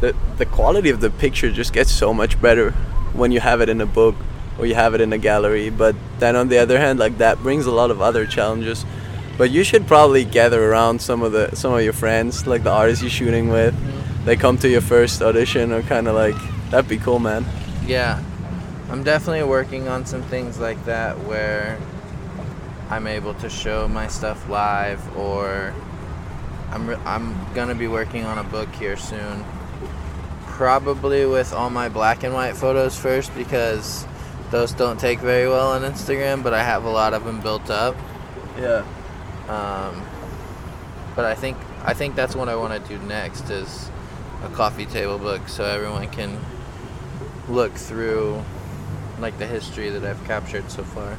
the 0.00 0.14
the 0.38 0.46
quality 0.46 0.90
of 0.90 1.00
the 1.00 1.10
picture 1.10 1.50
just 1.50 1.72
gets 1.72 1.90
so 1.90 2.12
much 2.14 2.40
better 2.40 2.70
when 3.12 3.32
you 3.32 3.40
have 3.40 3.60
it 3.60 3.68
in 3.68 3.80
a 3.80 3.86
book 3.86 4.14
or 4.58 4.66
you 4.66 4.74
have 4.74 4.94
it 4.94 5.00
in 5.00 5.12
a 5.12 5.18
gallery, 5.18 5.70
but 5.70 5.94
then 6.18 6.36
on 6.36 6.48
the 6.48 6.58
other 6.58 6.78
hand 6.78 6.98
like 6.98 7.16
that 7.18 7.38
brings 7.42 7.66
a 7.66 7.70
lot 7.72 7.90
of 7.90 8.00
other 8.02 8.26
challenges. 8.26 8.84
But 9.38 9.50
you 9.50 9.64
should 9.64 9.86
probably 9.86 10.24
gather 10.24 10.62
around 10.70 11.00
some 11.00 11.22
of 11.22 11.32
the 11.32 11.54
some 11.56 11.72
of 11.72 11.82
your 11.82 11.94
friends, 11.94 12.46
like 12.46 12.62
the 12.62 12.70
artists 12.70 13.02
you're 13.02 13.10
shooting 13.10 13.48
with. 13.48 13.74
They 14.24 14.36
come 14.36 14.58
to 14.58 14.68
your 14.68 14.82
first 14.82 15.22
audition 15.22 15.72
or 15.72 15.82
kind 15.82 16.06
of 16.06 16.14
like 16.14 16.36
that'd 16.70 16.88
be 16.88 16.98
cool, 16.98 17.18
man. 17.18 17.44
Yeah, 17.86 18.22
I'm 18.90 19.02
definitely 19.02 19.44
working 19.44 19.88
on 19.88 20.04
some 20.04 20.22
things 20.22 20.58
like 20.58 20.84
that 20.84 21.18
where 21.20 21.78
I'm 22.90 23.06
able 23.06 23.34
to 23.34 23.48
show 23.48 23.88
my 23.88 24.08
stuff 24.08 24.48
live, 24.48 25.16
or 25.16 25.74
I'm 26.70 26.88
re- 26.88 27.00
I'm 27.06 27.34
gonna 27.54 27.74
be 27.74 27.88
working 27.88 28.24
on 28.24 28.38
a 28.38 28.44
book 28.44 28.72
here 28.74 28.96
soon. 28.96 29.44
Probably 30.46 31.24
with 31.24 31.52
all 31.52 31.70
my 31.70 31.88
black 31.88 32.22
and 32.22 32.34
white 32.34 32.56
photos 32.56 32.98
first 32.98 33.34
because 33.34 34.06
those 34.50 34.72
don't 34.72 35.00
take 35.00 35.20
very 35.20 35.48
well 35.48 35.70
on 35.70 35.82
Instagram, 35.82 36.42
but 36.42 36.52
I 36.52 36.62
have 36.62 36.84
a 36.84 36.90
lot 36.90 37.14
of 37.14 37.24
them 37.24 37.40
built 37.40 37.70
up. 37.70 37.96
Yeah. 38.58 38.84
Um, 39.48 40.02
but 41.16 41.24
I 41.24 41.34
think 41.34 41.56
I 41.84 41.94
think 41.94 42.14
that's 42.14 42.36
what 42.36 42.48
I 42.48 42.56
want 42.56 42.72
to 42.72 42.88
do 42.88 43.02
next 43.06 43.50
is 43.50 43.89
a 44.42 44.48
coffee 44.48 44.86
table 44.86 45.18
book 45.18 45.48
so 45.48 45.64
everyone 45.64 46.08
can 46.08 46.38
look 47.48 47.72
through 47.74 48.42
like 49.18 49.38
the 49.38 49.46
history 49.46 49.90
that 49.90 50.04
I've 50.04 50.22
captured 50.24 50.70
so 50.70 50.82
far. 50.82 51.16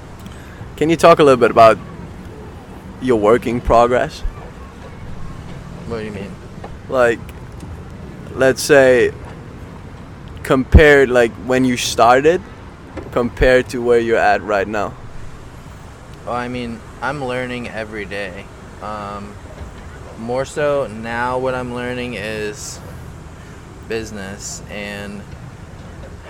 Can 0.75 0.89
you 0.89 0.95
talk 0.95 1.19
a 1.19 1.23
little 1.23 1.39
bit 1.39 1.51
about 1.51 1.77
your 3.01 3.19
working 3.19 3.61
progress? 3.61 4.21
What 5.87 5.99
do 5.99 6.05
you 6.05 6.11
mean? 6.11 6.31
Like 6.89 7.19
let's 8.33 8.61
say 8.61 9.13
compared 10.43 11.09
like 11.09 11.31
when 11.45 11.65
you 11.65 11.77
started 11.77 12.41
compared 13.11 13.69
to 13.69 13.81
where 13.81 13.99
you're 13.99 14.17
at 14.17 14.41
right 14.41 14.67
now? 14.67 14.93
Well, 16.25 16.35
I 16.35 16.47
mean, 16.47 16.79
I'm 17.01 17.23
learning 17.23 17.67
every 17.67 18.05
day. 18.05 18.45
Um, 18.81 19.33
more 20.17 20.45
so 20.45 20.87
now, 20.87 21.37
what 21.39 21.55
I'm 21.55 21.73
learning 21.73 22.13
is 22.13 22.79
business 23.91 24.63
and 24.69 25.21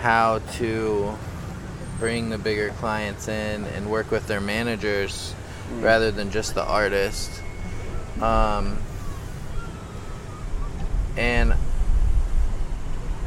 how 0.02 0.40
to 0.54 1.16
bring 2.00 2.32
the 2.32 2.38
bigger 2.40 2.70
clients 2.80 3.28
in 3.28 3.64
and 3.76 3.92
work 3.92 4.10
with 4.10 4.26
their 4.26 4.42
managers 4.42 5.36
Mm. 5.72 5.84
rather 5.84 6.12
than 6.12 6.32
just 6.32 6.56
the 6.56 6.64
artist. 6.64 7.30
Um, 8.20 8.78
and 11.16 11.54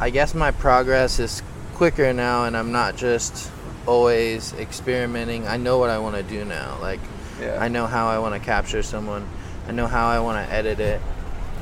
I 0.00 0.10
guess 0.10 0.34
my 0.34 0.50
progress 0.50 1.18
is 1.20 1.42
quicker 1.74 2.12
now, 2.12 2.44
and 2.44 2.56
I'm 2.56 2.72
not 2.72 2.96
just 2.96 3.50
always 3.86 4.52
experimenting. 4.54 5.46
I 5.46 5.56
know 5.56 5.78
what 5.78 5.90
I 5.90 5.98
want 5.98 6.16
to 6.16 6.22
do 6.22 6.44
now. 6.44 6.76
Like, 6.82 7.00
Yeah. 7.40 7.56
I 7.60 7.68
know 7.68 7.86
how 7.86 8.08
I 8.08 8.18
want 8.18 8.34
to 8.34 8.40
capture 8.40 8.82
someone. 8.82 9.26
I 9.68 9.72
know 9.72 9.86
how 9.86 10.06
I 10.08 10.18
want 10.18 10.44
to 10.46 10.52
edit 10.54 10.80
it. 10.80 11.00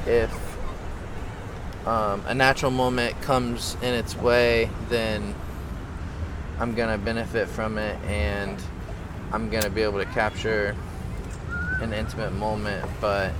If 0.06 0.30
um, 1.86 2.22
a 2.26 2.34
natural 2.34 2.70
moment 2.70 3.20
comes 3.22 3.76
in 3.82 3.94
its 3.94 4.16
way, 4.16 4.70
then 4.88 5.34
I'm 6.58 6.74
gonna 6.74 6.98
benefit 6.98 7.48
from 7.48 7.78
it, 7.78 7.98
and 8.04 8.62
I'm 9.32 9.50
gonna 9.50 9.70
be 9.70 9.82
able 9.82 9.98
to 9.98 10.06
capture 10.06 10.76
an 11.80 11.92
intimate 11.92 12.32
moment. 12.32 12.88
But 13.00 13.32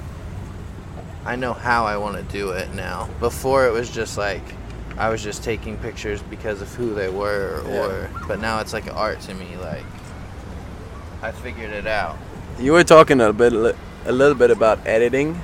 I 1.25 1.37
know 1.37 1.53
how 1.53 1.85
I 1.85 1.97
want 1.99 2.17
to 2.17 2.23
do 2.33 2.51
it 2.51 2.75
now. 2.75 3.09
Before 3.21 3.67
it 3.67 3.71
was 3.73 3.91
just 3.91 4.19
like 4.19 4.43
I 4.99 5.09
was 5.09 5.23
just 5.23 5.43
taking 5.45 5.77
pictures 5.79 6.21
because 6.23 6.61
of 6.61 6.75
who 6.75 6.95
they 6.95 7.09
were, 7.09 7.63
Yeah. 7.67 7.87
or 7.87 8.11
but 8.27 8.41
now 8.41 8.61
it's 8.61 8.73
like 8.73 8.93
art 8.95 9.21
to 9.23 9.35
me. 9.35 9.47
Like 9.61 9.85
I 11.23 11.31
figured 11.31 11.71
it 11.71 11.87
out. 11.87 12.17
You 12.59 12.73
were 12.73 12.85
talking 12.85 13.21
a 13.21 13.33
bit 13.33 13.53
a 13.53 14.13
little 14.13 14.35
bit 14.35 14.51
about 14.51 14.85
editing. 14.87 15.41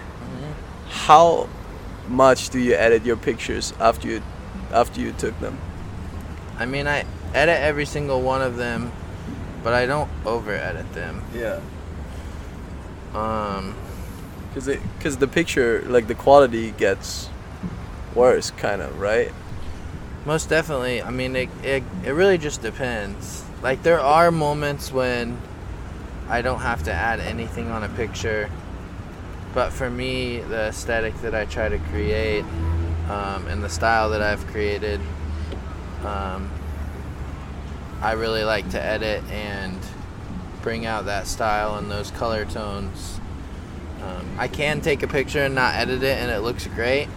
How 0.88 1.48
much 2.08 2.50
do 2.50 2.58
you 2.58 2.74
edit 2.74 3.04
your 3.04 3.16
pictures 3.16 3.72
after 3.80 4.08
you 4.08 4.22
after 4.72 5.00
you 5.00 5.12
took 5.12 5.38
them? 5.40 5.58
I 6.58 6.66
mean, 6.66 6.86
I 6.86 7.04
edit 7.34 7.60
every 7.60 7.86
single 7.86 8.20
one 8.20 8.42
of 8.42 8.56
them, 8.56 8.92
but 9.62 9.72
I 9.74 9.86
don't 9.86 10.10
over 10.24 10.52
edit 10.52 10.92
them. 10.92 11.22
Yeah. 11.34 11.60
Um, 13.14 13.74
Cause 14.54 14.66
it, 14.66 14.80
cause 15.00 15.18
the 15.18 15.28
picture, 15.28 15.82
like 15.86 16.08
the 16.08 16.14
quality 16.14 16.72
gets 16.72 17.28
worse, 18.14 18.50
kind 18.50 18.82
of, 18.82 18.98
right? 18.98 19.32
most 20.28 20.50
definitely. 20.50 21.02
I 21.02 21.10
mean, 21.10 21.34
it, 21.34 21.48
it, 21.62 21.82
it 22.04 22.10
really 22.10 22.36
just 22.38 22.60
depends. 22.60 23.42
Like, 23.62 23.82
there 23.82 23.98
are 23.98 24.30
moments 24.30 24.92
when 24.92 25.40
I 26.28 26.42
don't 26.42 26.60
have 26.60 26.82
to 26.84 26.92
add 26.92 27.18
anything 27.18 27.70
on 27.70 27.82
a 27.82 27.88
picture, 27.88 28.50
but 29.54 29.72
for 29.72 29.88
me, 29.90 30.38
the 30.38 30.68
aesthetic 30.68 31.20
that 31.22 31.34
I 31.34 31.44
try 31.44 31.68
to 31.68 31.78
create 31.78 32.44
um, 33.08 33.46
and 33.48 33.62
the 33.62 33.68
style 33.68 34.10
that 34.10 34.22
I've 34.22 34.46
created, 34.48 35.00
um, 36.04 36.50
I 38.00 38.12
really 38.12 38.44
like 38.44 38.70
to 38.70 38.82
edit 38.82 39.24
and 39.30 39.78
bring 40.62 40.86
out 40.86 41.06
that 41.06 41.26
style 41.26 41.76
and 41.76 41.90
those 41.90 42.10
color 42.10 42.44
tones. 42.44 43.20
Um, 44.02 44.36
I 44.38 44.48
can 44.48 44.80
take 44.80 45.02
a 45.02 45.08
picture 45.08 45.44
and 45.44 45.54
not 45.54 45.74
edit 45.74 46.02
it 46.02 46.18
and 46.18 46.30
it 46.30 46.40
looks 46.40 46.66
great, 46.68 47.08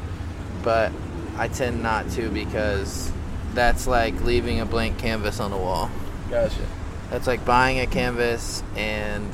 but 0.63 0.91
I 1.37 1.47
tend 1.47 1.83
not 1.83 2.09
to 2.11 2.29
because 2.29 3.11
that's 3.53 3.87
like 3.87 4.19
leaving 4.21 4.59
a 4.59 4.65
blank 4.65 4.97
canvas 4.97 5.39
on 5.39 5.51
the 5.51 5.57
wall. 5.57 5.91
Gotcha. 6.29 6.65
That's 7.09 7.27
like 7.27 7.45
buying 7.45 7.79
a 7.79 7.87
canvas 7.87 8.63
and 8.75 9.29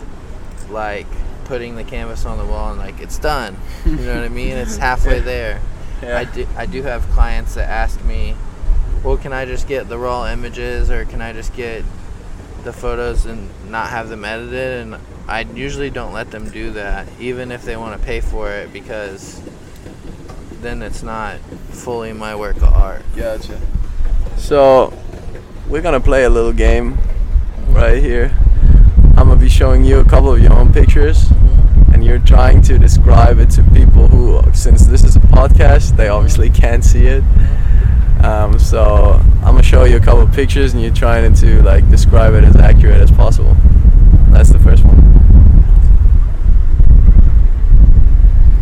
like 0.69 1.07
putting 1.47 1.75
the 1.75 1.83
canvas 1.83 2.25
on 2.25 2.37
the 2.37 2.45
wall 2.45 2.71
and 2.71 2.79
like 2.79 2.99
it's 2.99 3.17
done. 3.17 3.57
You 3.85 3.95
know 3.95 4.15
what 4.15 4.23
I 4.23 4.29
mean? 4.29 4.51
It's 4.57 4.77
halfway 4.87 5.19
there. 5.19 5.61
Yeah. 6.01 6.19
I 6.19 6.23
do 6.25 6.47
I 6.55 6.65
do 6.65 6.83
have 6.83 7.01
clients 7.09 7.55
that 7.55 7.69
ask 7.69 8.03
me, 8.03 8.35
"Well, 9.03 9.17
can 9.17 9.33
I 9.33 9.45
just 9.45 9.67
get 9.67 9.89
the 9.89 9.97
raw 9.97 10.31
images 10.31 10.91
or 10.91 11.05
can 11.05 11.21
I 11.21 11.33
just 11.33 11.53
get 11.55 11.83
the 12.63 12.73
photos 12.73 13.25
and 13.25 13.49
not 13.69 13.89
have 13.89 14.09
them 14.09 14.23
edited?" 14.25 14.81
And 14.81 14.97
I 15.27 15.41
usually 15.41 15.89
don't 15.89 16.13
let 16.13 16.31
them 16.31 16.49
do 16.49 16.71
that, 16.71 17.07
even 17.19 17.51
if 17.51 17.63
they 17.63 17.75
want 17.75 17.99
to 17.99 18.05
pay 18.05 18.21
for 18.21 18.51
it, 18.51 18.71
because 18.71 19.41
then 20.61 20.81
it's 20.81 21.03
not 21.03 21.39
fully 21.71 22.13
my 22.13 22.35
work 22.35 22.57
of 22.57 22.73
art. 22.73 23.03
Gotcha. 23.15 23.59
So, 24.37 24.93
we're 25.67 25.81
gonna 25.81 25.99
play 25.99 26.23
a 26.23 26.29
little 26.29 26.53
game 26.53 26.97
right 27.69 28.01
here. 28.01 28.31
I'm 29.17 29.27
gonna 29.27 29.39
be 29.39 29.49
showing 29.49 29.83
you 29.83 29.99
a 29.99 30.05
couple 30.05 30.31
of 30.31 30.39
your 30.39 30.53
own 30.53 30.71
pictures, 30.71 31.29
and 31.31 31.36
you're 32.07 32.19
trying 32.19 32.61
to 32.63 32.77
describe 32.79 33.37
it 33.39 33.49
to 33.51 33.63
people 33.73 34.07
who, 34.07 34.41
since 34.53 34.85
this 34.85 35.03
is 35.03 35.17
a 35.17 35.19
podcast, 35.19 35.97
they 35.97 36.07
obviously 36.07 36.49
can't 36.49 36.83
see 36.83 37.05
it. 37.05 37.23
Um, 38.23 38.57
so 38.57 39.19
I'm 39.43 39.51
gonna 39.55 39.63
show 39.63 39.83
you 39.83 39.97
a 39.97 39.99
couple 39.99 40.21
of 40.21 40.31
pictures, 40.31 40.73
and 40.73 40.81
you're 40.81 40.93
trying 40.93 41.33
to 41.35 41.61
like 41.63 41.87
describe 41.89 42.33
it 42.33 42.43
as 42.45 42.55
accurate 42.55 43.01
as 43.01 43.11
possible. 43.11 43.55
That's 44.29 44.49
the 44.49 44.59
first 44.59 44.83
one. 44.85 44.95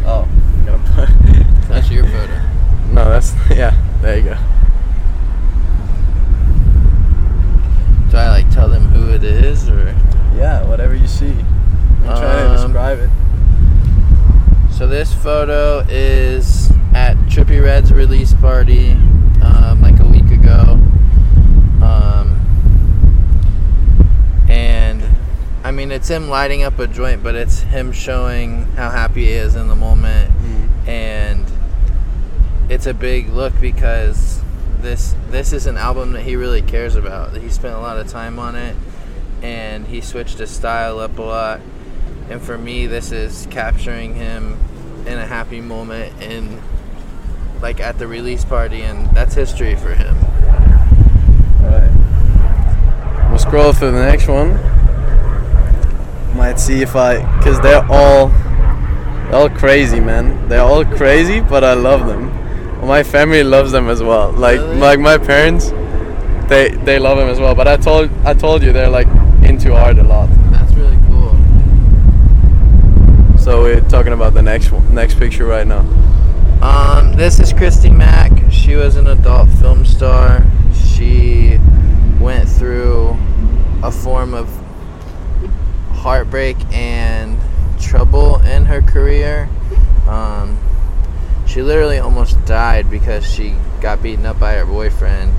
Oh, 0.06 0.28
I'm 0.28 0.66
gonna 0.66 0.84
put. 0.94 1.68
That's 1.70 1.90
your 1.92 2.06
photo. 2.06 2.34
No, 2.92 3.06
that's 3.06 3.34
yeah. 3.52 3.74
There 4.02 4.18
you 4.18 4.24
go. 4.24 4.38
Do 8.10 8.18
I 8.18 8.30
like 8.30 8.50
tell 8.52 8.70
them 8.70 8.86
who 8.88 9.12
it 9.14 9.24
is 9.24 9.70
or? 9.70 9.96
Yeah, 10.36 10.64
whatever 10.66 10.96
you 10.96 11.08
see. 11.08 11.32
I'm 12.04 12.18
trying 12.18 12.50
to 12.50 12.50
Um, 12.60 12.68
describe 12.68 13.00
it. 13.00 13.10
So 14.78 14.88
this 14.88 15.14
photo 15.14 15.86
is 15.88 16.70
at 16.94 17.16
Trippie 17.30 17.64
Redd's 17.64 17.94
release 17.94 18.34
party, 18.34 18.92
um, 19.42 19.80
like 19.82 19.98
a 20.02 20.06
week 20.06 20.30
ago. 20.30 20.78
Um, 21.82 22.36
and 24.50 25.02
I 25.64 25.72
mean, 25.72 25.94
it's 25.94 26.10
him 26.10 26.28
lighting 26.28 26.64
up 26.64 26.78
a 26.78 26.88
joint, 26.88 27.24
but 27.24 27.36
it's 27.36 27.62
him 27.62 27.94
showing 27.94 28.66
how 28.74 28.90
happy 28.90 29.28
he 29.28 29.32
is 29.32 29.56
in 29.56 29.70
the 29.70 29.78
moment, 29.78 30.30
and 30.86 31.50
it's 32.68 32.86
a 32.86 32.94
big 32.94 33.30
look 33.30 33.58
because 33.62 34.42
this 34.82 35.16
this 35.30 35.54
is 35.54 35.68
an 35.68 35.78
album 35.78 36.12
that 36.12 36.24
he 36.24 36.36
really 36.36 36.62
cares 36.62 36.98
about. 36.98 37.38
He 37.38 37.48
spent 37.48 37.76
a 37.76 37.80
lot 37.80 37.98
of 37.98 38.10
time 38.10 38.40
on 38.40 38.58
it, 38.58 38.76
and 39.42 39.88
he 39.88 40.02
switched 40.02 40.40
his 40.40 40.50
style 40.50 41.00
up 41.00 41.18
a 41.18 41.22
lot. 41.22 41.62
And 42.30 42.42
for 42.42 42.58
me, 42.58 42.88
this 42.88 43.12
is 43.12 43.48
capturing 43.52 44.16
him 44.16 44.58
in 45.06 45.18
a 45.20 45.26
happy 45.26 45.62
moment 45.62 46.14
and 46.22 46.62
like 47.62 47.80
at 47.80 47.98
the 48.00 48.08
release 48.08 48.44
party, 48.44 48.82
and 48.82 49.10
that's 49.16 49.34
history 49.36 49.76
for 49.76 49.94
him. 49.94 50.16
Alright. 51.64 51.92
We'll 53.30 53.40
scroll 53.40 53.72
through 53.74 53.92
the 53.92 54.04
next 54.06 54.28
one. 54.28 54.54
Might 56.36 56.60
see 56.60 56.82
if 56.82 56.96
I, 56.96 57.22
cause 57.42 57.60
they're 57.62 57.86
all, 57.90 58.28
they're 58.30 59.36
all 59.36 59.50
crazy, 59.50 60.00
man. 60.00 60.50
They're 60.50 60.62
all 60.62 60.84
crazy, 60.84 61.40
but 61.40 61.64
I 61.64 61.74
love 61.74 62.06
them. 62.08 62.32
My 62.86 63.04
family 63.04 63.44
loves 63.44 63.72
them 63.72 63.88
as 63.90 64.04
well. 64.04 64.32
Like, 64.32 64.60
Really? 64.60 64.78
like 64.78 65.00
my 65.00 65.18
parents, 65.18 65.70
they 66.50 66.70
they 66.84 67.00
love 67.00 67.18
them 67.18 67.30
as 67.30 67.40
well. 67.40 67.56
But 67.56 67.68
I 67.68 67.78
told 67.78 68.12
I 68.26 68.34
told 68.36 68.62
you 68.62 68.72
they're 68.74 68.90
like 68.90 69.08
into 69.44 69.74
art 69.74 69.98
a 69.98 70.04
lot. 70.04 70.30
That's 70.52 70.72
really 70.74 71.00
cool. 71.08 71.32
So 73.46 73.62
we're 73.62 73.80
talking 73.80 74.12
about 74.12 74.34
the 74.34 74.42
next 74.42 74.72
next 74.90 75.20
picture 75.20 75.46
right 75.46 75.68
now. 75.68 75.82
Um, 76.64 77.14
this 77.14 77.40
is 77.40 77.54
Christy 77.54 77.92
Mack. 77.92 78.32
She 78.52 78.74
was 78.74 78.96
an 78.96 79.06
adult 79.06 79.50
film 79.60 79.86
star. 79.86 80.44
She 80.74 81.60
went 82.20 82.50
through 82.50 83.16
a 83.84 83.92
form 83.92 84.34
of 84.34 84.50
heartbreak 85.92 86.58
and 86.74 87.40
trouble 87.80 88.42
in 88.42 88.66
her 88.66 88.82
career. 88.82 89.48
Um, 90.08 90.58
she 91.46 91.62
literally 91.62 92.00
almost 92.00 92.44
died 92.46 92.90
because 92.90 93.32
she 93.32 93.54
got 93.80 94.02
beaten 94.02 94.26
up 94.26 94.40
by 94.40 94.56
her 94.56 94.66
boyfriend. 94.66 95.36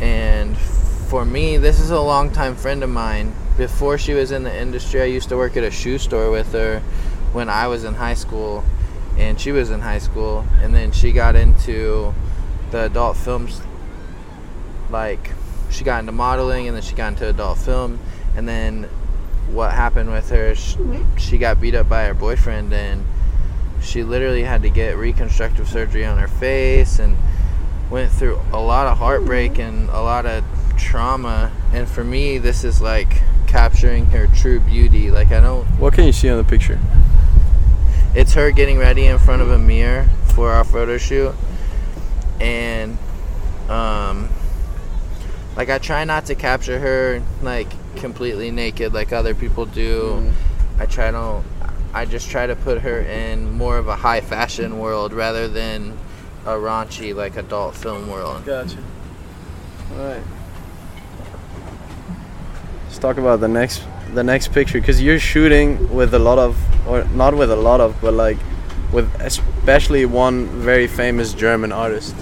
And 0.00 0.56
for 0.56 1.26
me, 1.26 1.58
this 1.58 1.78
is 1.78 1.90
a 1.90 2.00
longtime 2.00 2.56
friend 2.56 2.82
of 2.82 2.88
mine. 2.88 3.34
Before 3.56 3.96
she 3.96 4.12
was 4.12 4.32
in 4.32 4.42
the 4.42 4.54
industry, 4.54 5.00
I 5.00 5.06
used 5.06 5.30
to 5.30 5.36
work 5.36 5.56
at 5.56 5.64
a 5.64 5.70
shoe 5.70 5.98
store 5.98 6.30
with 6.30 6.52
her 6.52 6.80
when 7.32 7.48
I 7.48 7.68
was 7.68 7.84
in 7.84 7.94
high 7.94 8.14
school, 8.14 8.62
and 9.16 9.40
she 9.40 9.50
was 9.50 9.70
in 9.70 9.80
high 9.80 9.98
school. 9.98 10.44
And 10.60 10.74
then 10.74 10.92
she 10.92 11.12
got 11.12 11.36
into 11.36 12.12
the 12.70 12.84
adult 12.84 13.16
films. 13.16 13.62
Like, 14.90 15.30
she 15.70 15.84
got 15.84 16.00
into 16.00 16.12
modeling, 16.12 16.66
and 16.68 16.76
then 16.76 16.82
she 16.82 16.94
got 16.94 17.08
into 17.14 17.28
adult 17.28 17.58
film. 17.58 17.98
And 18.36 18.46
then 18.46 18.90
what 19.50 19.72
happened 19.72 20.12
with 20.12 20.28
her, 20.30 20.54
she, 20.54 20.78
she 21.16 21.38
got 21.38 21.58
beat 21.58 21.74
up 21.74 21.88
by 21.88 22.04
her 22.04 22.14
boyfriend, 22.14 22.74
and 22.74 23.06
she 23.80 24.02
literally 24.02 24.42
had 24.42 24.62
to 24.62 24.70
get 24.70 24.98
reconstructive 24.98 25.68
surgery 25.68 26.04
on 26.04 26.18
her 26.18 26.28
face 26.28 26.98
and 26.98 27.16
went 27.90 28.10
through 28.12 28.40
a 28.52 28.60
lot 28.60 28.86
of 28.86 28.98
heartbreak 28.98 29.58
and 29.58 29.88
a 29.90 30.02
lot 30.02 30.26
of 30.26 30.44
trauma. 30.76 31.52
And 31.72 31.88
for 31.88 32.04
me, 32.04 32.36
this 32.38 32.64
is 32.64 32.82
like 32.82 33.22
capturing 33.46 34.06
her 34.06 34.26
true 34.28 34.60
beauty. 34.60 35.10
Like 35.10 35.32
I 35.32 35.40
don't. 35.40 35.64
What 35.78 35.94
can 35.94 36.04
you 36.04 36.12
see 36.12 36.28
on 36.28 36.36
the 36.38 36.44
picture? 36.44 36.78
It's 38.14 38.34
her 38.34 38.50
getting 38.50 38.78
ready 38.78 39.06
in 39.06 39.18
front 39.18 39.42
of 39.42 39.50
a 39.50 39.58
mirror 39.58 40.08
for 40.34 40.50
our 40.50 40.64
photo 40.64 40.98
shoot, 40.98 41.34
and 42.40 42.98
um, 43.68 44.28
like 45.56 45.70
I 45.70 45.78
try 45.78 46.04
not 46.04 46.26
to 46.26 46.34
capture 46.34 46.78
her 46.78 47.22
like 47.42 47.68
completely 47.96 48.50
naked 48.50 48.92
like 48.92 49.12
other 49.12 49.34
people 49.34 49.66
do. 49.66 50.22
Mm. 50.22 50.32
I 50.78 50.86
try 50.86 51.10
to. 51.10 51.42
I 51.94 52.04
just 52.04 52.28
try 52.30 52.46
to 52.46 52.54
put 52.54 52.82
her 52.82 53.00
in 53.00 53.52
more 53.52 53.78
of 53.78 53.88
a 53.88 53.96
high 53.96 54.20
fashion 54.20 54.78
world 54.78 55.14
rather 55.14 55.48
than 55.48 55.96
a 56.44 56.50
raunchy 56.50 57.14
like 57.14 57.36
adult 57.36 57.74
film 57.74 58.08
world. 58.08 58.44
Gotcha. 58.44 58.78
All 59.92 59.98
right. 59.98 60.22
Let's 62.96 63.02
talk 63.02 63.18
about 63.18 63.40
the 63.40 63.48
next 63.48 63.84
the 64.14 64.24
next 64.24 64.52
picture 64.52 64.80
because 64.80 65.02
you're 65.02 65.18
shooting 65.18 65.94
with 65.94 66.14
a 66.14 66.18
lot 66.18 66.38
of 66.38 66.56
or 66.88 67.04
not 67.08 67.36
with 67.36 67.50
a 67.50 67.56
lot 67.56 67.78
of 67.78 67.94
but 68.00 68.14
like 68.14 68.38
with 68.90 69.14
especially 69.20 70.06
one 70.06 70.46
very 70.62 70.86
famous 70.86 71.34
German 71.34 71.72
artist. 71.72 72.14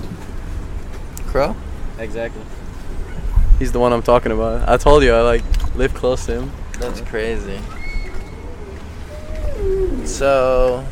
Cro? 1.28 1.54
Exactly. 2.00 2.42
He's 3.60 3.70
the 3.70 3.78
one 3.78 3.92
I'm 3.92 4.02
talking 4.02 4.32
about. 4.32 4.68
I 4.68 4.76
told 4.76 5.04
you 5.04 5.12
I 5.12 5.20
like 5.20 5.44
live 5.76 5.94
close 5.94 6.26
to 6.26 6.40
him. 6.40 6.52
That's 6.80 7.00
crazy. 7.02 7.60
So, 10.04 10.84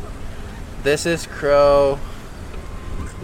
this 0.83 1.05
is 1.05 1.27
Cro 1.27 1.99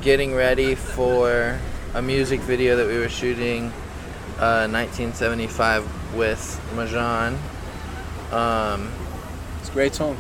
getting 0.02 0.36
ready 0.36 0.76
for 0.76 1.58
a 1.94 2.02
music 2.02 2.42
video 2.42 2.76
that 2.76 2.86
we 2.86 2.98
were 2.98 3.08
shooting 3.08 3.72
uh, 4.40 4.68
1975 4.68 5.99
with 6.16 6.60
Majan. 6.76 7.38
Um, 8.32 8.92
It's 9.60 9.70
a 9.70 9.74
great 9.74 9.94
song. 9.96 10.18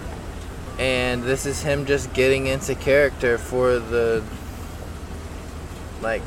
and 0.77 1.23
this 1.23 1.45
is 1.45 1.61
him 1.61 1.85
just 1.85 2.13
getting 2.13 2.47
into 2.47 2.73
character 2.75 3.37
for 3.37 3.79
the 3.79 4.23
like 6.01 6.21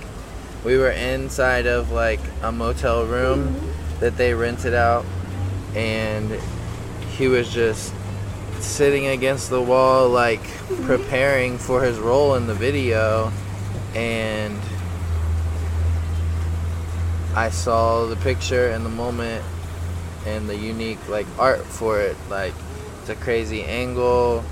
we 0.65 0.77
were 0.77 0.91
inside 0.91 1.67
of 1.67 1.91
like 1.91 2.21
a 2.43 2.53
motel 2.53 3.07
room 3.07 3.57
that 4.01 4.17
they 4.19 4.35
rented 4.35 4.75
out 4.75 5.07
and 5.75 6.31
he 7.17 7.29
was 7.29 7.49
just 7.53 7.95
sitting 8.61 9.07
against 9.07 9.49
the 9.49 9.61
wall 9.61 10.09
like 10.11 10.43
preparing 10.83 11.57
for 11.57 11.83
his 11.83 11.99
role 11.99 12.35
in 12.35 12.47
the 12.47 12.55
video 12.55 13.33
and 13.95 14.59
I 17.35 17.49
saw 17.49 18.05
the 18.07 18.17
picture 18.17 18.69
and 18.69 18.85
the 18.85 18.91
moment 18.91 19.43
and 20.27 20.49
the 20.49 20.57
unique 20.57 21.09
like 21.09 21.27
art 21.39 21.65
for 21.65 22.01
it 22.01 22.17
like 22.31 22.55
it's 23.01 23.11
a 23.11 23.15
crazy 23.17 23.63
angle. 23.65 24.45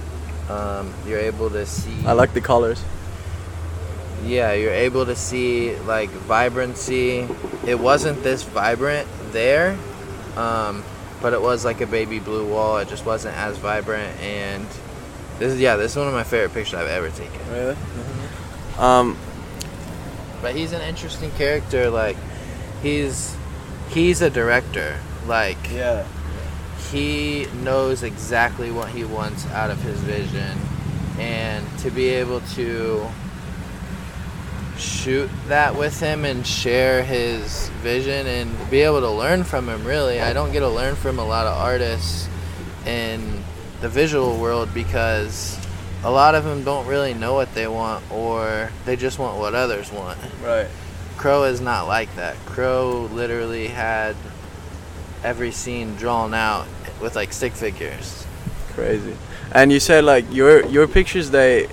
Um, 0.48 0.92
you're 1.06 1.20
able 1.20 1.48
to 1.50 1.64
see 1.64 2.04
I 2.04 2.12
like 2.12 2.32
the 2.34 2.40
colors. 2.40 2.82
yeah 4.24 4.52
you're 4.52 4.72
able 4.72 5.06
to 5.06 5.14
see 5.16 5.76
like 5.80 6.10
vibrancy. 6.10 7.28
It 7.66 7.78
wasn't 7.78 8.22
this 8.22 8.42
vibrant 8.42 9.08
there 9.30 9.78
um, 10.36 10.82
but 11.22 11.32
it 11.32 11.40
was 11.40 11.64
like 11.64 11.80
a 11.80 11.86
baby 11.86 12.18
blue 12.18 12.46
wall. 12.46 12.78
It 12.78 12.88
just 12.88 13.04
wasn't 13.06 13.36
as 13.36 13.58
vibrant 13.58 14.18
and 14.20 14.66
this 15.38 15.52
is 15.54 15.60
yeah 15.60 15.76
this 15.76 15.92
is 15.92 15.96
one 15.96 16.08
of 16.08 16.12
my 16.14 16.24
favorite 16.24 16.52
pictures 16.52 16.74
i've 16.74 16.88
ever 16.88 17.10
taken. 17.10 17.40
Really? 17.50 17.76
Um, 18.78 19.16
but 20.42 20.54
he's 20.54 20.72
an 20.72 20.80
interesting 20.82 21.30
character 21.32 21.90
like 21.90 22.16
he's 22.82 23.36
he's 23.90 24.22
a 24.22 24.30
director 24.30 24.98
like 25.26 25.58
yeah. 25.70 26.06
he 26.90 27.46
knows 27.62 28.02
exactly 28.02 28.70
what 28.70 28.88
he 28.88 29.04
wants 29.04 29.46
out 29.48 29.70
of 29.70 29.80
his 29.82 29.98
vision 30.00 30.58
and 31.18 31.66
to 31.78 31.90
be 31.90 32.08
able 32.08 32.40
to 32.40 33.06
shoot 34.78 35.28
that 35.48 35.76
with 35.76 36.00
him 36.00 36.24
and 36.24 36.46
share 36.46 37.02
his 37.04 37.68
vision 37.82 38.26
and 38.26 38.70
be 38.70 38.80
able 38.80 39.00
to 39.00 39.10
learn 39.10 39.44
from 39.44 39.68
him 39.68 39.84
really 39.84 40.20
i 40.20 40.32
don't 40.32 40.52
get 40.52 40.60
to 40.60 40.68
learn 40.68 40.96
from 40.96 41.18
a 41.18 41.24
lot 41.24 41.46
of 41.46 41.56
artists 41.56 42.28
in 42.86 43.42
the 43.82 43.88
visual 43.88 44.38
world 44.38 44.72
because 44.72 45.58
a 46.02 46.10
lot 46.10 46.34
of 46.34 46.44
them 46.44 46.64
don't 46.64 46.86
really 46.86 47.12
know 47.12 47.34
what 47.34 47.52
they 47.54 47.68
want 47.68 48.02
or 48.10 48.70
they 48.86 48.96
just 48.96 49.18
want 49.18 49.38
what 49.38 49.54
others 49.54 49.92
want 49.92 50.18
Right. 50.42 50.68
Cro 51.20 51.44
is 51.44 51.60
not 51.60 51.86
like 51.86 52.14
that. 52.16 52.34
Cro 52.46 53.10
literally 53.12 53.66
had 53.68 54.16
every 55.22 55.50
scene 55.50 55.94
drawn 55.96 56.34
out 56.34 56.66
with 57.00 57.16
like 57.16 57.32
stick 57.32 57.52
figures. 57.52 58.26
Crazy. 58.72 59.16
And 59.52 59.72
you 59.72 59.80
said 59.80 60.04
like 60.04 60.24
your 60.32 60.64
your 60.66 60.86
pictures 60.86 61.30
they 61.30 61.68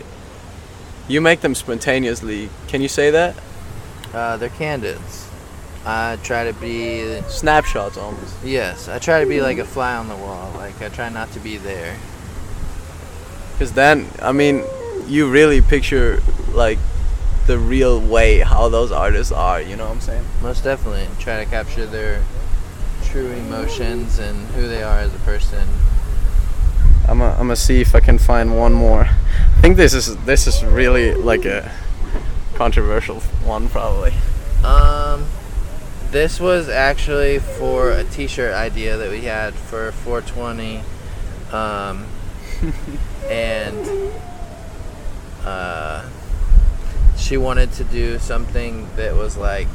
you 1.07 1.21
make 1.21 1.41
them 1.41 1.55
spontaneously. 1.55 2.49
Can 2.67 2.81
you 2.81 2.87
say 2.87 3.11
that? 3.11 3.35
Uh, 4.13 4.37
they're 4.37 4.49
candids. 4.49 5.29
I 5.85 6.17
try 6.21 6.43
to 6.43 6.53
be 6.53 7.21
Snapshots 7.29 7.97
almost. 7.97 8.35
yes. 8.43 8.89
I 8.89 8.99
try 8.99 9.21
to 9.21 9.25
be 9.25 9.41
like 9.41 9.57
a 9.57 9.63
fly 9.65 9.95
on 9.95 10.09
the 10.09 10.17
wall. 10.17 10.51
Like 10.55 10.81
I 10.81 10.89
try 10.89 11.09
not 11.09 11.31
to 11.31 11.39
be 11.39 11.57
there. 11.57 11.95
Cuz 13.57 13.71
then 13.71 14.07
I 14.21 14.31
mean 14.31 14.63
you 15.07 15.29
really 15.31 15.61
picture 15.61 16.21
like 16.53 16.79
the 17.45 17.57
real 17.57 18.01
way 18.01 18.39
how 18.39 18.67
those 18.67 18.91
artists 18.91 19.31
are, 19.31 19.61
you 19.61 19.77
know 19.77 19.85
what 19.85 19.93
I'm 19.93 20.01
saying? 20.01 20.25
Most 20.41 20.65
definitely 20.65 21.07
try 21.17 21.41
to 21.41 21.49
capture 21.49 21.85
their 21.85 22.21
true 23.17 23.31
emotions 23.31 24.19
and 24.19 24.37
who 24.49 24.67
they 24.67 24.83
are 24.83 24.99
as 24.99 25.11
a 25.15 25.17
person. 25.19 25.67
I'm 27.07 27.17
gonna 27.17 27.31
I'm 27.31 27.47
gonna 27.47 27.55
see 27.55 27.81
if 27.81 27.95
I 27.95 27.99
can 27.99 28.19
find 28.19 28.55
one 28.55 28.73
more. 28.73 29.07
I 29.07 29.59
think 29.59 29.75
this 29.75 29.95
is 29.95 30.15
this 30.25 30.45
is 30.45 30.63
really 30.63 31.15
like 31.15 31.43
a 31.43 31.71
controversial 32.53 33.21
one 33.43 33.69
probably. 33.69 34.13
Um, 34.63 35.25
this 36.11 36.39
was 36.39 36.69
actually 36.69 37.39
for 37.39 37.89
a 37.89 38.03
T-shirt 38.03 38.53
idea 38.53 38.97
that 38.97 39.09
we 39.09 39.21
had 39.21 39.55
for 39.55 39.91
420, 39.93 40.83
um, 41.51 42.05
and 43.31 44.11
uh, 45.43 46.07
she 47.17 47.35
wanted 47.35 47.71
to 47.73 47.83
do 47.83 48.19
something 48.19 48.87
that 48.95 49.15
was 49.15 49.37
like 49.37 49.69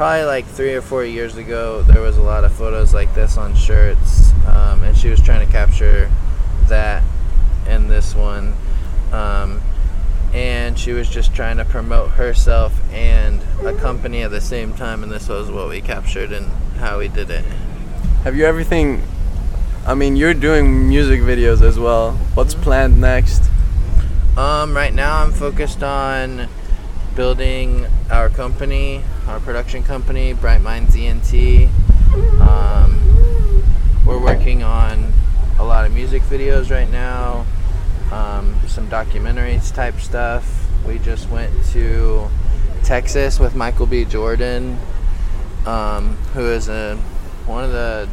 probably 0.00 0.24
like 0.24 0.46
three 0.46 0.72
or 0.72 0.80
four 0.80 1.04
years 1.04 1.36
ago. 1.36 1.82
There 1.82 2.00
was 2.00 2.16
a 2.16 2.22
lot 2.22 2.42
of 2.42 2.52
photos 2.54 2.94
like 2.94 3.14
this 3.14 3.36
on 3.36 3.54
shirts, 3.54 4.32
um, 4.46 4.82
and 4.82 4.96
she 4.96 5.10
was 5.10 5.20
trying 5.20 5.46
to 5.46 5.52
capture 5.52 6.10
that 6.68 7.02
in 7.68 7.86
this 7.86 8.14
one. 8.14 8.54
Um, 9.12 9.60
and 10.32 10.78
she 10.78 10.94
was 10.94 11.06
just 11.06 11.34
trying 11.34 11.58
to 11.58 11.66
promote 11.66 12.12
herself 12.12 12.72
and 12.94 13.42
a 13.62 13.74
company 13.74 14.22
at 14.22 14.30
the 14.30 14.40
same 14.40 14.72
time 14.72 15.02
and 15.02 15.12
this 15.12 15.28
was 15.28 15.50
what 15.50 15.68
we 15.68 15.82
captured 15.82 16.32
and 16.32 16.46
how 16.78 17.00
we 17.00 17.08
did 17.08 17.28
it 17.28 17.44
Have 18.22 18.36
you 18.36 18.46
everything 18.46 19.02
I 19.84 19.94
mean 19.94 20.16
you're 20.16 20.32
doing 20.32 20.88
music 20.88 21.20
videos 21.20 21.60
as 21.60 21.78
well. 21.78 22.12
What's 22.34 22.54
planned 22.54 22.98
next? 22.98 23.42
um, 24.38 24.74
right 24.74 24.94
now 24.94 25.22
i'm 25.22 25.32
focused 25.32 25.82
on 25.82 26.48
building 27.16 27.84
our 28.10 28.30
company 28.30 29.02
our 29.30 29.38
production 29.38 29.80
company 29.84 30.32
bright 30.32 30.60
minds 30.60 30.96
ent 30.96 31.32
um, 32.40 33.62
we're 34.04 34.18
working 34.18 34.64
on 34.64 35.12
a 35.60 35.64
lot 35.64 35.86
of 35.86 35.92
music 35.92 36.20
videos 36.22 36.68
right 36.68 36.90
now 36.90 37.46
um, 38.10 38.58
some 38.66 38.88
documentaries 38.88 39.72
type 39.72 40.00
stuff. 40.00 40.66
We 40.84 40.98
just 40.98 41.30
went 41.30 41.52
to 41.66 42.28
texas 42.82 43.38
with 43.38 43.54
michael 43.54 43.86
b. 43.86 44.04
Jordan 44.04 44.76
um, 45.64 46.16
who 46.34 46.50
is 46.50 46.68
a 46.68 46.96
one 47.46 47.62
of 47.62 47.70
the 47.70 48.08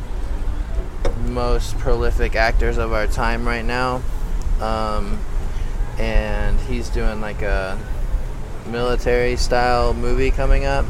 most 1.29 1.79
prolific 1.79 2.35
actors 2.35 2.77
of 2.77 2.93
our 2.93 3.07
time 3.07 3.47
right 3.47 3.65
now. 3.65 4.03
Um, 4.61 5.19
and 5.97 6.59
he's 6.61 6.89
doing 6.89 7.21
like 7.21 7.41
a 7.41 7.79
military 8.67 9.35
style 9.35 9.93
movie 9.93 10.31
coming 10.31 10.65
up. 10.65 10.85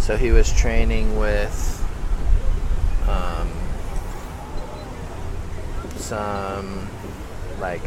So 0.00 0.16
he 0.16 0.30
was 0.30 0.52
training 0.52 1.18
with 1.18 1.76
um, 3.08 3.50
some 5.96 6.88
like 7.60 7.82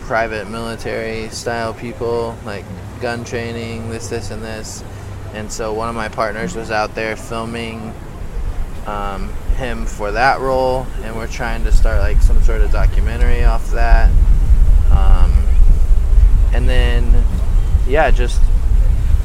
private 0.00 0.48
military 0.48 1.28
style 1.28 1.74
people, 1.74 2.36
like 2.44 2.64
gun 3.00 3.24
training, 3.24 3.90
this, 3.90 4.08
this, 4.08 4.30
and 4.30 4.42
this. 4.42 4.82
And 5.34 5.52
so 5.52 5.74
one 5.74 5.88
of 5.90 5.94
my 5.94 6.08
partners 6.08 6.56
was 6.56 6.70
out 6.70 6.94
there 6.94 7.14
filming 7.14 7.92
um, 8.86 9.28
him 9.56 9.84
for 9.84 10.10
that 10.12 10.40
role, 10.40 10.86
and 11.02 11.14
we're 11.14 11.28
trying 11.28 11.62
to 11.64 11.72
start 11.72 12.00
like 12.00 12.22
some 12.22 12.42
sort 12.42 12.62
of 12.62 12.72
documentary 12.72 13.44
off 13.44 13.70
that. 13.72 14.10
Um, 14.90 15.30
and 16.54 16.66
then 16.66 17.12
yeah, 17.88 18.10
just 18.10 18.40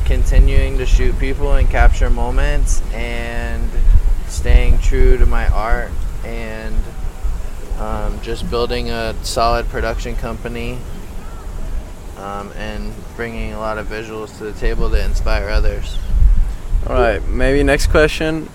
continuing 0.06 0.78
to 0.78 0.86
shoot 0.86 1.18
people 1.20 1.54
and 1.54 1.70
capture 1.70 2.10
moments 2.10 2.82
and 2.94 3.70
staying 4.28 4.80
true 4.80 5.18
to 5.18 5.26
my 5.26 5.48
art 5.50 5.92
and 6.24 6.76
um, 7.78 8.20
just 8.22 8.50
building 8.50 8.90
a 8.90 9.14
solid 9.24 9.68
production 9.68 10.16
company 10.16 10.78
um, 12.18 12.52
and 12.54 12.94
bringing 13.18 13.54
a 13.54 13.60
lot 13.60 13.78
of 13.78 13.88
visuals 13.88 14.38
to 14.38 14.46
the 14.46 14.54
table 14.54 14.90
to 14.90 15.04
inspire 15.04 15.50
others. 15.50 15.98
All 16.88 16.96
right, 16.96 17.26
maybe 17.28 17.64
next 17.64 17.88
question. 17.88 18.50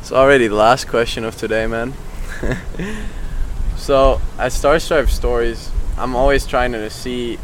It's 0.00 0.12
already 0.12 0.48
the 0.48 0.54
last 0.54 0.88
question 0.88 1.24
of 1.24 1.36
today, 1.36 1.66
man. 1.66 1.94
so 3.76 4.20
at 4.38 4.52
Star 4.52 4.78
Stripe 4.78 5.08
Stories, 5.08 5.70
I'm 5.96 6.14
always 6.14 6.46
trying 6.46 6.72
to 6.72 6.90
see 6.90 7.38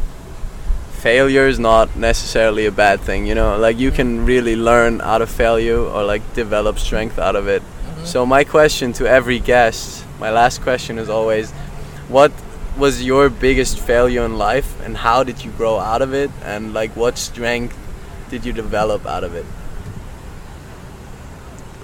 failure 1.02 1.48
is 1.48 1.58
not 1.58 1.96
necessarily 1.96 2.66
a 2.66 2.70
bad 2.70 3.00
thing. 3.00 3.26
You 3.26 3.34
know, 3.34 3.58
like 3.58 3.76
you 3.76 3.90
can 3.90 4.24
really 4.24 4.54
learn 4.54 5.00
out 5.00 5.20
of 5.20 5.28
failure 5.28 5.78
or 5.78 6.04
like 6.04 6.22
develop 6.34 6.78
strength 6.78 7.18
out 7.18 7.34
of 7.34 7.48
it. 7.48 7.60
Mm-hmm. 7.62 8.04
So 8.04 8.24
my 8.24 8.44
question 8.44 8.92
to 8.94 9.06
every 9.06 9.40
guest, 9.40 10.04
my 10.20 10.30
last 10.30 10.62
question 10.62 10.98
is 10.98 11.08
always, 11.08 11.50
what 12.08 12.30
was 12.78 13.02
your 13.02 13.28
biggest 13.28 13.80
failure 13.80 14.24
in 14.24 14.38
life, 14.38 14.80
and 14.84 14.96
how 14.96 15.24
did 15.24 15.44
you 15.44 15.50
grow 15.50 15.78
out 15.78 16.02
of 16.02 16.14
it, 16.14 16.30
and 16.42 16.72
like 16.72 16.94
what 16.96 17.18
strength 17.18 17.76
did 18.30 18.46
you 18.46 18.52
develop 18.52 19.04
out 19.04 19.24
of 19.24 19.34
it? 19.34 19.44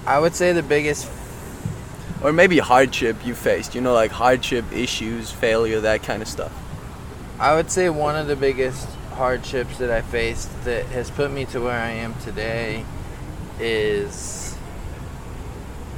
I 0.07 0.17
would 0.17 0.33
say 0.33 0.53
the 0.53 0.63
biggest 0.63 1.11
or 2.23 2.31
maybe 2.33 2.59
hardship 2.59 3.15
you 3.25 3.35
faced, 3.35 3.75
you 3.75 3.81
know, 3.81 3.93
like 3.93 4.11
hardship, 4.11 4.65
issues, 4.71 5.29
failure, 5.29 5.81
that 5.81 6.03
kind 6.03 6.21
of 6.21 6.27
stuff. 6.27 6.51
I 7.39 7.55
would 7.55 7.69
say 7.69 7.89
one 7.89 8.15
of 8.15 8.27
the 8.27 8.35
biggest 8.35 8.87
hardships 9.19 9.79
that 9.79 9.91
I 9.91 10.01
faced 10.01 10.49
that 10.63 10.85
has 10.85 11.11
put 11.11 11.29
me 11.29 11.43
to 11.47 11.59
where 11.59 11.77
I 11.77 11.89
am 11.89 12.15
today 12.21 12.85
is 13.59 14.55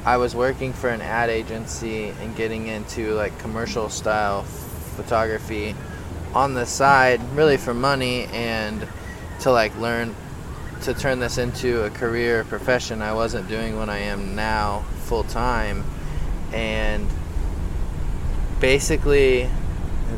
I 0.04 0.16
was 0.16 0.34
working 0.34 0.72
for 0.72 0.90
an 0.90 1.00
ad 1.00 1.30
agency 1.30 2.08
and 2.08 2.34
getting 2.34 2.66
into 2.66 3.14
like 3.14 3.38
commercial 3.38 3.88
style 3.90 4.42
photography 4.96 5.76
on 6.34 6.54
the 6.54 6.66
side 6.66 7.22
really 7.36 7.56
for 7.56 7.72
money 7.72 8.24
and 8.32 8.84
to 9.42 9.52
like 9.52 9.76
learn 9.78 10.16
to 10.80 10.92
turn 10.92 11.20
this 11.20 11.38
into 11.38 11.84
a 11.84 11.90
career 11.90 12.42
profession 12.42 13.02
I 13.02 13.14
wasn't 13.14 13.48
doing 13.48 13.76
what 13.76 13.88
I 13.88 13.98
am 13.98 14.34
now 14.34 14.80
full 15.04 15.22
time 15.22 15.84
and 16.52 17.06
basically 18.58 19.48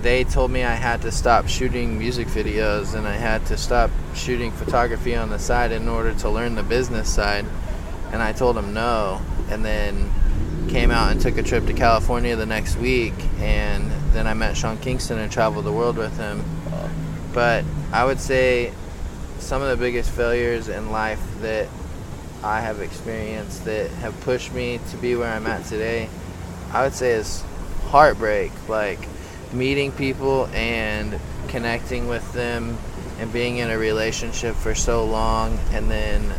they 0.03 0.24
told 0.24 0.51
me 0.51 0.64
I 0.64 0.74
had 0.74 1.03
to 1.03 1.12
stop 1.12 1.49
shooting 1.49 1.99
music 1.99 2.28
videos 2.28 2.95
and 2.95 3.07
I 3.07 3.14
had 3.14 3.47
to 3.47 3.57
stop 3.57 3.90
shooting 4.14 4.51
photography 4.53 5.14
on 5.14 5.30
the 5.30 5.38
side 5.38 5.72
in 5.72 5.88
order 5.88 6.14
to 6.14 6.30
learn 6.30 6.55
the 6.55 6.62
business 6.62 7.12
side. 7.12 7.45
And 8.12 8.22
I 8.22 8.32
told 8.32 8.57
them 8.57 8.72
no. 8.72 9.20
And 9.51 9.64
then 9.64 10.11
came 10.68 10.90
out 10.90 11.12
and 11.12 11.20
took 11.20 11.36
a 11.36 11.42
trip 11.42 11.66
to 11.66 11.72
California 11.72 12.36
the 12.36 12.47
next 12.47 12.76
week. 12.76 13.14
And 13.38 13.90
then 14.12 14.26
I 14.26 14.34
met 14.34 14.57
Sean 14.57 14.78
Kingston 14.78 15.18
and 15.18 15.30
traveled 15.30 15.64
the 15.64 15.72
world 15.72 15.97
with 15.97 16.16
him. 16.16 16.42
But 17.32 17.64
I 17.92 18.05
would 18.05 18.20
say 18.20 18.72
some 19.40 19.61
of 19.61 19.68
the 19.68 19.76
biggest 19.76 20.11
failures 20.11 20.68
in 20.68 20.90
life 20.90 21.20
that 21.40 21.68
I 22.42 22.61
have 22.61 22.80
experienced 22.80 23.64
that 23.64 23.90
have 23.90 24.18
pushed 24.20 24.53
me 24.53 24.78
to 24.90 24.97
be 24.97 25.16
where 25.16 25.32
I'm 25.32 25.47
at 25.47 25.64
today, 25.64 26.09
I 26.72 26.84
would 26.84 26.95
say 26.95 27.12
is 27.12 27.42
heartbreak. 27.88 28.53
Like 28.68 29.01
meeting 29.55 29.92
people 29.92 30.46
and 30.52 31.18
connecting 31.48 32.09
with 32.09 32.32
them 32.32 32.76
and 33.18 33.32
being 33.32 33.59
in 33.59 33.70
a 33.70 33.78
relationship 33.78 34.55
for 34.57 34.74
so 34.74 35.05
long 35.05 35.59
and 35.72 35.90
then 35.90 36.34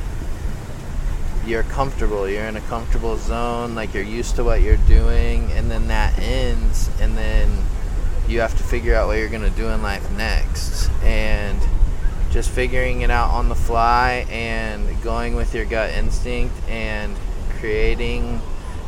you're 1.45 1.63
comfortable. 1.63 2.27
You're 2.27 2.45
in 2.45 2.57
a 2.57 2.61
comfortable 2.61 3.17
zone 3.17 3.75
like 3.75 3.93
you're 3.93 4.03
used 4.03 4.35
to 4.35 4.43
what 4.43 4.61
you're 4.61 4.77
doing 4.77 5.51
and 5.53 5.69
then 5.69 5.87
that 5.87 6.17
ends 6.19 6.89
and 6.99 7.17
then 7.17 7.49
you 8.27 8.39
have 8.41 8.57
to 8.57 8.63
figure 8.63 8.95
out 8.95 9.07
what 9.07 9.17
you're 9.17 9.29
going 9.29 9.41
to 9.41 9.49
do 9.51 9.67
in 9.69 9.81
life 9.81 10.09
next. 10.11 10.89
And 11.03 11.59
just 12.31 12.49
figuring 12.49 13.01
it 13.01 13.11
out 13.11 13.29
on 13.29 13.47
the 13.47 13.55
fly 13.55 14.25
and 14.29 15.01
going 15.03 15.35
with 15.35 15.53
your 15.53 15.65
gut 15.65 15.91
instinct 15.91 16.53
and 16.67 17.15
creating 17.59 18.41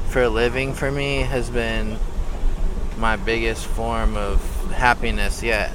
for 0.10 0.24
a 0.24 0.30
living 0.30 0.74
for 0.74 0.92
me 0.92 1.18
has 1.18 1.50
been 1.50 1.98
my 2.98 3.16
biggest 3.16 3.66
form 3.66 4.18
of 4.18 4.42
happiness 4.72 5.44
yet. 5.44 5.72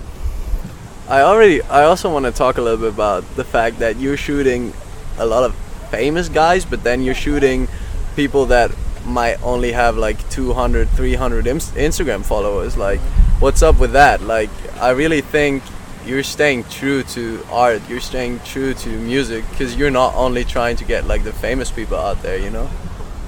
I 1.08 1.22
already 1.22 1.62
I 1.62 1.84
also 1.84 2.12
want 2.12 2.26
to 2.26 2.32
talk 2.32 2.58
a 2.58 2.62
little 2.62 2.78
bit 2.78 2.94
about 2.94 3.24
the 3.36 3.44
fact 3.44 3.78
that 3.80 3.96
you're 3.98 4.16
shooting 4.16 4.72
a 5.18 5.26
lot 5.26 5.44
of 5.44 5.54
famous 5.90 6.28
guys 6.28 6.64
but 6.64 6.82
then 6.84 7.02
you're 7.02 7.14
shooting 7.14 7.68
people 8.16 8.46
that 8.46 8.70
might 9.04 9.42
only 9.42 9.72
have 9.72 9.96
like 9.96 10.16
200 10.30 10.88
300 10.90 11.44
Instagram 11.44 12.24
followers. 12.24 12.76
Like 12.76 13.00
what's 13.40 13.62
up 13.62 13.78
with 13.78 13.92
that? 13.92 14.20
Like 14.22 14.50
I 14.80 14.90
really 14.90 15.20
think 15.20 15.62
you're 16.06 16.22
staying 16.22 16.64
true 16.64 17.02
to 17.04 17.44
art 17.50 17.80
you're 17.88 18.00
staying 18.00 18.40
true 18.40 18.74
to 18.74 18.88
music 18.88 19.48
because 19.50 19.76
you're 19.76 19.90
not 19.90 20.14
only 20.16 20.44
trying 20.44 20.76
to 20.76 20.84
get 20.84 21.06
like 21.06 21.22
the 21.22 21.32
famous 21.32 21.70
people 21.70 21.96
out 21.96 22.20
there 22.22 22.38
you 22.38 22.50
know? 22.50 22.68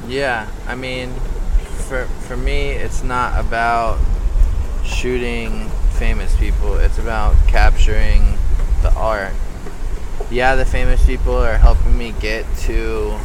Yeah 0.09 0.49
i 0.67 0.75
mean 0.75 1.13
for 1.75 2.05
for 2.27 2.37
me 2.37 2.71
it's 2.71 3.03
not 3.03 3.39
about 3.39 3.99
shooting 4.85 5.69
famous 5.99 6.37
people 6.37 6.77
it's 6.77 6.99
about 6.99 7.35
capturing 7.47 8.23
the 8.83 8.93
art 8.97 9.33
yeah 10.31 10.55
the 10.55 10.65
famous 10.65 11.05
people 11.07 11.35
are 11.35 11.57
helping 11.57 11.97
me 11.97 12.15
get 12.21 12.45
to 12.57 13.19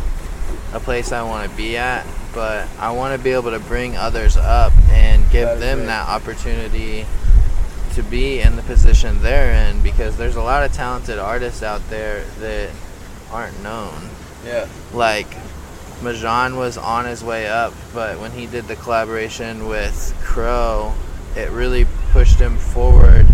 a 0.73 0.79
place 0.79 1.11
i 1.11 1.21
want 1.21 1.49
to 1.49 1.57
be 1.57 1.77
at 1.77 2.05
but 2.33 2.67
i 2.79 2.91
want 2.91 3.17
to 3.17 3.23
be 3.23 3.31
able 3.31 3.51
to 3.51 3.59
bring 3.59 3.97
others 3.97 4.37
up 4.37 4.73
and 4.89 5.29
give 5.31 5.59
them 5.59 5.85
that 5.85 6.07
opportunity 6.07 7.05
to 7.93 8.03
be 8.03 8.39
in 8.39 8.55
the 8.55 8.61
position 8.63 9.21
they're 9.21 9.69
in 9.69 9.81
because 9.81 10.17
there's 10.17 10.35
a 10.35 10.41
lot 10.41 10.63
of 10.63 10.71
talented 10.71 11.19
artists 11.19 11.63
out 11.63 11.81
there 11.89 12.23
that 12.39 12.69
aren't 13.31 13.61
known. 13.61 14.09
Yeah. 14.45 14.67
Like 14.93 15.27
Majan 15.99 16.55
was 16.55 16.77
on 16.77 17.05
his 17.05 17.23
way 17.23 17.47
up, 17.47 17.73
but 17.93 18.19
when 18.19 18.31
he 18.31 18.45
did 18.45 18.67
the 18.67 18.75
collaboration 18.77 19.67
with 19.67 20.13
Cro, 20.23 20.93
it 21.35 21.49
really 21.51 21.85
pushed 22.11 22.39
him 22.39 22.57
forward 22.57 23.25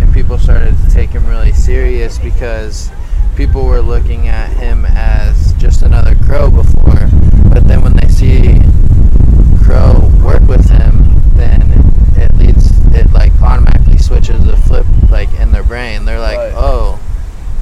and 0.00 0.14
people 0.14 0.38
started 0.38 0.76
to 0.76 0.90
take 0.90 1.10
him 1.10 1.26
really 1.26 1.52
serious 1.52 2.18
because 2.18 2.90
people 3.36 3.66
were 3.66 3.80
looking 3.80 4.28
at 4.28 4.50
him 4.50 4.84
as 4.88 5.52
just 5.54 5.82
another 5.82 6.14
Cro 6.14 6.50
before. 6.50 7.08
But 7.50 7.66
then 7.66 7.82
when 7.82 7.94
they 7.94 8.08
see 8.08 8.60
Cro 9.64 10.08
work 10.24 10.42
with 10.48 10.68
him, 10.70 11.20
then 11.34 11.62
it 12.16 12.32
leads 12.36 12.70
it 12.94 13.10
like 13.12 13.32
automatically 13.42 13.98
switches 13.98 14.46
a 14.46 14.56
flip 14.56 14.86
like 15.10 15.32
in 15.40 15.50
their 15.50 15.64
brain. 15.64 16.04
They're 16.04 16.20
like, 16.20 16.38
right. 16.38 16.52
oh, 16.54 17.00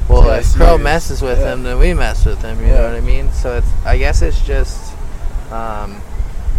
well, 0.08 0.26
yeah, 0.26 0.38
if 0.38 0.54
Cro 0.54 0.76
messes 0.90 1.22
with 1.22 1.38
yeah. 1.38 1.52
him, 1.52 1.62
then 1.62 1.78
we 1.78 1.94
mess 1.94 2.26
with 2.26 2.42
him. 2.42 2.58
You 2.58 2.66
yeah. 2.66 2.78
know 2.78 2.86
what 2.88 2.96
I 2.96 3.00
mean? 3.00 3.30
So 3.30 3.58
it's 3.58 3.72
I 3.84 3.96
guess 3.96 4.22
it's 4.22 4.44
just 4.44 4.92
um, 5.52 6.02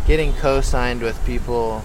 getting 0.08 0.32
co-signed 0.36 1.02
with 1.02 1.20
people, 1.26 1.84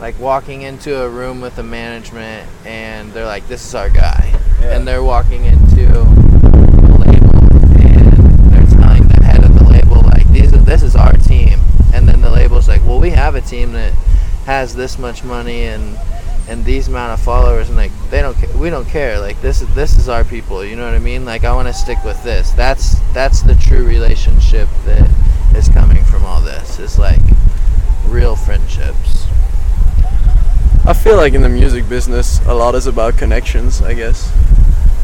like 0.00 0.18
walking 0.18 0.62
into 0.62 1.02
a 1.02 1.08
room 1.08 1.42
with 1.42 1.54
the 1.54 1.62
management, 1.62 2.48
and 2.64 3.12
they're 3.12 3.26
like, 3.26 3.46
this 3.46 3.66
is 3.66 3.74
our 3.74 3.90
guy, 3.90 4.32
and 4.62 4.88
they're 4.88 5.04
walking 5.04 5.44
into 5.44 5.84
a 5.84 6.96
label, 6.96 7.36
and 7.76 8.50
they're 8.50 8.70
telling 8.80 9.06
the 9.08 9.20
head 9.22 9.44
of 9.44 9.52
the 9.54 9.64
label 9.64 10.00
like, 10.00 10.26
these 10.28 10.50
are, 10.54 10.64
this 10.64 10.82
is 10.82 10.96
our 10.96 11.12
team, 11.12 11.60
and 11.92 12.08
then 12.08 12.22
the 12.22 12.30
label's 12.30 12.68
like, 12.68 12.82
well, 12.86 13.00
we 13.00 13.10
have 13.10 13.34
a 13.34 13.42
team 13.42 13.72
that 13.72 13.92
has 14.46 14.74
this 14.74 14.98
much 14.98 15.24
money 15.24 15.64
and 15.64 15.98
and 16.48 16.64
these 16.64 16.88
amount 16.88 17.12
of 17.12 17.20
followers 17.24 17.68
and 17.68 17.76
like 17.76 17.92
they 18.10 18.20
don't 18.20 18.36
ca- 18.36 18.51
we 18.62 18.70
don't 18.70 18.86
care. 18.86 19.18
Like 19.18 19.40
this 19.42 19.60
is 19.60 19.74
this 19.74 19.98
is 19.98 20.08
our 20.08 20.22
people 20.22 20.64
you 20.64 20.76
know 20.76 20.84
what 20.84 20.94
i 20.94 21.00
mean? 21.00 21.24
Like 21.24 21.42
i 21.42 21.52
want 21.52 21.66
to 21.66 21.74
stick 21.74 21.98
with 22.04 22.22
this. 22.22 22.52
That's 22.52 23.00
that's 23.12 23.42
the 23.42 23.56
true 23.56 23.84
relationship 23.84 24.68
that 24.86 25.10
is 25.56 25.68
coming 25.68 26.04
from 26.04 26.24
all 26.24 26.40
this 26.40 26.78
is 26.78 26.96
like 26.98 27.20
real 28.06 28.36
friendships. 28.36 29.26
I 30.84 30.92
feel 30.94 31.16
like 31.16 31.34
in 31.34 31.42
the 31.42 31.48
music 31.48 31.88
business 31.88 32.40
a 32.46 32.54
lot 32.54 32.74
is 32.76 32.86
about 32.86 33.18
connections 33.18 33.82
i 33.82 33.94
guess. 33.94 34.32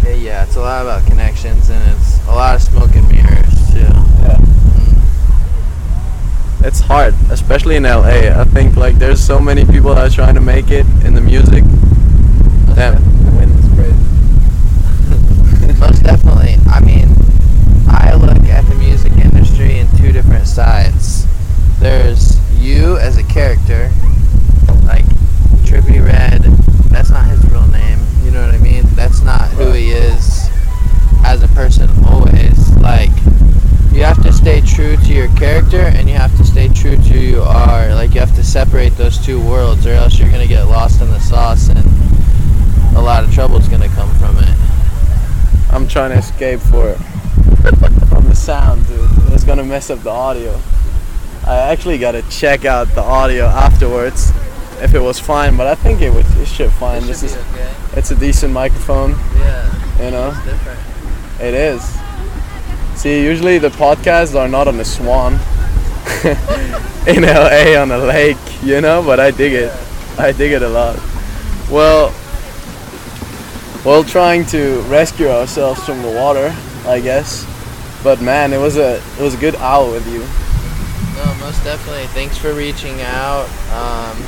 Yeah, 0.05 0.15
yeah 0.15 0.45
it's 0.45 0.55
a 0.57 0.61
lot 0.61 0.83
about 0.83 1.05
connections 1.07 1.69
and 1.69 1.83
it's 1.97 2.25
a 2.27 2.33
lot 2.33 2.55
of 2.55 2.63
smoke 2.63 2.95
and 2.95 3.09
mirrors 3.11 3.73
too. 3.73 3.81
Yeah. 4.23 4.39
Mm. 4.79 5.03
It's 6.65 6.81
hard, 6.81 7.15
especially 7.31 7.75
in 7.77 7.83
LA. 7.83 8.31
I 8.41 8.45
think 8.45 8.77
like 8.77 8.99
there's 8.99 9.21
so 9.21 9.41
many 9.41 9.65
people 9.65 9.95
that 9.97 10.07
are 10.13 10.15
trying 10.15 10.35
to 10.37 10.41
make 10.41 10.71
it 10.71 10.87
in 11.05 11.15
the 11.15 11.21
music. 11.21 11.65
Damn, 12.75 12.95
the 13.25 13.33
wind 13.37 13.51
is 13.59 13.67
crazy. 13.75 13.99
Most 15.81 16.03
definitely. 16.03 16.57
I 16.67 16.81
mean, 16.81 17.09
I 17.89 18.15
look 18.15 18.45
at 18.49 18.67
the 18.67 18.75
music 18.75 19.13
industry 19.13 19.79
in 19.79 19.89
two 19.97 20.13
different 20.13 20.47
sides. 20.47 21.27
There's 21.79 22.37
you 22.59 22.97
as 22.99 23.17
a 23.17 23.23
character, 23.25 23.91
like 24.85 25.05
Trippie 25.65 26.05
Redd. 26.05 26.43
That's 26.91 27.11
not 27.11 27.27
his 27.27 27.45
real 27.51 27.67
name. 27.69 27.99
You 28.25 28.33
know 28.33 28.45
what 28.45 28.55
I 28.55 28.59
mean? 28.59 28.83
That's 28.95 29.23
not 29.23 29.49
who 29.51 29.73
he 29.73 29.91
is 29.91 30.49
as 31.25 31.43
a 31.43 31.49
person 31.49 31.89
always. 32.05 32.77
Like 32.79 33.11
you 33.93 34.03
have 34.03 34.23
to 34.23 34.33
stay 34.33 34.61
true 34.61 34.97
to 34.97 35.13
your 35.15 35.29
character 35.37 35.81
and 35.81 36.09
you 36.09 36.17
have 36.17 36.37
to 36.39 36.45
stay 36.45 36.69
true 36.69 36.97
to 36.97 37.03
who 37.03 37.19
you 37.19 37.43
are. 37.43 37.95
Like 37.95 38.15
you 38.15 38.21
have 38.21 38.35
to 38.35 38.45
separate 38.45 38.97
those 38.97 39.19
two 39.19 39.41
worlds 39.41 39.87
or 39.87 39.93
else 39.93 40.19
you're 40.19 40.31
gonna 40.31 40.47
get 40.47 40.65
lost 40.65 41.01
in 41.01 41.09
the 41.11 41.21
sauce 41.21 41.69
and 41.69 41.79
a 42.97 43.01
lot 43.01 43.23
of 43.23 43.33
trouble's 43.33 43.69
gonna 43.69 43.89
come 43.91 44.13
from 44.17 44.39
it. 44.39 44.59
I'm 45.71 45.87
trying 45.87 46.11
to 46.13 46.19
escape 46.19 46.61
for 46.61 46.91
it 46.91 46.97
from 48.09 48.25
the 48.29 48.35
sound, 48.35 48.87
dude. 48.87 49.09
It's 49.33 49.45
gonna 49.45 49.65
mess 49.65 49.91
up 49.91 50.01
the 50.01 50.11
audio. 50.11 50.59
I 51.47 51.57
actually 51.73 51.99
gotta 51.99 52.23
check 52.31 52.65
out 52.65 52.89
the 52.95 53.03
audio 53.03 53.45
afterwards 53.47 54.33
if 54.83 54.95
it 54.95 55.01
was 55.01 55.19
fine, 55.19 55.57
but 55.57 55.67
I 55.67 55.75
think 55.75 56.01
it 56.01 56.13
would 56.13 56.27
it 56.39 56.47
should 56.49 56.73
fine. 56.73 57.07
This 57.07 57.23
is 57.23 57.37
okay. 57.37 57.71
it's 57.95 58.11
a 58.11 58.15
decent 58.17 58.53
microphone, 58.53 59.13
Yeah, 59.37 60.05
you 60.05 60.11
know. 60.11 60.29
it's 60.31 60.45
different. 60.45 60.81
It 61.41 61.55
is. 61.55 61.83
See, 63.01 63.23
usually 63.23 63.59
the 63.59 63.69
podcasts 63.69 64.35
are 64.35 64.49
not 64.49 64.67
on 64.69 64.77
the 64.77 64.85
Swan 64.85 65.35
in 67.07 67.23
LA 67.23 67.81
on 67.81 67.91
a 67.93 67.99
lake, 67.99 68.37
you 68.63 68.81
know, 68.81 69.03
but 69.03 69.21
I 69.21 69.31
dig 69.31 69.53
it. 69.53 69.73
I 70.19 70.33
dig 70.33 70.53
it 70.53 70.63
a 70.63 70.69
lot. 70.69 70.97
Well, 71.71 72.13
well, 73.89 74.05
trying 74.05 74.45
to 74.45 74.83
rescue 74.83 75.29
ourselves 75.29 75.83
from 75.83 76.03
the 76.03 76.11
water, 76.11 76.55
I 76.85 77.01
guess. 77.01 77.47
But 78.05 78.21
man, 78.21 78.53
it 78.53 78.59
was 78.59 78.77
a 78.77 78.99
it 79.19 79.23
was 79.23 79.33
a 79.33 79.39
good 79.39 79.57
hour 79.57 79.91
with 79.91 80.07
you. 80.13 80.19
No, 81.17 81.35
most 81.47 81.65
definitely. 81.65 82.07
Thanks 82.09 82.37
for 82.37 82.53
reaching 82.53 83.01
out. 83.01 83.49
Um, 83.73 84.23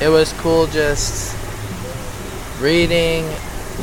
it 0.00 0.08
was 0.08 0.32
cool 0.38 0.66
just 0.68 1.36
reading 2.58 3.26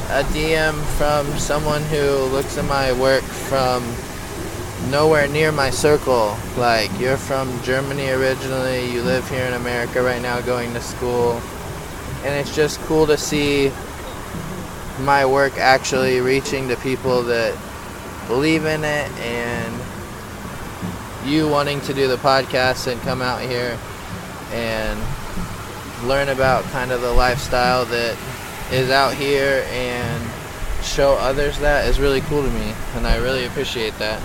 a 0.10 0.24
DM 0.34 0.74
from 0.98 1.28
someone 1.38 1.84
who 1.84 2.26
looks 2.34 2.58
at 2.58 2.66
my 2.66 2.92
work 3.00 3.22
from 3.22 3.84
nowhere 4.90 5.28
near 5.28 5.52
my 5.52 5.70
circle. 5.70 6.36
Like, 6.58 6.90
you're 7.00 7.18
from 7.18 7.62
Germany 7.62 8.10
originally, 8.10 8.92
you 8.92 9.04
live 9.04 9.30
here 9.30 9.46
in 9.46 9.54
America 9.54 10.02
right 10.02 10.24
now 10.24 10.42
going 10.42 10.74
to 10.74 10.82
school. 10.82 11.40
And 12.24 12.34
it's 12.34 12.56
just 12.56 12.80
cool 12.82 13.06
to 13.06 13.16
see 13.16 13.72
my 15.02 15.26
work 15.26 15.58
actually 15.58 16.22
reaching 16.22 16.68
the 16.68 16.78
people 16.78 17.24
that 17.24 17.58
believe 18.28 18.66
in 18.66 18.84
it 18.84 19.12
and 19.20 19.74
you 21.26 21.48
wanting 21.48 21.82
to 21.82 21.94
do 21.94 22.08
the 22.08 22.18
podcast 22.18 22.92
and 22.92 23.00
come 23.02 23.22
out 23.22 23.42
here 23.42 23.78
and 24.52 25.00
learn 26.08 26.30
about 26.30 26.64
kind 26.66 26.92
of 26.92 27.02
the 27.02 27.12
lifestyle 27.12 27.86
that 27.86 28.18
is 28.72 28.90
out 28.90 29.14
here 29.14 29.66
and 29.70 30.32
show 30.84 31.14
others 31.16 31.58
that 31.60 31.88
is 31.88 32.00
really 32.00 32.22
cool 32.22 32.44
to 32.44 32.50
me 32.52 32.74
and 32.96 33.06
I 33.08 33.18
really 33.18 33.46
appreciate 33.46 33.98
that. 34.00 34.22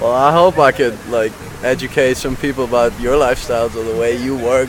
Well, 0.00 0.12
I 0.12 0.32
hope 0.32 0.58
I 0.58 0.72
could 0.72 0.98
like 1.08 1.32
educate 1.62 2.16
some 2.16 2.36
people 2.36 2.64
about 2.64 2.98
your 3.00 3.16
lifestyles 3.16 3.76
or 3.76 3.84
the 3.84 3.98
way 3.98 4.16
you 4.16 4.36
work, 4.36 4.68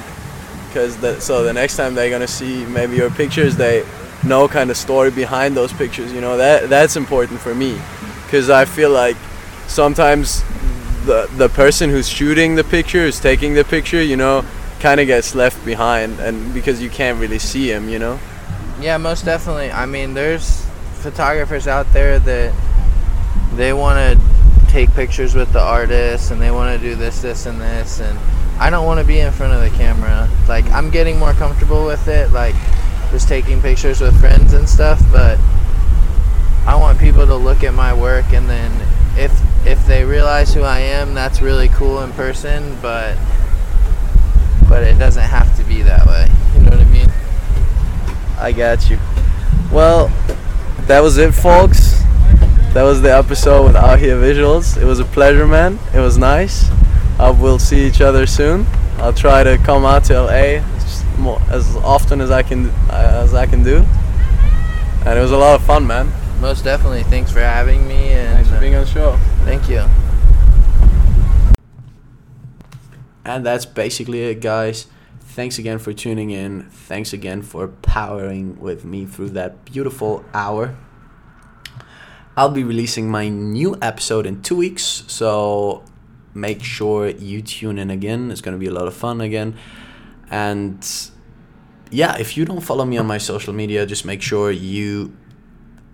because 0.68 0.96
so 1.24 1.44
the 1.44 1.54
next 1.54 1.78
time 1.78 1.96
they're 1.96 2.10
gonna 2.10 2.28
see 2.28 2.66
maybe 2.66 2.96
your 2.98 3.10
pictures, 3.10 3.56
they 3.56 3.86
know 4.24 4.48
kind 4.48 4.70
of 4.70 4.78
story 4.78 5.12
behind 5.12 5.56
those 5.56 5.74
pictures. 5.74 6.14
You 6.14 6.22
know 6.22 6.38
that 6.38 6.70
that's 6.70 6.96
important 6.96 7.40
for 7.40 7.54
me, 7.56 7.80
because 8.26 8.50
I 8.50 8.66
feel 8.66 8.90
like 8.90 9.18
sometimes 9.68 10.44
the 11.06 11.30
the 11.38 11.50
person 11.50 11.90
who's 11.90 12.08
shooting 12.08 12.56
the 12.56 12.64
picture, 12.64 13.06
who's 13.06 13.20
taking 13.20 13.54
the 13.54 13.64
picture, 13.64 14.02
you 14.02 14.18
know, 14.18 14.46
kind 14.80 15.00
of 15.00 15.08
gets 15.08 15.36
left 15.36 15.64
behind, 15.66 16.20
and 16.20 16.54
because 16.54 16.82
you 16.82 16.90
can't 16.90 17.20
really 17.20 17.40
see 17.40 17.72
him, 17.72 17.90
you 17.90 18.00
know. 18.00 18.20
Yeah, 18.80 18.98
most 18.98 19.26
definitely. 19.26 19.72
I 19.72 19.86
mean, 19.86 20.14
there's 20.14 20.66
photographers 21.02 21.68
out 21.68 21.92
there 21.94 22.20
that 22.20 22.54
they 23.56 23.74
want 23.74 23.98
to 24.00 24.72
take 24.72 24.92
pictures 24.94 25.36
with 25.36 25.52
the 25.52 25.60
artists 25.60 26.32
and 26.32 26.42
they 26.42 26.50
want 26.52 26.80
to 26.80 26.90
do 26.90 26.96
this, 26.96 27.22
this, 27.22 27.46
and 27.46 27.60
this, 27.60 28.00
and 28.00 28.18
I 28.58 28.70
don't 28.70 28.86
want 28.86 29.00
to 29.00 29.06
be 29.06 29.20
in 29.20 29.32
front 29.32 29.54
of 29.54 29.62
the 29.62 29.78
camera. 29.78 30.30
Like, 30.48 30.66
I'm 30.68 30.90
getting 30.90 31.20
more 31.20 31.34
comfortable 31.34 31.86
with 31.86 32.08
it, 32.08 32.32
like 32.32 32.56
just 33.12 33.28
taking 33.28 33.62
pictures 33.62 34.02
with 34.02 34.20
friends 34.20 34.54
and 34.54 34.68
stuff, 34.68 35.02
but 35.12 35.38
I 36.66 36.76
want 36.80 37.00
people 37.00 37.26
to 37.28 37.36
look 37.36 37.64
at 37.64 37.74
my 37.74 37.94
work 37.94 38.34
and 38.34 38.50
then 38.50 38.72
if 39.18 39.32
if 39.66 39.86
they 39.86 40.04
realize 40.04 40.54
who 40.54 40.64
I 40.64 40.80
am, 40.80 41.14
that's 41.14 41.42
really 41.42 41.68
cool 41.70 42.02
in 42.02 42.12
person, 42.14 42.78
but 42.82 43.18
but 44.68 44.84
it 44.84 44.98
doesn't 44.98 45.24
have 45.24 45.56
to 45.58 45.64
be 45.66 45.82
that 45.84 46.08
way. 46.08 46.28
You 46.56 46.62
know 46.62 46.72
what 46.72 46.80
I 46.80 46.86
mean? 46.86 47.12
I 48.40 48.52
got 48.52 48.90
you. 48.90 48.98
Well, 49.72 50.08
that 50.88 51.02
was 51.02 51.18
it, 51.18 51.34
folks. 51.34 52.02
That 52.74 52.84
was 52.84 53.02
the 53.02 53.14
episode 53.14 53.66
with 53.66 53.76
Out 53.76 54.00
Here 54.00 54.16
Visuals. 54.16 54.82
It 54.82 54.86
was 54.86 55.00
a 55.00 55.06
pleasure, 55.06 55.46
man. 55.46 55.78
It 55.94 56.00
was 56.00 56.18
nice. 56.18 56.70
Uh, 57.20 57.36
we'll 57.38 57.60
see 57.60 57.86
each 57.86 58.00
other 58.00 58.26
soon. 58.26 58.66
I'll 58.98 59.14
try 59.14 59.44
to 59.44 59.58
come 59.58 59.84
out 59.84 60.06
to 60.06 60.22
LA 60.22 60.64
more, 61.18 61.42
as 61.50 61.76
often 61.78 62.22
as 62.22 62.32
I 62.32 62.44
can 62.44 62.70
uh, 62.90 63.22
as 63.24 63.34
I 63.34 63.46
can 63.46 63.64
do. 63.64 63.84
And 65.06 65.18
it 65.18 65.22
was 65.22 65.32
a 65.32 65.38
lot 65.38 65.56
of 65.56 65.66
fun, 65.66 65.86
man. 65.88 66.12
Most 66.40 66.64
definitely. 66.64 67.04
Thanks 67.04 67.32
for 67.32 67.40
having 67.40 67.88
me 67.88 68.10
and 68.14 68.36
Thanks 68.36 68.50
for 68.50 68.60
being 68.60 68.76
on 68.76 68.86
the 68.86 68.90
show. 68.90 69.18
thank 69.46 69.70
you. 69.70 69.84
And 73.24 73.46
that's 73.46 73.66
basically 73.66 74.24
it, 74.24 74.42
guys. 74.42 74.88
Thanks 75.20 75.58
again 75.58 75.80
for 75.80 75.94
tuning 75.94 76.32
in. 76.32 76.64
Thanks 76.70 77.14
again 77.14 77.42
for 77.42 77.68
powering 77.68 78.60
with 78.60 78.84
me 78.84 79.06
through 79.06 79.30
that 79.30 79.64
beautiful 79.66 80.26
hour. 80.34 80.76
I'll 82.36 82.50
be 82.50 82.64
releasing 82.64 83.10
my 83.10 83.30
new 83.30 83.78
episode 83.82 84.26
in 84.26 84.42
two 84.42 84.56
weeks, 84.56 85.04
so 85.08 85.84
make 86.34 86.64
sure 86.64 87.08
you 87.08 87.42
tune 87.42 87.78
in 87.78 87.90
again. 87.90 88.32
It's 88.32 88.42
going 88.42 88.56
to 88.56 88.60
be 88.60 88.68
a 88.68 88.74
lot 88.74 88.88
of 88.88 88.94
fun 88.94 89.22
again. 89.22 89.56
And 90.32 90.84
yeah, 91.92 92.18
if 92.18 92.38
you 92.38 92.46
don't 92.46 92.62
follow 92.62 92.86
me 92.86 92.98
on 92.98 93.06
my 93.06 93.18
social 93.20 93.54
media, 93.54 93.86
just 93.86 94.06
make 94.06 94.22
sure 94.22 94.50
you 94.50 95.16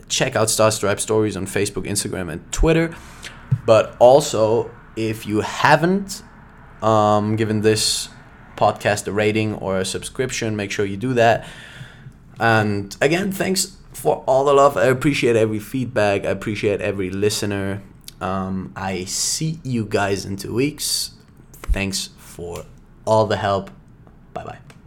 check 0.08 0.36
out 0.36 0.50
Star 0.50 0.72
Stripe 0.72 1.00
Stories 1.00 1.36
on 1.36 1.46
Facebook, 1.46 1.86
Instagram, 1.86 2.32
and 2.32 2.50
Twitter. 2.52 2.96
But 3.66 3.98
also, 4.00 4.72
if 4.96 5.26
you 5.26 5.42
haven't 5.42 6.24
um, 6.82 7.36
given 7.36 7.62
this 7.62 8.10
podcast 8.56 9.08
a 9.08 9.12
rating 9.12 9.56
or 9.56 9.80
a 9.80 9.86
subscription, 9.86 10.56
make 10.56 10.72
sure 10.72 10.86
you 10.86 10.98
do 10.98 11.14
that. 11.16 11.48
And 12.40 12.96
again, 13.02 13.32
thanks 13.32 13.78
for 13.92 14.24
all 14.28 14.46
the 14.46 14.54
love. 14.54 14.78
I 14.78 14.86
appreciate 14.86 15.36
every 15.36 15.60
feedback. 15.60 16.26
I 16.26 16.30
appreciate 16.30 16.82
every 16.82 17.10
listener. 17.10 17.82
Um, 18.22 18.72
I 18.76 19.06
see 19.06 19.60
you 19.64 19.86
guys 19.86 20.26
in 20.26 20.38
two 20.38 20.54
weeks. 20.54 21.12
Thanks 21.64 22.10
for 22.18 22.66
all 23.06 23.26
the 23.26 23.38
help. 23.38 23.72
Bye 24.38 24.44
bye. 24.44 24.67